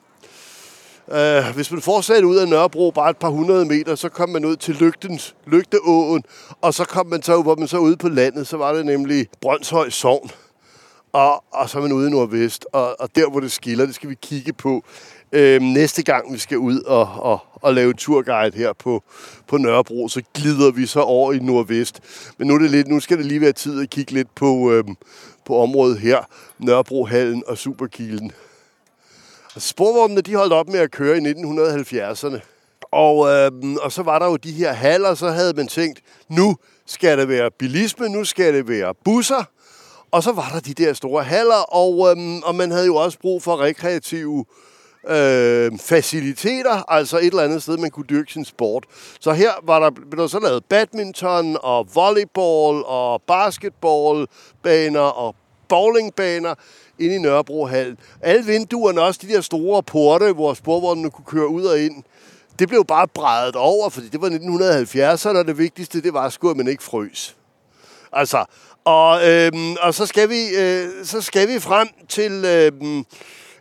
Uh, 1.07 1.55
hvis 1.55 1.71
man 1.71 1.81
fortsatte 1.81 2.27
ud 2.27 2.37
af 2.37 2.49
Nørrebro 2.49 2.91
bare 2.91 3.11
et 3.11 3.17
par 3.17 3.29
hundrede 3.29 3.65
meter, 3.65 3.95
så 3.95 4.09
kom 4.09 4.29
man 4.29 4.45
ud 4.45 4.57
til 4.57 4.75
Lygtens, 4.75 5.35
Lygteåen, 5.47 6.23
og 6.61 6.75
så 6.75 6.85
kom 6.85 7.07
man 7.07 7.23
så, 7.23 7.43
hvor 7.43 7.57
man 7.57 7.69
så 7.69 7.79
ude 7.79 7.97
på 7.97 8.09
landet, 8.09 8.47
så 8.47 8.57
var 8.57 8.73
det 8.73 8.87
nemlig 8.87 9.27
Brøndshøj 9.41 9.91
Sogn. 9.91 10.31
Og, 11.13 11.45
og 11.53 11.71
så 11.71 11.79
er 11.79 11.83
man 11.83 11.93
ude 11.93 12.09
i 12.09 12.11
Nordvest, 12.11 12.67
og, 12.73 13.01
og 13.01 13.09
der, 13.17 13.31
hvor 13.31 13.41
det 13.41 13.53
skiller, 13.53 13.87
det 13.87 13.95
skal 13.95 14.11
vi 14.11 14.17
kigge 14.23 14.53
på 14.53 14.85
øh, 15.35 15.63
næste 15.63 16.03
gang, 16.03 16.33
vi 16.33 16.39
skal 16.39 16.59
ud 16.59 16.81
og, 16.81 17.09
og, 17.19 17.39
og 17.55 17.75
lave 17.75 17.93
turguide 17.93 18.57
her 18.57 18.73
på, 18.73 19.03
på 19.47 19.57
Nørrebro, 19.57 20.09
så 20.09 20.23
glider 20.35 20.71
vi 20.71 20.87
så 20.87 21.01
over 21.01 21.33
i 21.33 21.39
Nordvest. 21.39 22.01
Men 22.39 22.49
nu, 22.49 22.55
er 22.55 22.59
det 22.59 22.71
lidt, 22.71 22.89
nu 22.89 23.01
skal 23.01 23.19
det 23.19 23.27
lige 23.27 23.41
være 23.41 23.53
tid 23.53 23.83
at 23.83 23.91
kigge 23.91 24.13
lidt 24.13 24.35
på, 24.35 24.73
øh, 24.73 24.85
på 25.45 25.59
området 25.59 25.99
her, 25.99 26.19
Nørrebrohallen 26.59 27.43
og 27.47 27.59
Superkilen. 27.59 28.33
Sporvognene, 29.59 30.21
de 30.21 30.35
holdt 30.35 30.53
op 30.53 30.69
med 30.69 30.81
at 30.81 30.91
køre 30.91 31.19
i 31.19 31.21
1970'erne. 31.21 32.41
Og, 32.93 33.29
øh, 33.29 33.53
og 33.83 33.93
så 33.93 34.03
var 34.03 34.19
der 34.19 34.27
jo 34.27 34.37
de 34.37 34.53
her 34.53 34.73
haller, 34.73 35.15
så 35.15 35.31
havde 35.31 35.53
man 35.57 35.69
tænkt, 35.69 36.01
nu 36.29 36.57
skal 36.87 37.19
det 37.19 37.29
være 37.29 37.51
bilisme, 37.51 38.09
nu 38.09 38.25
skal 38.25 38.55
det 38.55 38.69
være 38.69 38.95
busser. 39.05 39.45
Og 40.11 40.23
så 40.23 40.33
var 40.33 40.51
der 40.53 40.61
de 40.61 40.75
der 40.75 40.93
store 40.93 41.25
haller, 41.25 41.75
og, 41.75 42.11
øh, 42.11 42.17
og 42.45 42.55
man 42.55 42.71
havde 42.71 42.87
jo 42.87 42.97
også 42.97 43.19
brug 43.19 43.43
for 43.43 43.61
rekreative 43.61 44.45
øh, 44.49 44.74
øh, 45.09 45.79
faciliteter, 45.79 46.93
altså 46.93 47.19
et 47.19 47.25
eller 47.25 47.43
andet 47.43 47.63
sted, 47.63 47.77
man 47.77 47.91
kunne 47.91 48.07
dyrke 48.09 48.33
sin 48.33 48.45
sport. 48.45 48.85
Så 49.21 49.33
her 49.33 49.51
var 49.63 49.81
der, 49.81 49.91
blev 49.91 50.23
der 50.23 50.27
så 50.27 50.39
lavet 50.39 50.65
badminton 50.65 51.57
og 51.63 51.89
volleyball 51.95 52.85
og 52.85 53.23
basketballbaner 53.23 55.01
og 55.01 55.35
bowlingbaner 55.69 56.55
inde 56.99 57.15
i 57.15 57.19
Nørrebrohallen. 57.19 57.99
Alle 58.21 58.45
vinduerne, 58.45 59.03
også 59.03 59.21
de 59.23 59.29
der 59.29 59.41
store 59.41 59.83
porte, 59.83 60.33
hvor 60.33 60.55
sporvognene 60.55 61.11
kunne 61.11 61.25
køre 61.25 61.49
ud 61.49 61.65
og 61.65 61.81
ind, 61.81 62.03
det 62.59 62.69
blev 62.69 62.85
bare 62.85 63.09
brædet 63.09 63.57
over, 63.57 63.89
fordi 63.89 64.09
det 64.09 64.21
var 64.21 64.29
1970'erne, 64.29 65.39
og 65.39 65.47
det 65.47 65.59
vigtigste, 65.59 66.03
det 66.03 66.15
var 66.15 66.29
sgu, 66.29 66.51
at 66.51 66.57
man 66.57 66.69
ikke 66.69 66.83
frøs. 66.83 67.37
Altså, 68.13 68.45
og, 68.85 69.29
øhm, 69.29 69.77
og 69.81 69.95
så, 69.95 70.07
skal 70.07 70.29
vi, 70.29 70.49
øh, 70.57 70.89
så 71.05 71.21
skal 71.21 71.49
vi 71.49 71.61
frem 71.61 71.89
til 72.09 72.45
øhm, 72.45 73.05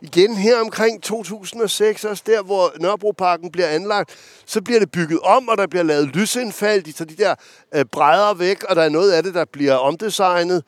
igen 0.04 0.36
her 0.36 0.60
omkring 0.60 1.04
2006, 1.04 2.06
også 2.06 2.24
der, 2.26 2.44
hvor 2.44 2.72
Nørrebroparken 2.80 3.52
bliver 3.52 3.68
anlagt, 3.68 4.10
så 4.46 4.62
bliver 4.62 4.80
det 4.80 4.92
bygget 4.92 5.20
om, 5.20 5.48
og 5.48 5.58
der 5.58 5.68
bliver 5.68 5.84
lavet 5.84 6.16
lysindfald, 6.16 6.84
de 6.84 6.92
tager 6.92 7.10
de 7.10 7.16
der 7.16 7.36
øh, 7.76 7.86
brædder 7.86 8.34
væk, 8.34 8.64
og 8.64 8.76
der 8.76 8.82
er 8.82 8.90
noget 8.90 9.12
af 9.12 9.24
det, 9.24 9.34
der 9.34 9.46
bliver 9.46 9.76
omdesignet. 9.76 10.64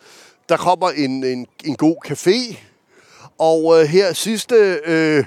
Der 0.50 0.58
kommer 0.58 0.90
en, 0.90 1.24
en, 1.24 1.48
en 1.66 1.76
god 1.76 1.96
café, 2.08 2.58
og 3.38 3.82
øh, 3.82 3.88
her 3.88 4.14
sidste... 4.14 4.80
Øh, 4.86 5.26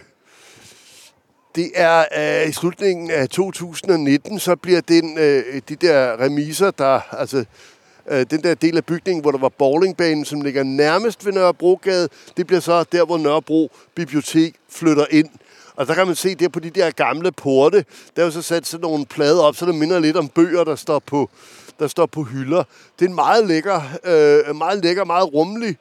det 1.55 1.71
er 1.75 2.05
øh, 2.19 2.49
i 2.49 2.53
slutningen 2.53 3.11
af 3.11 3.29
2019, 3.29 4.39
så 4.39 4.57
bliver 4.57 4.81
den, 4.81 5.19
øh, 5.19 5.63
de 5.69 5.77
der 5.77 6.21
remiser, 6.21 6.71
der, 6.71 7.01
altså 7.15 7.45
øh, 8.11 8.27
den 8.31 8.43
der 8.43 8.55
del 8.55 8.77
af 8.77 8.85
bygningen, 8.85 9.23
hvor 9.23 9.31
der 9.31 9.39
var 9.39 9.49
bowlingbanen, 9.49 10.25
som 10.25 10.41
ligger 10.41 10.63
nærmest 10.63 11.27
ved 11.27 11.33
Nørrebrogade, 11.33 12.09
det 12.37 12.47
bliver 12.47 12.61
så 12.61 12.85
der, 12.93 13.05
hvor 13.05 13.19
Nørrebro 13.19 13.71
Bibliotek 13.95 14.55
flytter 14.71 15.07
ind. 15.11 15.29
Og 15.77 15.87
der 15.87 15.95
kan 15.95 16.07
man 16.07 16.17
se 16.17 16.35
der 16.35 16.49
på 16.49 16.61
de 16.61 16.71
der 16.71 16.91
gamle 16.91 17.33
porte. 17.33 17.85
Der 18.17 18.23
er 18.23 18.27
jo 18.27 18.33
så 18.33 18.43
sat 18.43 18.67
sådan 18.67 18.83
nogle 18.83 19.07
plader 19.07 19.43
op, 19.43 19.57
så 19.57 19.67
det 19.67 19.75
minder 19.75 19.99
lidt 19.99 20.17
om 20.17 20.29
bøger, 20.29 20.65
der 20.65 20.77
står 20.77 20.99
på, 20.99 21.31
der 21.79 21.87
står 21.87 22.07
på 22.07 22.23
hylder. 22.23 22.65
Det 22.99 23.05
er 23.05 23.09
en 23.09 23.15
meget 23.15 23.47
lækker, 23.47 23.81
øh, 24.05 24.57
meget 24.57 24.83
lækker, 24.85 25.05
meget 25.05 25.35
rummelig 25.35 25.77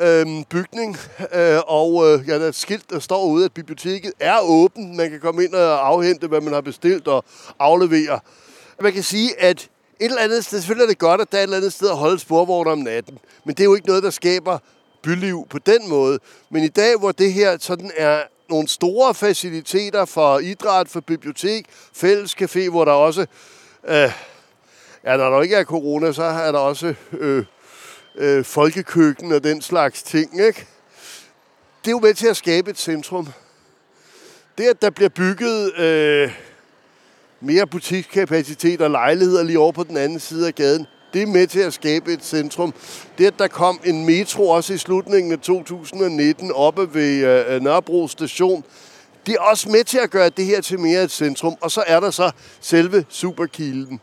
øh, 0.00 0.26
bygning. 0.50 0.96
Øh, 1.34 1.58
og 1.66 2.06
øh, 2.06 2.28
ja, 2.28 2.34
der 2.34 2.44
er 2.44 2.48
et 2.48 2.54
skilt, 2.54 2.90
der 2.90 2.98
står 2.98 3.24
ude, 3.24 3.44
at 3.44 3.52
biblioteket 3.52 4.12
er 4.20 4.38
åbent. 4.42 4.96
Man 4.96 5.10
kan 5.10 5.20
komme 5.20 5.44
ind 5.44 5.54
og 5.54 5.88
afhente, 5.88 6.26
hvad 6.26 6.40
man 6.40 6.52
har 6.52 6.60
bestilt 6.60 7.08
og 7.08 7.24
aflevere. 7.58 8.20
Man 8.80 8.92
kan 8.92 9.02
sige, 9.02 9.40
at 9.40 9.68
et 10.00 10.04
eller 10.04 10.22
andet 10.22 10.44
sted, 10.44 10.60
selvfølgelig 10.60 10.84
er 10.84 10.88
det 10.88 10.98
godt, 10.98 11.20
at 11.20 11.32
der 11.32 11.38
er 11.38 11.42
et 11.42 11.44
eller 11.44 11.56
andet 11.56 11.72
sted 11.72 11.90
at 11.90 11.96
holde 11.96 12.18
sporvogne 12.18 12.70
om 12.70 12.78
natten. 12.78 13.18
Men 13.44 13.54
det 13.54 13.60
er 13.60 13.64
jo 13.64 13.74
ikke 13.74 13.86
noget, 13.86 14.02
der 14.02 14.10
skaber 14.10 14.58
byliv 15.02 15.46
på 15.50 15.58
den 15.58 15.88
måde. 15.88 16.18
Men 16.50 16.64
i 16.64 16.68
dag, 16.68 16.96
hvor 16.98 17.12
det 17.12 17.32
her 17.32 17.58
sådan 17.60 17.90
er 17.96 18.22
nogle 18.48 18.68
store 18.68 19.14
faciliteter 19.14 20.04
for 20.04 20.38
idræt, 20.38 20.88
for 20.88 21.00
bibliotek, 21.00 21.66
fællescafé, 22.02 22.70
hvor 22.70 22.84
der 22.84 22.92
også... 22.92 23.26
Øh, 23.88 24.12
ja, 25.04 25.16
når 25.16 25.30
der 25.30 25.42
ikke 25.42 25.56
er 25.56 25.64
corona, 25.64 26.12
så 26.12 26.22
er 26.22 26.52
der 26.52 26.58
også 26.58 26.94
øh, 27.12 27.44
øh, 28.16 28.44
folkekøkken 28.44 29.32
og 29.32 29.44
den 29.44 29.62
slags 29.62 30.02
ting, 30.02 30.46
ikke? 30.46 30.66
Det 31.84 31.86
er 31.86 31.90
jo 31.90 31.98
med 31.98 32.14
til 32.14 32.26
at 32.26 32.36
skabe 32.36 32.70
et 32.70 32.78
centrum. 32.78 33.28
Det, 34.58 34.64
at 34.64 34.82
der 34.82 34.90
bliver 34.90 35.08
bygget 35.08 35.78
øh, 35.78 36.32
mere 37.40 37.66
butikskapacitet 37.66 38.80
og 38.80 38.90
lejligheder 38.90 39.42
lige 39.42 39.58
over 39.58 39.72
på 39.72 39.84
den 39.84 39.96
anden 39.96 40.20
side 40.20 40.46
af 40.46 40.54
gaden, 40.54 40.86
det 41.12 41.22
er 41.22 41.26
med 41.26 41.46
til 41.46 41.60
at 41.60 41.72
skabe 41.72 42.12
et 42.12 42.24
centrum. 42.24 42.74
Det, 43.18 43.26
at 43.26 43.38
der 43.38 43.48
kom 43.48 43.80
en 43.84 44.06
metro 44.06 44.48
også 44.48 44.74
i 44.74 44.78
slutningen 44.78 45.32
af 45.32 45.38
2019 45.38 46.52
oppe 46.52 46.94
ved 46.94 47.24
øh, 47.24 47.54
øh, 47.54 47.62
Nørrebro 47.62 48.08
station, 48.08 48.64
det 49.26 49.34
er 49.34 49.40
også 49.40 49.68
med 49.68 49.84
til 49.84 49.98
at 49.98 50.10
gøre 50.10 50.28
det 50.28 50.44
her 50.44 50.60
til 50.60 50.80
mere 50.80 51.04
et 51.04 51.10
centrum. 51.10 51.56
Og 51.60 51.70
så 51.70 51.84
er 51.86 52.00
der 52.00 52.10
så 52.10 52.30
selve 52.60 53.04
Superkilen. 53.08 54.00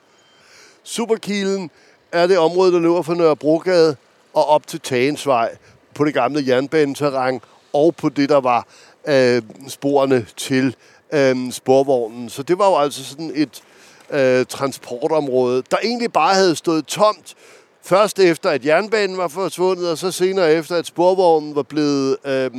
Superkilen 0.83 1.69
er 2.11 2.27
det 2.27 2.38
område, 2.38 2.71
der 2.71 2.79
løber 2.79 3.01
fra 3.01 3.13
Nørrebrogade 3.13 3.95
og 4.33 4.45
op 4.45 4.67
til 4.67 4.79
Tagensvej 4.79 5.57
på 5.93 6.05
det 6.05 6.13
gamle 6.13 6.43
jernbaneterræn 6.47 7.41
og 7.73 7.95
på 7.95 8.09
det, 8.09 8.29
der 8.29 8.39
var 8.39 8.67
øh, 9.07 9.41
sporene 9.67 10.25
til 10.38 10.75
øh, 11.16 11.51
sporvognen. 11.51 12.30
Så 12.30 12.43
det 12.43 12.59
var 12.59 12.70
jo 12.70 12.78
altså 12.78 13.05
sådan 13.05 13.32
et 13.36 13.63
øh, 14.09 14.45
transportområde, 14.45 15.63
der 15.72 15.78
egentlig 15.84 16.13
bare 16.13 16.34
havde 16.34 16.55
stået 16.55 16.86
tomt, 16.86 17.36
først 17.84 18.20
efter 18.20 18.49
at 18.49 18.66
jernbanen 18.66 19.18
var 19.18 19.28
forsvundet, 19.28 19.91
og 19.91 19.97
så 19.97 20.11
senere 20.11 20.53
efter 20.53 20.76
at 20.76 20.88
sporvognen 20.88 21.55
var 21.55 21.63
blevet 21.63 22.18
øh, 22.26 22.51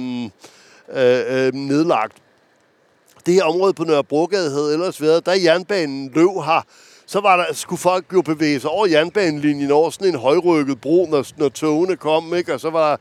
øh, 0.95 1.47
øh, 1.47 1.55
nedlagt. 1.55 2.17
Det 3.27 3.35
her 3.35 3.45
område 3.45 3.75
på 3.75 3.85
Nørrebrogade 3.85 4.51
havde 4.51 4.73
ellers 4.73 5.03
været, 5.03 5.27
da 5.27 5.35
jernbanen 5.45 6.11
løb 6.15 6.29
her, 6.45 6.63
så 7.07 7.21
var 7.21 7.37
der, 7.37 7.45
skulle 7.53 7.81
folk 7.81 8.05
jo 8.13 8.23
bevæge 8.23 8.61
sig 8.61 8.71
over 8.71 8.87
jernbanelinjen 8.87 9.71
over 9.71 9.91
sådan 9.91 10.09
en 10.09 10.21
højrykket 10.21 10.81
bro, 10.81 11.07
når, 11.11 11.27
når 11.37 11.49
togene 11.49 11.97
kom, 11.97 12.35
ikke? 12.35 12.55
og 12.55 12.61
så 12.61 12.71
var, 12.71 13.01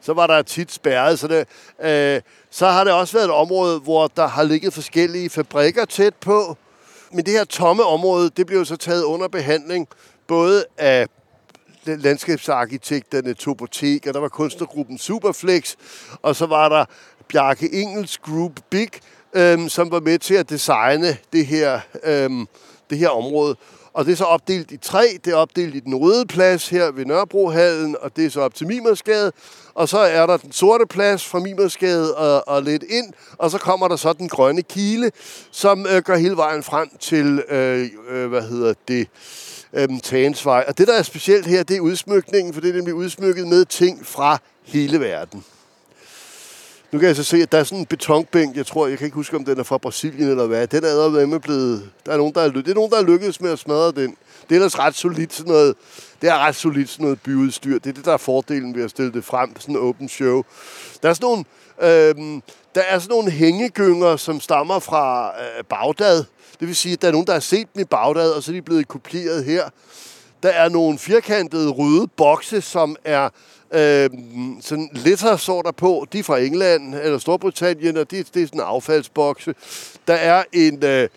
så 0.00 0.12
var 0.12 0.26
der 0.26 0.42
tit 0.42 0.72
spærret. 0.72 1.18
Så, 1.18 1.28
det, 1.28 1.46
øh, 1.80 2.20
så 2.54 2.66
har 2.66 2.84
det 2.84 2.92
også 2.92 3.12
været 3.12 3.24
et 3.24 3.34
område, 3.34 3.80
hvor 3.80 4.06
der 4.06 4.26
har 4.26 4.42
ligget 4.42 4.74
forskellige 4.74 5.30
fabrikker 5.30 5.84
tæt 5.84 6.14
på, 6.14 6.56
men 7.12 7.26
det 7.26 7.32
her 7.32 7.44
tomme 7.44 7.84
område, 7.84 8.30
det 8.36 8.46
blev 8.46 8.64
så 8.64 8.76
taget 8.76 9.02
under 9.04 9.28
behandling, 9.28 9.88
både 10.26 10.64
af 10.78 11.06
landskabsarkitekterne 11.84 13.34
Topotek, 13.34 14.06
og 14.06 14.14
der 14.14 14.20
var 14.20 14.28
kunstnergruppen 14.28 14.98
Superflex, 14.98 15.74
og 16.22 16.36
så 16.36 16.46
var 16.46 16.68
der 16.68 16.84
Bjarke 17.28 17.68
Ingels 17.68 18.18
Group 18.18 18.60
Big, 18.70 18.88
øhm, 19.32 19.68
som 19.68 19.90
var 19.90 20.00
med 20.00 20.18
til 20.18 20.34
at 20.34 20.50
designe 20.50 21.16
det 21.32 21.46
her, 21.46 21.80
øhm, 22.04 22.46
det 22.90 22.98
her 22.98 23.08
område. 23.08 23.56
Og 23.94 24.04
det 24.04 24.12
er 24.12 24.16
så 24.16 24.24
opdelt 24.24 24.70
i 24.70 24.76
tre. 24.76 25.18
Det 25.24 25.32
er 25.32 25.36
opdelt 25.36 25.74
i 25.74 25.80
den 25.80 25.94
røde 25.94 26.26
plads 26.26 26.68
her 26.68 26.90
ved 26.90 27.04
Nørrebrohallen, 27.04 27.96
og 28.00 28.16
det 28.16 28.26
er 28.26 28.30
så 28.30 28.40
op 28.40 28.54
til 28.54 28.66
Mimersgade. 28.66 29.32
Og 29.74 29.88
så 29.88 29.98
er 29.98 30.26
der 30.26 30.36
den 30.36 30.52
sorte 30.52 30.86
plads 30.86 31.26
fra 31.26 31.38
Mimersgade 31.38 32.16
og, 32.16 32.48
og 32.48 32.62
lidt 32.62 32.82
ind, 32.82 33.12
og 33.38 33.50
så 33.50 33.58
kommer 33.58 33.88
der 33.88 33.96
så 33.96 34.12
den 34.12 34.28
grønne 34.28 34.62
kile, 34.62 35.10
som 35.50 35.86
øh, 35.86 36.02
går 36.02 36.14
hele 36.14 36.36
vejen 36.36 36.62
frem 36.62 36.88
til, 37.00 37.42
øh, 37.48 37.88
øh, 38.10 38.28
hvad 38.28 38.42
hedder 38.42 38.74
det, 38.88 39.08
øh, 39.72 39.88
Tagensvej. 40.02 40.64
Og 40.68 40.78
det, 40.78 40.88
der 40.88 40.94
er 40.94 41.02
specielt 41.02 41.46
her, 41.46 41.62
det 41.62 41.76
er 41.76 41.80
udsmykningen, 41.80 42.54
for 42.54 42.60
det 42.60 42.70
er 42.70 42.74
nemlig 42.74 42.94
udsmykket 42.94 43.48
med 43.48 43.64
ting 43.64 44.06
fra 44.06 44.38
hele 44.64 45.00
verden. 45.00 45.44
Nu 46.92 46.98
kan 46.98 47.08
jeg 47.08 47.16
så 47.16 47.24
se, 47.24 47.36
at 47.36 47.52
der 47.52 47.58
er 47.58 47.64
sådan 47.64 47.78
en 47.78 47.86
betonbænk, 47.86 48.56
jeg 48.56 48.66
tror, 48.66 48.86
jeg 48.86 48.98
kan 48.98 49.04
ikke 49.04 49.14
huske, 49.14 49.36
om 49.36 49.44
den 49.44 49.58
er 49.58 49.62
fra 49.62 49.78
Brasilien 49.78 50.28
eller 50.28 50.46
hvad. 50.46 50.66
Den 50.66 50.84
er 50.84 51.26
med 51.26 51.40
blevet... 51.40 51.90
Der 52.06 52.12
er 52.12 52.16
nogen, 52.16 52.34
der 52.34 52.40
er, 52.40 52.50
det 52.50 52.68
er 52.68 52.74
nogen, 52.74 52.90
der 52.90 52.98
er 52.98 53.02
lykkedes 53.02 53.40
med 53.40 53.50
at 53.50 53.58
smadre 53.58 53.92
den. 53.92 54.16
Det 54.42 54.50
er 54.50 54.54
ellers 54.54 54.78
ret 54.78 54.94
solidt 54.94 55.32
sådan 55.32 55.52
noget... 55.52 55.74
Det 56.22 56.30
er 56.30 56.38
ret 56.38 56.54
solidt 56.54 56.90
sådan 56.90 57.04
noget 57.04 57.20
byudstyr. 57.20 57.78
Det 57.78 57.86
er 57.86 57.92
det, 57.92 58.04
der 58.04 58.12
er 58.12 58.16
fordelen 58.16 58.74
ved 58.74 58.84
at 58.84 58.90
stille 58.90 59.12
det 59.12 59.24
frem 59.24 59.60
sådan 59.60 59.76
en 59.76 59.80
open 59.80 60.08
show. 60.08 60.42
Der 61.02 61.08
er 61.08 61.14
sådan 61.14 61.24
nogle... 61.24 61.44
Øhm, 61.82 62.42
der 62.74 62.80
er 62.80 62.98
sådan 62.98 63.14
nogle 63.14 63.30
hængegynger, 63.30 64.16
som 64.16 64.40
stammer 64.40 64.78
fra 64.78 65.32
øh, 65.40 65.64
Bagdad. 65.64 66.24
Det 66.60 66.68
vil 66.68 66.76
sige, 66.76 66.92
at 66.92 67.02
der 67.02 67.08
er 67.08 67.12
nogen, 67.12 67.26
der 67.26 67.32
har 67.32 67.40
set 67.40 67.74
dem 67.74 67.82
i 67.82 67.84
Bagdad, 67.84 68.30
og 68.30 68.42
så 68.42 68.52
er 68.52 68.54
de 68.54 68.62
blevet 68.62 68.88
kopieret 68.88 69.44
her. 69.44 69.64
Der 70.42 70.48
er 70.48 70.68
nogle 70.68 70.98
firkantede 70.98 71.70
røde 71.70 72.08
bokse, 72.16 72.60
som 72.60 72.96
er 73.04 73.28
øh, 73.74 74.10
sådan 74.60 74.90
lettersorter 74.92 75.70
på. 75.70 76.06
De 76.12 76.18
er 76.18 76.22
fra 76.22 76.38
England 76.38 76.94
eller 76.94 77.18
Storbritannien, 77.18 77.96
og 77.96 78.10
det, 78.10 78.34
det 78.34 78.42
er 78.42 78.46
sådan 78.46 78.60
en 78.60 78.66
affaldsbokse. 78.66 79.54
Der 80.08 80.14
er 80.14 80.44
en 80.52 80.84
øh, 80.84 81.08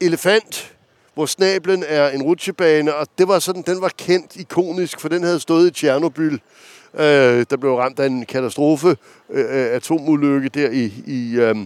elefant, 0.00 0.74
hvor 1.14 1.26
snablen 1.26 1.84
er 1.88 2.08
en 2.08 2.22
rutsjebane, 2.22 2.94
og 2.94 3.06
det 3.18 3.28
var 3.28 3.38
sådan, 3.38 3.62
den 3.62 3.80
var 3.80 3.90
kendt 3.98 4.36
ikonisk, 4.36 5.00
for 5.00 5.08
den 5.08 5.22
havde 5.22 5.40
stået 5.40 5.66
i 5.66 5.70
Tjernobyl, 5.70 6.38
øh, 6.94 7.46
der 7.50 7.56
blev 7.60 7.74
ramt 7.74 7.98
af 7.98 8.06
en 8.06 8.26
katastrofe, 8.26 8.96
øh, 9.30 9.44
øh 9.44 9.74
atomulykke 9.76 10.48
der 10.48 10.70
i, 10.70 10.92
i, 11.06 11.36
øh, 11.36 11.56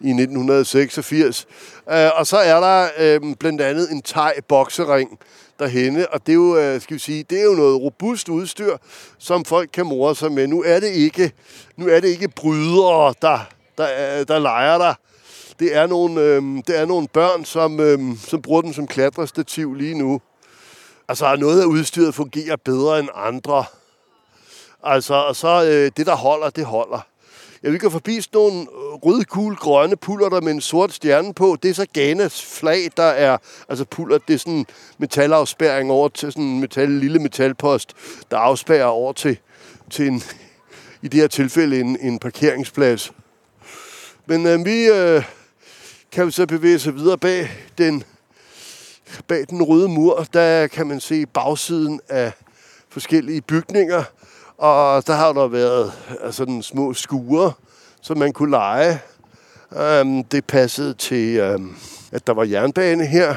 i 0.00 0.10
1986. 0.10 1.46
Øh, 1.92 2.10
og 2.14 2.26
så 2.26 2.36
er 2.36 2.60
der 2.60 2.88
øh, 2.98 3.36
blandt 3.36 3.60
andet 3.60 3.90
en 3.90 4.02
thai 4.02 4.32
boksering, 4.48 5.18
derhenne, 5.60 6.08
og 6.08 6.26
det 6.26 6.32
er 6.32 6.36
jo, 6.36 6.56
øh, 6.56 6.80
skal 6.80 6.94
vi 6.94 7.00
sige, 7.00 7.22
det 7.30 7.40
er 7.40 7.44
jo 7.44 7.52
noget 7.52 7.80
robust 7.80 8.28
udstyr, 8.28 8.76
som 9.18 9.44
folk 9.44 9.70
kan 9.72 9.86
more 9.86 10.16
sig 10.16 10.32
med. 10.32 10.46
Nu 10.46 10.62
er 10.62 10.80
det 10.80 10.88
ikke, 10.88 11.32
nu 11.76 11.88
er 11.88 12.00
det 12.00 12.08
ikke 12.08 12.28
brydere, 12.28 13.14
der, 13.22 13.38
der, 13.78 14.18
øh, 14.20 14.26
der 14.28 14.38
leger 14.38 14.78
der. 14.78 14.94
Det 15.60 15.76
er 15.76 15.86
nogle, 15.86 16.20
øh, 16.20 16.42
det 16.66 16.78
er 16.78 16.84
nogle 16.84 17.08
børn, 17.08 17.44
som, 17.44 17.80
øh, 17.80 17.98
som 18.18 18.42
bruger 18.42 18.62
den 18.62 18.74
som 18.74 18.86
klatrestativ 18.86 19.74
lige 19.74 19.94
nu. 19.94 20.20
Altså, 21.08 21.36
noget 21.36 21.60
af 21.60 21.66
udstyret 21.66 22.14
fungerer 22.14 22.56
bedre 22.56 22.98
end 22.98 23.08
andre. 23.14 23.64
Altså, 24.82 25.14
og 25.14 25.36
så 25.36 25.64
øh, 25.64 25.90
det, 25.96 26.06
der 26.06 26.16
holder, 26.16 26.50
det 26.50 26.64
holder. 26.64 27.09
Jeg 27.62 27.72
vi 27.72 27.78
gå 27.78 27.90
forbi 27.90 28.20
sådan 28.20 28.38
nogle 28.40 28.60
øh, 28.60 28.66
røde, 28.66 29.24
rød, 29.30 29.56
grønne 29.56 29.96
puller 29.96 30.28
der 30.28 30.40
med 30.40 30.52
en 30.52 30.60
sort 30.60 30.92
stjerne 30.92 31.34
på. 31.34 31.56
Det 31.62 31.70
er 31.70 31.74
så 31.74 31.86
Ghanas 31.94 32.42
flag, 32.42 32.90
der 32.96 33.02
er... 33.02 33.38
Altså 33.68 33.84
puller, 33.84 34.18
det 34.18 34.34
er 34.34 34.38
sådan 34.38 34.52
en 34.52 34.66
metalafspæring 34.98 35.90
over 35.90 36.08
til 36.08 36.32
sådan 36.32 36.44
en 36.44 36.60
metal, 36.60 36.90
lille 36.90 37.18
metalpost, 37.18 37.94
der 38.30 38.38
afspærrer 38.38 38.84
over 38.84 39.12
til, 39.12 39.38
til 39.90 40.06
en, 40.06 40.22
i 41.02 41.08
det 41.08 41.20
her 41.20 41.26
tilfælde 41.26 41.80
en, 41.80 41.98
en 42.00 42.18
parkeringsplads. 42.18 43.12
Men 44.26 44.46
øh, 44.46 44.64
vi 44.64 44.84
øh, 44.86 45.24
kan 46.12 46.26
vi 46.26 46.30
så 46.30 46.46
bevæge 46.46 46.78
sig 46.78 46.94
videre 46.94 47.18
bag 47.18 47.50
den, 47.78 48.04
bag 49.28 49.44
den 49.50 49.62
røde 49.62 49.88
mur. 49.88 50.26
Der 50.32 50.66
kan 50.66 50.86
man 50.86 51.00
se 51.00 51.26
bagsiden 51.26 52.00
af 52.08 52.32
forskellige 52.88 53.40
bygninger– 53.40 54.04
og 54.60 55.06
der 55.06 55.14
har 55.14 55.32
der 55.32 55.48
været 55.48 55.92
øh, 56.24 56.32
sådan 56.32 56.62
små 56.62 56.94
skure, 56.94 57.52
som 58.02 58.18
man 58.18 58.32
kunne 58.32 58.50
lege. 58.50 59.00
Øhm, 59.76 60.24
det 60.24 60.44
passede 60.44 60.94
til, 60.94 61.36
øhm, 61.36 61.76
at 62.12 62.26
der 62.26 62.32
var 62.32 62.44
jernbane 62.44 63.06
her. 63.06 63.34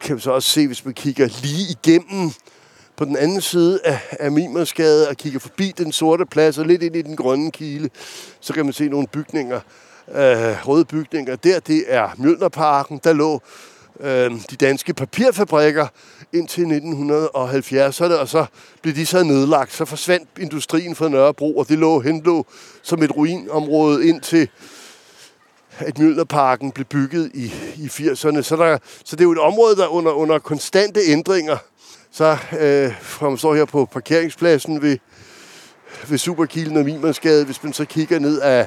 Kan 0.00 0.16
vi 0.16 0.20
så 0.20 0.30
også 0.30 0.48
se, 0.48 0.66
hvis 0.66 0.84
man 0.84 0.94
kigger 0.94 1.28
lige 1.42 1.70
igennem 1.70 2.30
på 2.96 3.04
den 3.04 3.16
anden 3.16 3.40
side 3.40 3.80
af, 3.84 3.98
af 4.20 4.32
Mimersgade 4.32 5.08
og 5.08 5.16
kigger 5.16 5.38
forbi 5.38 5.74
den 5.78 5.92
sorte 5.92 6.26
plads 6.26 6.58
og 6.58 6.66
lidt 6.66 6.82
ind 6.82 6.96
i 6.96 7.02
den 7.02 7.16
grønne 7.16 7.50
kile, 7.50 7.90
så 8.40 8.52
kan 8.52 8.64
man 8.64 8.72
se 8.72 8.88
nogle 8.88 9.06
bygninger, 9.06 9.60
øh, 10.08 10.68
røde 10.68 10.84
bygninger. 10.84 11.36
Der, 11.36 11.60
det 11.60 11.84
er 11.88 12.08
Mjølnerparken. 12.16 13.00
Der 13.04 13.12
lå 13.12 13.40
øh, 14.00 14.30
de 14.50 14.56
danske 14.56 14.94
papirfabrikker 14.94 15.86
indtil 16.32 16.62
1970'erne, 16.62 18.14
og 18.14 18.28
så 18.28 18.46
blev 18.82 18.94
de 18.94 19.06
så 19.06 19.22
nedlagt. 19.22 19.72
Så 19.72 19.84
forsvandt 19.84 20.28
industrien 20.40 20.94
fra 20.94 21.08
Nørrebro, 21.08 21.56
og 21.58 21.68
det 21.68 21.78
lå 21.78 22.00
henlå 22.00 22.46
som 22.82 23.02
et 23.02 23.16
ruinområde 23.16 24.08
indtil 24.08 24.48
at 25.78 25.98
Mjølnerparken 25.98 26.72
blev 26.72 26.84
bygget 26.84 27.30
i, 27.34 27.52
i 27.76 27.86
80'erne. 27.86 28.42
Så, 28.42 28.56
der, 28.56 28.78
så 29.04 29.16
det 29.16 29.20
er 29.20 29.24
jo 29.24 29.32
et 29.32 29.38
område, 29.38 29.76
der 29.76 29.86
under, 29.86 30.12
under 30.12 30.38
konstante 30.38 31.00
ændringer. 31.06 31.56
Så 32.10 32.36
øh, 32.60 32.94
fra 33.00 33.28
man 33.28 33.38
står 33.38 33.54
her 33.54 33.64
på 33.64 33.84
parkeringspladsen 33.84 34.82
ved, 34.82 34.98
ved 36.08 36.18
Superkilen 36.18 36.76
og 36.76 36.84
Mimersgade, 36.84 37.44
hvis 37.44 37.62
man 37.62 37.72
så 37.72 37.84
kigger 37.84 38.18
ned 38.18 38.40
af, 38.40 38.66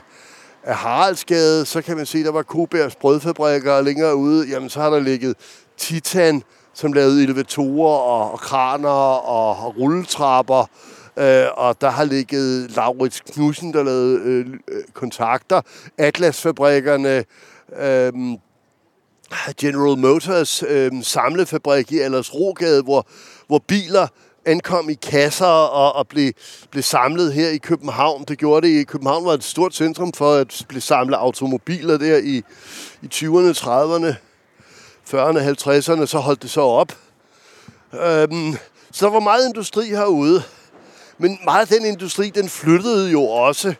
af 0.64 0.76
Haraldsgade, 0.76 1.66
så 1.66 1.82
kan 1.82 1.98
man 1.98 2.06
se, 2.06 2.24
der 2.24 2.32
var 2.32 2.44
Kobærs 2.44 2.96
brødfabrikker, 2.96 3.74
og 3.74 3.84
længere 3.84 4.16
ude, 4.16 4.48
jamen 4.50 4.70
så 4.70 4.82
har 4.82 4.90
der 4.90 5.00
ligget 5.00 5.36
Titan, 5.78 6.44
som 6.74 6.94
lavede 6.94 7.24
elevatorer 7.24 7.98
og, 7.98 8.32
og 8.32 8.40
kraner 8.40 8.90
og, 8.90 9.66
og 9.66 9.78
rulletrapper, 9.78 10.70
øh, 11.18 11.46
og 11.54 11.82
der 11.82 11.90
har 11.90 12.04
ligget 12.04 12.72
Laurits 12.76 13.22
Knudsen, 13.22 13.74
der 13.74 13.84
lavede 13.84 14.20
øh, 14.26 14.48
kontakter, 14.94 15.62
Atlasfabrikkerne, 15.98 17.24
øh, 17.80 18.14
General 19.60 19.98
Motors 19.98 20.64
øh, 20.68 20.92
samlefabrik 21.02 21.92
i 21.92 22.00
Rogade, 22.08 22.84
hvor, 22.84 23.08
hvor 23.48 23.64
biler 23.68 24.08
ankom 24.46 24.90
i 24.90 24.94
kasser 24.94 25.46
og, 25.46 25.96
og 25.96 26.08
blev, 26.08 26.32
blev 26.72 26.84
samlet 26.84 27.34
her 27.34 27.50
i 27.50 27.58
København. 27.58 28.24
Det 28.28 28.38
gjorde 28.38 28.68
det 28.68 28.74
i 28.74 28.84
København 28.84 29.26
var 29.26 29.34
et 29.34 29.44
stort 29.44 29.76
centrum 29.76 30.14
for 30.14 30.34
at 30.34 30.66
blive 30.68 30.82
samlet 30.82 31.16
automobiler 31.16 31.98
der 31.98 32.18
i, 32.18 32.44
i 33.02 33.10
20'erne, 33.14 33.54
30'erne, 33.60 34.14
40'erne, 35.10 35.40
50'erne. 35.40 36.06
Så 36.06 36.18
holdt 36.18 36.42
det 36.42 36.50
så 36.50 36.62
op. 36.62 36.98
Øhm, 37.94 38.58
så 38.92 39.06
der 39.06 39.12
var 39.12 39.20
meget 39.20 39.48
industri 39.48 39.86
herude. 39.86 40.44
Men 41.18 41.40
meget 41.44 41.62
af 41.62 41.68
den 41.68 41.86
industri, 41.86 42.30
den 42.30 42.50
flyttede 42.50 43.12
jo 43.12 43.24
også 43.24 43.74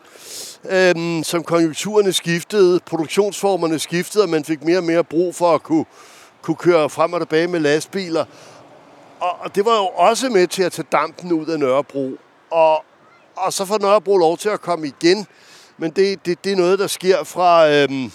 øhm, 0.70 1.22
som 1.24 1.42
konjunkturerne 1.42 2.12
skiftede, 2.12 2.80
produktionsformerne 2.86 3.78
skiftede, 3.78 4.24
og 4.24 4.28
man 4.28 4.44
fik 4.44 4.64
mere 4.64 4.78
og 4.78 4.84
mere 4.84 5.04
brug 5.04 5.34
for 5.34 5.54
at 5.54 5.62
kunne, 5.62 5.84
kunne 6.42 6.56
køre 6.56 6.90
frem 6.90 7.12
og 7.12 7.20
tilbage 7.20 7.48
med 7.48 7.60
lastbiler. 7.60 8.24
Og, 9.20 9.36
og 9.40 9.54
det 9.54 9.64
var 9.64 9.76
jo 9.76 9.86
også 9.86 10.28
med 10.28 10.46
til 10.46 10.62
at 10.62 10.72
tage 10.72 10.86
dampen 10.92 11.32
ud 11.32 11.46
af 11.46 11.58
Nørrebro. 11.58 12.16
Og, 12.50 12.84
og 13.36 13.52
så 13.52 13.64
får 13.64 13.78
Nørrebro 13.78 14.16
lov 14.16 14.38
til 14.38 14.48
at 14.48 14.60
komme 14.60 14.86
igen. 14.86 15.26
Men 15.78 15.90
det, 15.90 16.26
det, 16.26 16.44
det 16.44 16.52
er 16.52 16.56
noget, 16.56 16.78
der 16.78 16.86
sker 16.86 17.24
fra... 17.24 17.70
Øhm, 17.70 18.12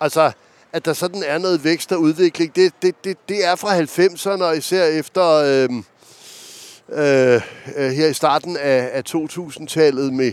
altså, 0.00 0.32
at 0.72 0.84
der 0.84 0.92
sådan 0.92 1.22
er 1.26 1.38
noget 1.38 1.64
vækst 1.64 1.92
og 1.92 2.00
udvikling, 2.00 2.56
det, 2.56 2.72
det, 2.82 3.04
det, 3.04 3.28
det 3.28 3.46
er 3.46 3.54
fra 3.54 3.80
90'erne, 3.80 4.42
og 4.42 4.56
især 4.56 4.84
efter... 4.84 5.24
Øhm, 5.24 5.84
øh, 6.92 7.40
øh, 7.76 7.90
her 7.90 8.06
i 8.06 8.14
starten 8.14 8.56
af, 8.56 8.90
af 8.92 9.02
2000-tallet 9.08 10.12
med, 10.12 10.32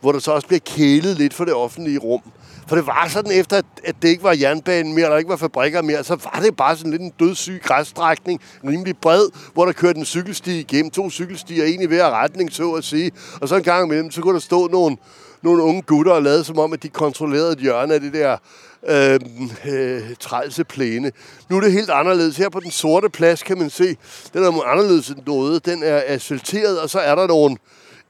hvor 0.00 0.12
der 0.12 0.18
så 0.18 0.32
også 0.32 0.46
bliver 0.46 0.60
kælet 0.60 1.16
lidt 1.16 1.34
for 1.34 1.44
det 1.44 1.54
offentlige 1.54 1.98
rum. 1.98 2.22
For 2.66 2.76
det 2.76 2.86
var 2.86 3.08
sådan 3.08 3.32
efter, 3.32 3.60
at 3.84 3.94
det 4.02 4.08
ikke 4.08 4.22
var 4.22 4.36
jernbanen 4.40 4.94
mere, 4.94 5.10
der 5.10 5.16
ikke 5.16 5.30
var 5.30 5.36
fabrikker 5.36 5.82
mere, 5.82 6.04
så 6.04 6.16
var 6.32 6.40
det 6.42 6.56
bare 6.56 6.76
sådan 6.76 6.90
lidt 6.90 7.02
en 7.02 7.12
dødssyg 7.20 7.60
græsstrækning, 7.64 8.40
rimelig 8.64 8.96
bred, 8.96 9.28
hvor 9.54 9.64
der 9.64 9.72
kørte 9.72 9.98
en 9.98 10.04
cykelsti 10.04 10.60
igennem, 10.60 10.90
to 10.90 11.10
cykelstier, 11.10 11.64
en 11.64 11.82
i 11.82 11.86
hver 11.86 12.10
retning, 12.10 12.52
så 12.52 12.72
at 12.72 12.84
sige. 12.84 13.10
Og 13.40 13.48
så 13.48 13.56
en 13.56 13.62
gang 13.62 13.86
imellem, 13.86 14.10
så 14.10 14.20
kunne 14.20 14.34
der 14.34 14.40
stå 14.40 14.68
nogle, 14.68 14.96
nogle 15.42 15.62
unge 15.62 15.82
gutter 15.82 16.12
og 16.12 16.22
lade 16.22 16.44
som 16.44 16.58
om, 16.58 16.72
at 16.72 16.82
de 16.82 16.88
kontrollerede 16.88 17.52
et 17.52 17.58
hjørne 17.58 17.94
af 17.94 18.00
det 18.00 18.12
der 18.12 18.36
øh, 18.88 19.20
øh, 19.64 20.02
trælse 20.20 20.64
plæne. 20.64 21.12
Nu 21.50 21.56
er 21.56 21.60
det 21.60 21.72
helt 21.72 21.90
anderledes. 21.90 22.36
Her 22.36 22.48
på 22.48 22.60
den 22.60 22.70
sorte 22.70 23.10
plads 23.10 23.42
kan 23.42 23.58
man 23.58 23.70
se, 23.70 23.96
den 24.34 24.44
er 24.44 24.62
anderledes 24.62 25.08
end 25.08 25.18
noget. 25.26 25.66
Den 25.66 25.82
er 25.82 26.02
asfalteret, 26.06 26.80
og 26.80 26.90
så 26.90 26.98
er 26.98 27.14
der 27.14 27.26
nogle, 27.26 27.56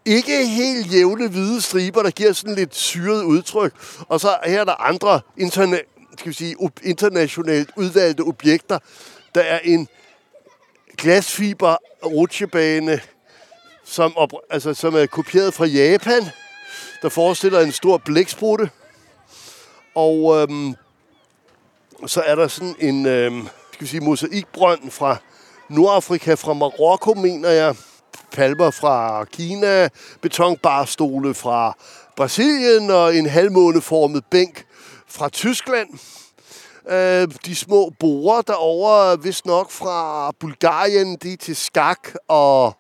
ikke 0.05 0.47
helt 0.47 0.93
jævne 0.93 1.29
hvide 1.29 1.61
striber, 1.61 2.03
der 2.03 2.11
giver 2.11 2.33
sådan 2.33 2.55
lidt 2.55 2.75
syret 2.75 3.23
udtryk. 3.25 3.73
Og 4.09 4.21
så 4.21 4.37
her 4.45 4.61
er 4.61 4.65
der 4.65 4.81
andre 4.81 5.21
interna- 5.41 5.93
skal 6.19 6.29
vi 6.29 6.35
sige, 6.35 6.57
internationalt 6.83 7.71
udvalgte 7.77 8.21
objekter. 8.21 8.79
Der 9.35 9.41
er 9.41 9.59
en 9.59 9.89
glasfiber 10.97 11.77
rutsjebane, 12.07 13.01
som, 13.85 14.17
op, 14.17 14.33
altså, 14.51 14.75
som 14.75 14.95
er 14.95 15.07
kopieret 15.07 15.55
fra 15.55 15.65
Japan, 15.65 16.23
der 17.03 17.09
forestiller 17.09 17.61
en 17.61 17.73
stor 17.73 17.97
blæksprutte. 17.97 18.71
Og 19.95 20.43
øhm, 20.43 20.75
så 22.07 22.21
er 22.21 22.35
der 22.35 22.49
sådan 22.49 22.75
en 22.79 23.07
øhm, 23.07 23.49
skal 23.73 23.85
vi 23.85 23.87
sige, 23.87 24.01
mosaikbrønd 24.01 24.91
fra 24.91 25.17
Nordafrika, 25.69 26.35
fra 26.35 26.53
Marokko, 26.53 27.15
mener 27.15 27.49
jeg 27.49 27.75
palmer 28.33 28.71
fra 28.71 29.25
Kina, 29.25 29.89
betonbarstole 30.21 31.35
fra 31.35 31.77
Brasilien 32.17 32.91
og 32.91 33.17
en 33.17 33.27
halvmåneformet 33.27 34.25
bænk 34.31 34.65
fra 35.09 35.29
Tyskland. 35.29 35.89
Øh, 36.91 37.29
de 37.47 37.57
små 37.57 37.93
borer 37.99 38.43
derovre, 38.43 39.17
hvis 39.17 39.45
nok 39.45 39.71
fra 39.71 40.31
Bulgarien, 40.41 41.17
de 41.17 41.33
er 41.33 41.37
til 41.37 41.57
skak, 41.57 42.09
og, 42.29 42.77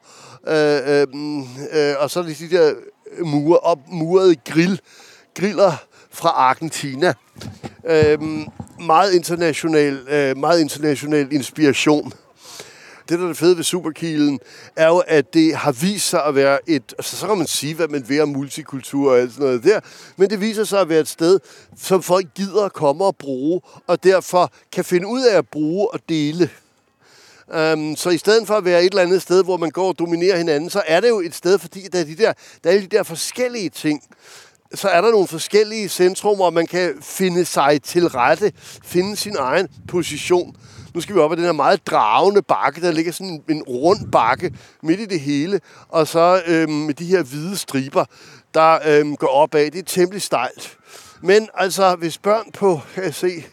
øh, 0.46 0.80
øh, 0.86 1.06
øh, 1.72 1.94
og 1.98 2.10
så 2.10 2.20
er 2.20 2.24
det 2.24 2.38
de 2.38 2.50
der 2.50 2.74
mure, 3.24 3.58
op, 3.58 3.78
murede 3.88 4.36
grill, 4.36 4.80
griller 5.34 5.72
fra 6.10 6.28
Argentina. 6.28 7.14
Øh, 7.86 8.18
meget 8.80 9.12
international, 9.12 10.08
øh, 10.08 10.36
meget 10.36 10.60
international 10.60 11.32
inspiration 11.32 12.12
det, 13.12 13.20
der 13.20 13.24
er 13.24 13.28
det 13.28 13.38
fede 13.38 13.56
ved 13.56 13.64
Superkilen, 13.64 14.40
er 14.76 14.86
jo, 14.86 14.98
at 14.98 15.34
det 15.34 15.56
har 15.56 15.72
vist 15.72 16.08
sig 16.08 16.24
at 16.24 16.34
være 16.34 16.58
et... 16.66 16.94
Altså, 16.98 17.16
så 17.16 17.26
kan 17.26 17.38
man 17.38 17.46
sige, 17.46 17.74
hvad 17.74 17.88
man 17.88 18.08
vil 18.08 18.22
om 18.22 18.28
multikultur 18.28 19.12
og 19.12 19.18
alt 19.18 19.32
sådan 19.32 19.46
noget 19.46 19.64
der, 19.64 19.80
men 20.16 20.30
det 20.30 20.40
viser 20.40 20.64
sig 20.64 20.80
at 20.80 20.88
være 20.88 21.00
et 21.00 21.08
sted, 21.08 21.38
som 21.76 22.02
folk 22.02 22.26
gider 22.34 22.64
at 22.64 22.72
komme 22.72 23.04
og 23.04 23.16
bruge, 23.16 23.60
og 23.86 24.04
derfor 24.04 24.52
kan 24.72 24.84
finde 24.84 25.06
ud 25.06 25.22
af 25.22 25.38
at 25.38 25.48
bruge 25.48 25.94
og 25.94 26.00
dele. 26.08 26.50
Um, 27.46 27.96
så 27.96 28.10
i 28.10 28.18
stedet 28.18 28.46
for 28.46 28.54
at 28.54 28.64
være 28.64 28.84
et 28.84 28.90
eller 28.90 29.02
andet 29.02 29.22
sted, 29.22 29.44
hvor 29.44 29.56
man 29.56 29.70
går 29.70 29.88
og 29.88 29.98
dominerer 29.98 30.36
hinanden, 30.36 30.70
så 30.70 30.82
er 30.86 31.00
det 31.00 31.08
jo 31.08 31.20
et 31.20 31.34
sted, 31.34 31.58
fordi 31.58 31.88
der 31.92 32.00
er 32.00 32.04
de 32.04 32.16
der, 32.16 32.32
der, 32.64 32.70
er 32.70 32.80
de 32.80 32.86
der 32.86 33.02
forskellige 33.02 33.68
ting. 33.68 34.02
Så 34.74 34.88
er 34.88 35.00
der 35.00 35.10
nogle 35.10 35.26
forskellige 35.26 35.88
centrum, 35.88 36.36
hvor 36.36 36.50
man 36.50 36.66
kan 36.66 36.94
finde 37.02 37.44
sig 37.44 37.82
til 37.82 38.08
rette, 38.08 38.52
finde 38.84 39.16
sin 39.16 39.36
egen 39.38 39.68
position 39.88 40.56
nu 40.94 41.00
skal 41.00 41.14
vi 41.14 41.20
op 41.20 41.32
ad 41.32 41.36
den 41.36 41.44
her 41.44 41.52
meget 41.52 41.86
dragende 41.86 42.42
bakke, 42.42 42.80
der 42.80 42.92
ligger 42.92 43.12
sådan 43.12 43.42
en, 43.48 43.56
en 43.56 43.62
rund 43.62 44.10
bakke 44.12 44.54
midt 44.82 45.00
i 45.00 45.06
det 45.06 45.20
hele, 45.20 45.60
og 45.88 46.08
så 46.08 46.42
øhm, 46.46 46.72
med 46.72 46.94
de 46.94 47.06
her 47.06 47.22
hvide 47.22 47.56
striber, 47.56 48.04
der 48.54 48.78
øhm, 48.86 49.16
går 49.16 49.26
opad. 49.26 49.70
Det 49.70 49.78
er 49.78 49.82
temmelig 49.82 50.22
stejlt. 50.22 50.76
Men 51.22 51.48
altså, 51.54 51.96
hvis 51.96 52.18
børn 52.18 52.52
på, 52.52 52.80
kan 52.94 53.04
jeg 53.04 53.14
se, 53.14 53.44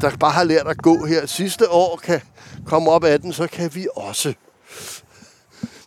der 0.00 0.16
bare 0.16 0.32
har 0.32 0.44
lært 0.44 0.66
at 0.66 0.78
gå 0.78 1.06
her 1.06 1.26
sidste 1.26 1.70
år, 1.70 1.96
kan 1.96 2.20
komme 2.66 2.90
op 2.90 3.04
ad 3.04 3.18
den, 3.18 3.32
så 3.32 3.46
kan 3.46 3.74
vi 3.74 3.88
også. 3.96 4.34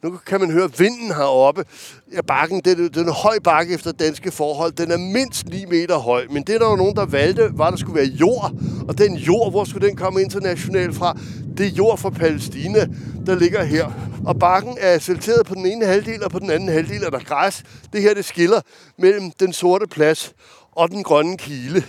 Nu 0.04 0.20
kan 0.26 0.40
man 0.40 0.52
høre 0.52 0.70
vinden 0.78 1.08
heroppe. 1.08 1.66
Ja, 2.14 2.22
bakken, 2.22 2.62
den, 2.66 2.90
den 2.94 3.08
er 3.08 3.12
høj 3.12 3.40
bakke 3.44 3.74
efter 3.74 3.92
danske 3.92 4.32
forhold. 4.32 4.72
Den 4.72 4.92
er 4.92 4.98
mindst 4.98 5.48
9 5.48 5.66
meter 5.66 5.98
høj. 5.98 6.28
Men 6.30 6.44
det 6.44 6.62
der 6.62 6.68
var 6.68 6.76
nogen, 6.76 6.96
der 6.96 7.06
valgte, 7.06 7.50
var, 7.54 7.66
at 7.66 7.72
der 7.72 7.78
skulle 7.78 7.96
være 7.96 8.10
jord. 8.10 8.52
Og 8.88 8.98
den 8.98 9.16
jord, 9.16 9.52
hvor 9.52 9.64
skulle 9.64 9.88
den 9.88 9.96
komme 9.96 10.22
internationalt 10.22 10.96
fra? 10.96 11.18
Det 11.58 11.66
er 11.66 11.70
jord 11.70 11.98
fra 11.98 12.10
Palæstina, 12.10 12.88
der 13.26 13.36
ligger 13.36 13.64
her. 13.64 13.92
Og 14.26 14.40
bakken 14.40 14.78
er 14.80 14.96
asfalteret 14.96 15.46
på 15.46 15.56
den 15.56 15.66
ene 15.66 15.86
halvdel, 15.86 16.24
og 16.24 16.32
på 16.32 16.40
den 16.40 16.50
anden 16.50 16.70
halvdel 16.70 17.04
er 17.04 17.10
der 17.10 17.20
græs. 17.20 17.64
Det 17.94 18.02
her, 18.02 18.14
det 18.14 18.26
skiller 18.26 18.62
mellem 18.98 19.32
den 19.40 19.54
sorte 19.54 19.86
plads 19.88 20.34
og 20.72 20.92
den 20.92 21.04
grønne 21.04 21.38
kile. 21.38 21.84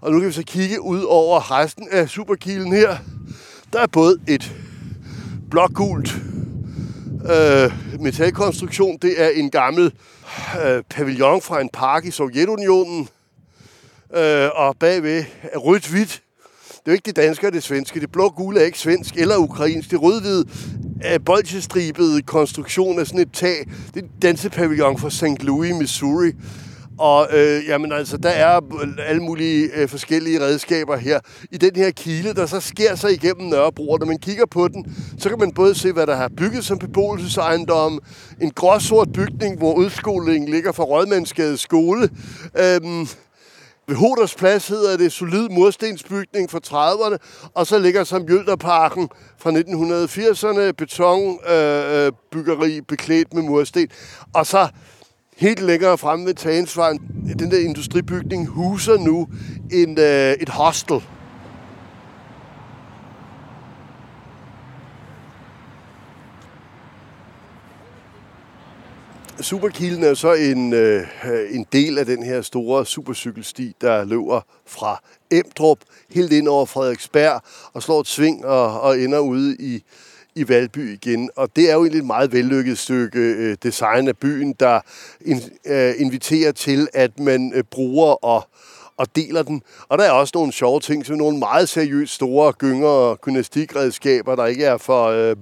Og 0.00 0.12
nu 0.12 0.18
kan 0.18 0.28
vi 0.28 0.32
så 0.32 0.44
kigge 0.46 0.80
ud 0.80 1.02
over 1.02 1.50
resten 1.50 1.88
af 1.90 2.08
superkilen 2.08 2.72
her. 2.72 2.96
Der 3.72 3.80
er 3.80 3.86
både 3.86 4.16
et 4.26 4.52
blågult 5.50 6.16
øh, 7.24 8.00
metalkonstruktion. 8.00 8.98
Det 9.02 9.22
er 9.22 9.28
en 9.28 9.50
gammel 9.50 9.92
øh, 10.64 10.82
pavillon 10.90 11.42
fra 11.42 11.60
en 11.60 11.68
park 11.72 12.04
i 12.04 12.10
Sovjetunionen. 12.10 13.08
Øh, 14.16 14.48
og 14.54 14.76
bagved 14.80 15.24
er 15.42 15.58
rødt-hvidt. 15.58 16.22
Det 16.68 16.76
er 16.86 16.92
jo 16.92 16.92
ikke 16.92 17.06
det 17.06 17.16
danske 17.16 17.46
og 17.46 17.52
det 17.52 17.62
svenske. 17.62 18.00
Det 18.00 18.12
blå-gule 18.12 18.60
er 18.60 18.64
ikke 18.64 18.78
svensk 18.78 19.16
eller 19.16 19.36
ukrainsk. 19.36 19.90
Det 19.90 20.02
rød-hvide 20.02 20.44
er 21.00 21.18
bolchestribet 21.18 22.26
konstruktion 22.26 22.98
af 22.98 23.06
sådan 23.06 23.20
et 23.20 23.32
tag. 23.32 23.66
Det 23.94 24.00
er 24.00 24.04
en 24.04 24.10
dansepavillon 24.22 24.98
fra 24.98 25.10
St. 25.10 25.42
Louis, 25.42 25.74
Missouri. 25.74 26.32
Og 26.98 27.28
øh, 27.32 27.66
jamen 27.66 27.92
altså, 27.92 28.16
der 28.16 28.28
er 28.28 28.60
alle 29.06 29.22
mulige 29.22 29.70
øh, 29.74 29.88
forskellige 29.88 30.40
redskaber 30.40 30.96
her. 30.96 31.20
I 31.52 31.56
den 31.56 31.76
her 31.76 31.90
kile, 31.90 32.34
der 32.34 32.46
så 32.46 32.60
sker 32.60 32.94
sig 32.94 33.12
igennem 33.12 33.48
Nørrebro, 33.48 33.90
og 33.90 33.98
når 33.98 34.06
man 34.06 34.18
kigger 34.18 34.46
på 34.46 34.68
den, 34.68 34.96
så 35.18 35.28
kan 35.28 35.38
man 35.38 35.52
både 35.52 35.74
se, 35.74 35.92
hvad 35.92 36.06
der 36.06 36.16
har 36.16 36.30
bygget 36.36 36.64
som 36.64 36.78
beboelsesejendom, 36.78 38.00
en 38.40 38.50
gråsort 38.50 39.12
bygning, 39.12 39.58
hvor 39.58 39.74
udskolingen 39.74 40.48
ligger 40.48 40.72
fra 40.72 40.84
Rødmandsgade 40.84 41.58
skole. 41.58 42.08
Øhm, 42.58 43.08
ved 43.88 43.96
Hoders 43.96 44.34
Plads 44.34 44.68
hedder 44.68 44.96
det 44.96 45.12
solid 45.12 45.48
murstensbygning 45.48 46.50
fra 46.50 46.60
30'erne, 46.66 47.16
og 47.54 47.66
så 47.66 47.78
ligger 47.78 48.04
som 48.04 48.28
Jølterparken 48.28 49.08
fra 49.38 49.50
1980'erne, 49.50 50.72
betonbyggeri 50.72 52.70
øh, 52.70 52.76
øh 52.76 52.82
beklædt 52.82 53.34
med 53.34 53.42
mursten. 53.42 53.88
Og 54.34 54.46
så 54.46 54.68
Helt 55.38 55.60
længere 55.60 55.98
fremme 55.98 56.26
ved 56.26 56.34
Tagensvejen, 56.34 56.98
den 57.38 57.50
der 57.50 57.58
industribygning, 57.58 58.46
huser 58.46 58.98
nu 58.98 59.28
en, 59.72 59.98
øh, 59.98 60.32
et 60.32 60.48
hostel. 60.48 61.02
Superkilen 69.40 70.04
er 70.04 70.14
så 70.14 70.32
en, 70.32 70.72
øh, 70.72 71.06
en 71.50 71.66
del 71.72 71.98
af 71.98 72.06
den 72.06 72.22
her 72.22 72.42
store 72.42 72.86
supercykelsti, 72.86 73.72
der 73.80 74.04
løber 74.04 74.40
fra 74.66 75.02
Emdrup 75.30 75.78
helt 76.10 76.32
ind 76.32 76.48
over 76.48 76.66
Frederiksberg 76.66 77.42
og 77.72 77.82
slår 77.82 78.00
et 78.00 78.06
sving 78.06 78.44
og, 78.44 78.80
og 78.80 79.00
ender 79.00 79.18
ude 79.18 79.56
i, 79.60 79.82
i 80.34 80.48
Valby 80.48 80.92
igen. 80.92 81.30
Og 81.36 81.48
det 81.56 81.70
er 81.70 81.74
jo 81.74 81.80
egentlig 81.80 81.98
et 81.98 82.06
meget 82.06 82.32
vellykket 82.32 82.78
stykke 82.78 83.18
øh, 83.18 83.56
design 83.62 84.08
af 84.08 84.16
byen, 84.16 84.52
der 84.52 84.80
in, 85.20 85.42
øh, 85.66 85.94
inviterer 85.98 86.52
til, 86.52 86.88
at 86.94 87.18
man 87.18 87.52
øh, 87.54 87.64
bruger 87.70 88.24
og 88.24 88.48
og 88.98 89.16
deler 89.16 89.42
den. 89.42 89.62
Og 89.88 89.98
der 89.98 90.04
er 90.04 90.10
også 90.10 90.32
nogle 90.34 90.52
sjove 90.52 90.80
ting, 90.80 91.06
som 91.06 91.16
nogle 91.16 91.38
meget 91.38 91.68
seriøst 91.68 92.14
store 92.14 92.52
gynger 92.52 92.88
og 92.88 93.20
gymnastikredskaber, 93.20 94.36
der 94.36 94.46
ikke 94.46 94.64
er 94.64 94.76
for, 94.76 95.06
øh, 95.06 95.36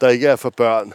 der 0.00 0.08
ikke 0.08 0.26
er 0.26 0.36
for 0.36 0.50
børn. 0.50 0.92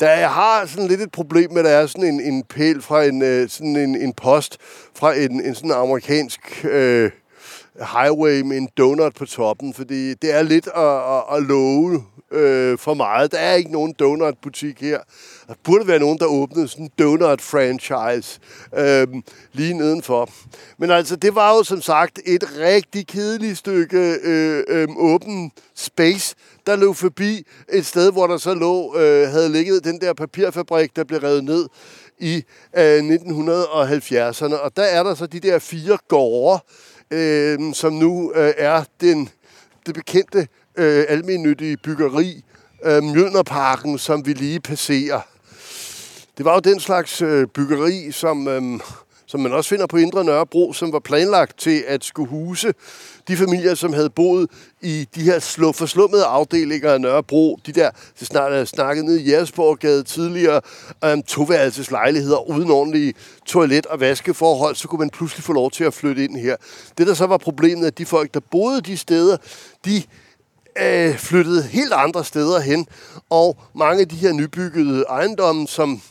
Der 0.00 0.10
jeg 0.10 0.30
har 0.30 0.66
sådan 0.66 0.86
lidt 0.86 1.00
et 1.00 1.12
problem 1.12 1.50
med, 1.50 1.58
at 1.58 1.64
der 1.64 1.70
er 1.70 1.86
sådan 1.86 2.04
en, 2.04 2.20
en 2.20 2.42
pæl 2.42 2.82
fra 2.82 3.04
en, 3.04 3.22
øh, 3.22 3.48
sådan 3.48 3.76
en, 3.76 3.96
en 3.96 4.12
post 4.12 4.58
fra 4.94 5.14
en, 5.14 5.40
en 5.40 5.54
sådan 5.54 5.70
amerikansk 5.70 6.64
øh, 6.64 7.10
highway 7.80 8.40
med 8.40 8.56
en 8.56 8.68
donut 8.76 9.14
på 9.14 9.26
toppen, 9.26 9.74
fordi 9.74 10.14
det 10.14 10.34
er 10.34 10.42
lidt 10.42 10.66
at, 10.66 10.82
at, 10.82 11.36
at 11.36 11.42
love 11.42 12.02
øh, 12.32 12.78
for 12.78 12.94
meget. 12.94 13.32
Der 13.32 13.38
er 13.38 13.54
ikke 13.54 13.72
nogen 13.72 13.94
donut-butik 13.98 14.80
her. 14.80 14.98
Der 15.48 15.54
burde 15.64 15.86
være 15.86 15.98
nogen, 15.98 16.18
der 16.18 16.26
åbnede 16.26 16.68
sådan 16.68 16.84
en 16.84 16.90
donut-franchise 16.98 18.38
øh, 18.76 19.06
lige 19.52 19.74
nedenfor. 19.74 20.28
Men 20.78 20.90
altså, 20.90 21.16
det 21.16 21.34
var 21.34 21.56
jo 21.56 21.62
som 21.62 21.82
sagt 21.82 22.20
et 22.26 22.44
rigtig 22.58 23.06
kedeligt 23.06 23.58
stykke 23.58 24.16
øh, 24.22 24.64
øh, 24.68 24.88
åben 24.96 25.52
space, 25.74 26.34
der 26.66 26.76
lå 26.76 26.92
forbi 26.92 27.46
et 27.72 27.86
sted, 27.86 28.12
hvor 28.12 28.26
der 28.26 28.36
så 28.36 28.54
lå, 28.54 28.96
øh, 28.96 29.28
havde 29.28 29.52
ligget 29.52 29.84
den 29.84 30.00
der 30.00 30.12
papirfabrik, 30.12 30.96
der 30.96 31.04
blev 31.04 31.20
revet 31.20 31.44
ned 31.44 31.68
i 32.18 32.44
øh, 32.76 32.98
1970'erne. 32.98 34.54
Og 34.54 34.76
der 34.76 34.82
er 34.82 35.02
der 35.02 35.14
så 35.14 35.26
de 35.26 35.40
der 35.40 35.58
fire 35.58 35.98
gårde, 36.08 36.60
øh, 37.12 37.74
som 37.74 37.92
nu 37.92 38.32
øh, 38.34 38.52
er 38.56 38.84
den, 39.00 39.28
det 39.86 39.94
bekendte 39.94 40.48
øh, 40.76 41.04
almennyttige 41.08 41.76
byggeri, 41.76 42.44
øh, 42.84 43.02
Mjølnerparken, 43.02 43.98
som 43.98 44.26
vi 44.26 44.32
lige 44.32 44.60
passerer. 44.60 45.20
Det 46.38 46.44
var 46.44 46.54
jo 46.54 46.60
den 46.60 46.80
slags 46.80 47.22
øh, 47.22 47.46
byggeri, 47.46 48.12
som, 48.12 48.48
øh, 48.48 48.80
som 49.32 49.40
man 49.40 49.52
også 49.52 49.70
finder 49.70 49.86
på 49.86 49.96
Indre 49.96 50.24
Nørrebro, 50.24 50.72
som 50.72 50.92
var 50.92 50.98
planlagt 50.98 51.58
til 51.58 51.84
at 51.86 52.04
skulle 52.04 52.28
huse 52.28 52.74
de 53.28 53.36
familier, 53.36 53.74
som 53.74 53.92
havde 53.92 54.10
boet 54.10 54.50
i 54.80 55.08
de 55.14 55.22
her 55.22 55.38
slå, 55.38 55.72
forslummede 55.72 56.24
afdelinger 56.24 56.92
af 56.92 57.00
Nørrebro, 57.00 57.58
de 57.66 57.72
der, 57.72 57.90
det 58.20 58.26
snart 58.26 58.52
er 58.52 58.64
snakket 58.64 59.04
ned 59.04 59.18
i 59.18 59.22
Jægersborggade 59.22 60.02
tidligere, 60.02 60.60
um, 61.12 61.22
toværelseslejligheder 61.22 62.50
uden 62.50 62.70
ordentlige 62.70 63.14
toilet- 63.46 63.86
og 63.86 64.00
vaskeforhold, 64.00 64.76
så 64.76 64.88
kunne 64.88 64.98
man 64.98 65.10
pludselig 65.10 65.44
få 65.44 65.52
lov 65.52 65.70
til 65.70 65.84
at 65.84 65.94
flytte 65.94 66.24
ind 66.24 66.36
her. 66.36 66.56
Det, 66.98 67.06
der 67.06 67.14
så 67.14 67.26
var 67.26 67.36
problemet, 67.36 67.86
at 67.86 67.98
de 67.98 68.06
folk, 68.06 68.34
der 68.34 68.40
boede 68.50 68.80
de 68.80 68.96
steder, 68.96 69.36
de 69.84 70.02
øh, 70.80 71.16
flyttede 71.18 71.62
helt 71.62 71.92
andre 71.92 72.24
steder 72.24 72.60
hen, 72.60 72.86
og 73.30 73.56
mange 73.74 74.00
af 74.00 74.08
de 74.08 74.16
her 74.16 74.32
nybyggede 74.32 75.04
ejendomme, 75.10 75.68
som 75.68 76.02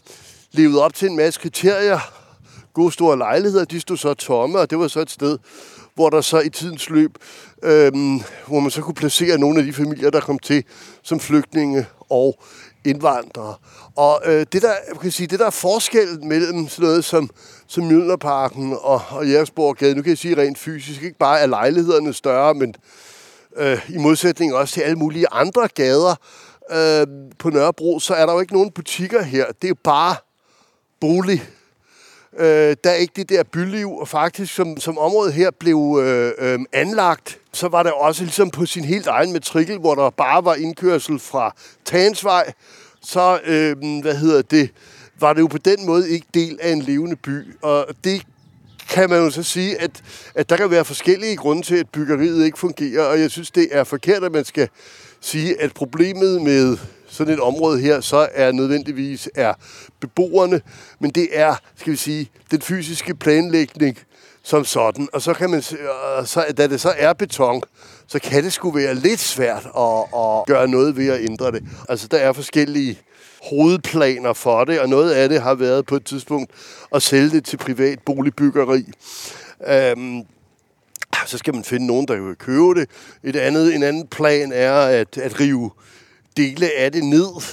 levede 0.51 0.83
op 0.83 0.93
til 0.93 1.09
en 1.09 1.15
masse 1.15 1.39
kriterier, 1.39 2.20
gode 2.73 2.91
store 2.91 3.17
lejligheder, 3.17 3.65
de 3.65 3.79
stod 3.79 3.97
så 3.97 4.13
tomme, 4.13 4.59
og 4.59 4.69
det 4.69 4.79
var 4.79 4.87
så 4.87 4.99
et 4.99 5.11
sted, 5.11 5.37
hvor 5.95 6.09
der 6.09 6.21
så 6.21 6.39
i 6.39 6.49
tidens 6.49 6.89
løb, 6.89 7.11
øh, 7.63 7.91
hvor 8.47 8.59
man 8.59 8.71
så 8.71 8.81
kunne 8.81 8.95
placere 8.95 9.37
nogle 9.37 9.59
af 9.59 9.65
de 9.65 9.73
familier, 9.73 10.09
der 10.09 10.19
kom 10.19 10.39
til 10.39 10.63
som 11.03 11.19
flygtninge 11.19 11.85
og 12.09 12.39
indvandrere. 12.85 13.55
Og 13.95 14.21
øh, 14.25 14.45
det, 14.53 14.61
der, 14.61 14.73
jeg 14.87 14.99
kan 15.01 15.11
sige, 15.11 15.27
det 15.27 15.39
der 15.39 15.45
er 15.45 15.49
forskellen 15.49 16.27
mellem 16.27 16.67
sådan 16.67 16.85
noget 16.85 17.05
som, 17.05 17.29
som 17.67 17.83
Mjølnerparken 17.83 18.77
og, 18.81 19.01
og 19.09 19.27
Jægersborggade, 19.27 19.95
nu 19.95 20.01
kan 20.01 20.09
jeg 20.09 20.17
sige 20.17 20.37
rent 20.37 20.57
fysisk, 20.57 21.03
ikke 21.03 21.17
bare 21.17 21.39
er 21.39 21.45
lejlighederne 21.45 22.13
større, 22.13 22.53
men 22.53 22.75
øh, 23.57 23.89
i 23.89 23.97
modsætning 23.97 24.53
også 24.53 24.73
til 24.73 24.81
alle 24.81 24.95
mulige 24.95 25.25
andre 25.31 25.67
gader 25.75 26.15
øh, 26.71 27.07
på 27.39 27.49
Nørrebro, 27.49 27.99
så 27.99 28.13
er 28.13 28.25
der 28.25 28.33
jo 28.33 28.39
ikke 28.39 28.53
nogen 28.53 28.71
butikker 28.71 29.23
her. 29.23 29.45
Det 29.45 29.63
er 29.63 29.69
jo 29.69 29.75
bare 29.83 30.15
bolig. 31.01 31.43
Øh, 32.39 32.75
der 32.83 32.89
er 32.89 32.93
ikke 32.93 33.13
det 33.15 33.29
der 33.29 33.43
byliv, 33.43 33.91
og 33.91 34.07
faktisk 34.07 34.55
som, 34.55 34.77
som 34.77 34.97
området 34.97 35.33
her 35.33 35.51
blev 35.59 35.99
øh, 36.03 36.31
øh, 36.37 36.59
anlagt, 36.73 37.39
så 37.53 37.67
var 37.67 37.83
der 37.83 37.91
også 37.91 38.23
ligesom 38.23 38.51
på 38.51 38.65
sin 38.65 38.85
helt 38.85 39.07
egen 39.07 39.33
matrikel, 39.33 39.77
hvor 39.77 39.95
der 39.95 40.09
bare 40.09 40.45
var 40.45 40.55
indkørsel 40.55 41.19
fra 41.19 41.55
Tansvej, 41.85 42.53
så 43.01 43.39
øh, 43.45 44.01
hvad 44.01 44.15
hedder 44.15 44.41
det, 44.41 44.69
var 45.19 45.33
det 45.33 45.41
jo 45.41 45.47
på 45.47 45.57
den 45.57 45.85
måde 45.85 46.09
ikke 46.09 46.27
del 46.33 46.59
af 46.61 46.71
en 46.71 46.81
levende 46.81 47.15
by. 47.15 47.55
Og 47.61 47.87
det 48.03 48.21
kan 48.89 49.09
man 49.09 49.19
jo 49.19 49.29
så 49.29 49.43
sige, 49.43 49.81
at, 49.81 49.91
at 50.35 50.49
der 50.49 50.57
kan 50.57 50.71
være 50.71 50.85
forskellige 50.85 51.35
grunde 51.35 51.61
til, 51.61 51.75
at 51.75 51.89
byggeriet 51.89 52.45
ikke 52.45 52.59
fungerer, 52.59 53.03
og 53.03 53.19
jeg 53.19 53.31
synes, 53.31 53.51
det 53.51 53.67
er 53.71 53.83
forkert, 53.83 54.23
at 54.23 54.31
man 54.31 54.45
skal 54.45 54.69
sige, 55.21 55.61
at 55.61 55.73
problemet 55.73 56.41
med 56.41 56.77
sådan 57.11 57.33
et 57.33 57.39
område 57.39 57.79
her, 57.79 58.01
så 58.01 58.29
er 58.33 58.51
nødvendigvis 58.51 59.29
er 59.35 59.53
beboerne, 59.99 60.61
men 60.99 61.11
det 61.11 61.27
er, 61.31 61.55
skal 61.75 61.91
vi 61.91 61.97
sige, 61.97 62.29
den 62.51 62.61
fysiske 62.61 63.15
planlægning 63.15 63.97
som 64.43 64.65
sådan. 64.65 65.07
Og 65.13 65.21
så 65.21 65.33
kan 65.33 65.49
man, 65.49 65.61
så, 65.61 66.45
da 66.57 66.67
det 66.67 66.81
så 66.81 66.93
er 66.97 67.13
beton, 67.13 67.61
så 68.07 68.19
kan 68.19 68.43
det 68.43 68.53
sgu 68.53 68.71
være 68.71 68.95
lidt 68.95 69.19
svært 69.19 69.65
at, 69.77 69.99
at 70.15 70.45
gøre 70.47 70.67
noget 70.67 70.97
ved 70.97 71.07
at 71.07 71.21
ændre 71.21 71.51
det. 71.51 71.63
Altså, 71.89 72.07
der 72.07 72.17
er 72.17 72.33
forskellige 72.33 72.99
hovedplaner 73.49 74.33
for 74.33 74.63
det, 74.63 74.79
og 74.79 74.89
noget 74.89 75.11
af 75.11 75.29
det 75.29 75.41
har 75.41 75.55
været 75.55 75.85
på 75.85 75.95
et 75.95 76.05
tidspunkt 76.05 76.51
at 76.95 77.03
sælge 77.03 77.29
det 77.29 77.45
til 77.45 77.57
privat 77.57 77.99
boligbyggeri. 78.05 78.85
Øhm, 79.67 80.21
så 81.25 81.37
skal 81.37 81.53
man 81.53 81.63
finde 81.63 81.87
nogen, 81.87 82.07
der 82.07 82.21
vil 82.21 82.35
købe 82.35 82.73
det. 82.79 82.89
Et 83.23 83.35
andet, 83.35 83.75
en 83.75 83.83
anden 83.83 84.07
plan 84.07 84.51
er 84.51 84.73
at, 84.73 85.17
at 85.17 85.39
rive 85.39 85.71
dele 86.37 86.69
af 86.77 86.91
det 86.91 87.03
ned. 87.03 87.43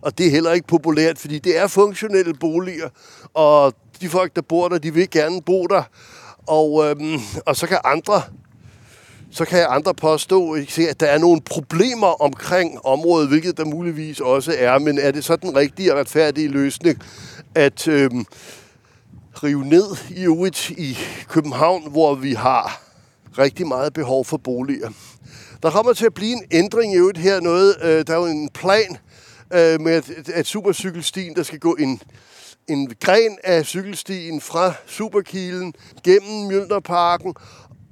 Og 0.00 0.18
det 0.18 0.26
er 0.26 0.30
heller 0.30 0.52
ikke 0.52 0.66
populært, 0.66 1.18
fordi 1.18 1.38
det 1.38 1.58
er 1.58 1.66
funktionelle 1.66 2.34
boliger, 2.34 2.88
og 3.34 3.74
de 4.00 4.08
folk, 4.08 4.36
der 4.36 4.42
bor 4.42 4.68
der, 4.68 4.78
de 4.78 4.94
vil 4.94 5.10
gerne 5.10 5.42
bo 5.42 5.66
der. 5.66 5.82
Og, 6.46 6.90
øhm, 6.90 7.20
og 7.46 7.56
så 7.56 7.66
kan 7.66 7.78
andre 7.84 8.22
så 9.32 9.44
kan 9.44 9.66
andre 9.68 9.94
påstå, 9.94 10.52
at 10.88 11.00
der 11.00 11.06
er 11.06 11.18
nogle 11.18 11.40
problemer 11.40 12.22
omkring 12.22 12.86
området, 12.86 13.28
hvilket 13.28 13.56
der 13.56 13.64
muligvis 13.64 14.20
også 14.20 14.54
er, 14.58 14.78
men 14.78 14.98
er 14.98 15.10
det 15.10 15.24
så 15.24 15.36
den 15.36 15.56
rigtige 15.56 15.92
og 15.92 15.98
retfærdige 15.98 16.48
løsning 16.48 17.02
at 17.54 17.88
øhm, 17.88 18.26
rive 19.42 19.64
ned 19.64 19.84
i 20.10 20.24
øvrigt 20.24 20.70
i 20.70 20.98
København, 21.28 21.90
hvor 21.90 22.14
vi 22.14 22.32
har 22.32 22.82
rigtig 23.38 23.66
meget 23.66 23.92
behov 23.92 24.24
for 24.24 24.36
boliger. 24.36 24.90
Der 25.62 25.70
kommer 25.70 25.92
til 25.92 26.06
at 26.06 26.14
blive 26.14 26.32
en 26.32 26.44
ændring 26.50 26.92
i 26.92 26.96
øvrigt 26.96 27.18
her 27.18 27.40
noget. 27.40 27.76
Øh, 27.82 28.06
der 28.06 28.12
er 28.12 28.18
jo 28.18 28.26
en 28.26 28.48
plan 28.48 28.96
øh, 29.52 29.80
med 29.80 29.92
at, 29.92 30.28
at 30.28 30.46
supercykelstien, 30.46 31.36
der 31.36 31.42
skal 31.42 31.58
gå 31.58 31.74
en, 31.74 32.02
en 32.68 32.94
gren 33.00 33.38
af 33.44 33.66
cykelstien 33.66 34.40
fra 34.40 34.72
Superkilen 34.86 35.74
gennem 36.04 36.46
Mjølnerparken 36.48 37.34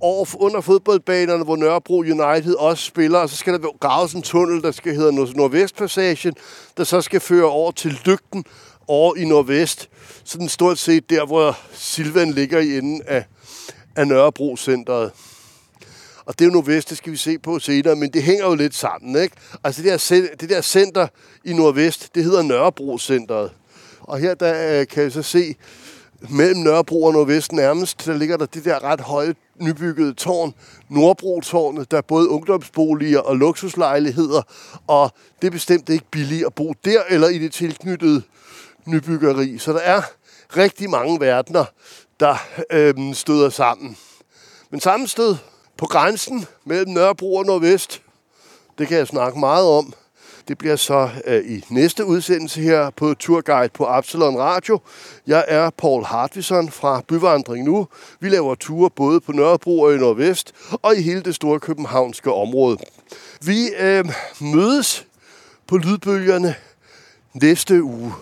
over 0.00 0.42
under 0.42 0.60
fodboldbanerne, 0.60 1.44
hvor 1.44 1.56
Nørrebro 1.56 1.98
United 1.98 2.54
også 2.54 2.84
spiller, 2.84 3.18
og 3.18 3.28
så 3.28 3.36
skal 3.36 3.52
der 3.52 3.78
graves 3.80 4.12
en 4.12 4.22
tunnel, 4.22 4.62
der 4.62 4.70
skal 4.70 4.94
hedde 4.94 5.36
Nordvestpassagen, 5.36 6.34
der 6.76 6.84
så 6.84 7.00
skal 7.00 7.20
føre 7.20 7.44
over 7.44 7.72
til 7.72 7.98
lygten 8.04 8.44
over 8.88 9.16
i 9.16 9.24
nordvest. 9.24 9.88
Sådan 10.24 10.48
stort 10.48 10.78
set 10.78 11.10
der, 11.10 11.26
hvor 11.26 11.58
Silvan 11.72 12.30
ligger 12.30 12.58
i 12.58 12.78
enden 12.78 13.02
af, 13.06 13.24
af 13.96 14.06
Nørrebro 14.06 14.56
Centeret. 14.56 15.12
Og 16.28 16.38
det 16.38 16.44
er 16.44 16.48
jo 16.48 16.52
nordvest, 16.52 16.90
det 16.90 16.98
skal 16.98 17.12
vi 17.12 17.16
se 17.16 17.38
på 17.38 17.58
senere, 17.58 17.96
men 17.96 18.10
det 18.10 18.22
hænger 18.22 18.44
jo 18.44 18.54
lidt 18.54 18.74
sammen, 18.74 19.22
ikke? 19.22 19.36
Altså 19.64 19.82
det 19.82 19.90
der, 20.10 20.36
det 20.40 20.50
der 20.50 20.60
center 20.60 21.08
i 21.44 21.52
nordvest, 21.52 22.14
det 22.14 22.24
hedder 22.24 22.42
Nørrebro 22.42 22.98
Centeret. 22.98 23.50
Og 24.00 24.18
her 24.18 24.34
der 24.34 24.80
øh, 24.80 24.86
kan 24.86 25.02
jeg 25.02 25.12
så 25.12 25.22
se, 25.22 25.54
mellem 26.28 26.60
Nørrebro 26.60 27.04
og 27.04 27.12
Nordvest 27.12 27.52
nærmest, 27.52 28.06
der 28.06 28.14
ligger 28.14 28.36
der 28.36 28.46
det 28.46 28.64
der 28.64 28.84
ret 28.84 29.00
høje 29.00 29.34
nybyggede 29.60 30.14
tårn, 30.14 30.54
Nordbro-tårnet, 30.88 31.90
der 31.90 31.96
er 31.96 32.02
både 32.02 32.28
ungdomsboliger 32.28 33.20
og 33.20 33.36
luksuslejligheder, 33.36 34.42
og 34.86 35.12
det 35.40 35.46
er 35.46 35.50
bestemt 35.50 35.88
ikke 35.88 36.04
billigt 36.10 36.46
at 36.46 36.54
bo 36.54 36.74
der 36.84 37.02
eller 37.08 37.28
i 37.28 37.38
det 37.38 37.52
tilknyttede 37.52 38.22
nybyggeri. 38.86 39.58
Så 39.58 39.72
der 39.72 39.78
er 39.78 40.02
rigtig 40.56 40.90
mange 40.90 41.20
verdener, 41.20 41.64
der 42.20 42.36
øhm, 42.70 43.14
støder 43.14 43.50
sammen. 43.50 43.96
Men 44.70 44.80
samme 44.80 45.08
sted, 45.08 45.36
på 45.78 45.86
grænsen 45.86 46.46
mellem 46.64 46.92
Nørrebro 46.92 47.34
og 47.34 47.46
Nordvest, 47.46 48.02
det 48.78 48.88
kan 48.88 48.98
jeg 48.98 49.06
snakke 49.06 49.38
meget 49.38 49.66
om. 49.66 49.92
Det 50.48 50.58
bliver 50.58 50.76
så 50.76 51.10
øh, 51.24 51.50
i 51.50 51.64
næste 51.68 52.04
udsendelse 52.04 52.60
her 52.60 52.90
på 52.90 53.14
Turguide 53.14 53.68
på 53.74 53.86
Absalon 53.86 54.38
Radio. 54.38 54.80
Jeg 55.26 55.44
er 55.48 55.70
Paul 55.70 56.04
Hartvison 56.04 56.70
fra 56.70 57.02
Byvandring 57.08 57.64
Nu. 57.64 57.88
Vi 58.20 58.28
laver 58.28 58.54
ture 58.54 58.90
både 58.90 59.20
på 59.20 59.32
Nørrebro 59.32 59.80
og 59.80 59.94
i 59.94 59.96
Nordvest, 59.96 60.54
og 60.82 60.96
i 60.96 61.02
hele 61.02 61.22
det 61.22 61.34
store 61.34 61.60
københavnske 61.60 62.32
område. 62.32 62.78
Vi 63.40 63.68
øh, 63.78 64.04
mødes 64.40 65.06
på 65.66 65.76
lydbølgerne 65.76 66.54
næste 67.34 67.82
uge. 67.82 68.12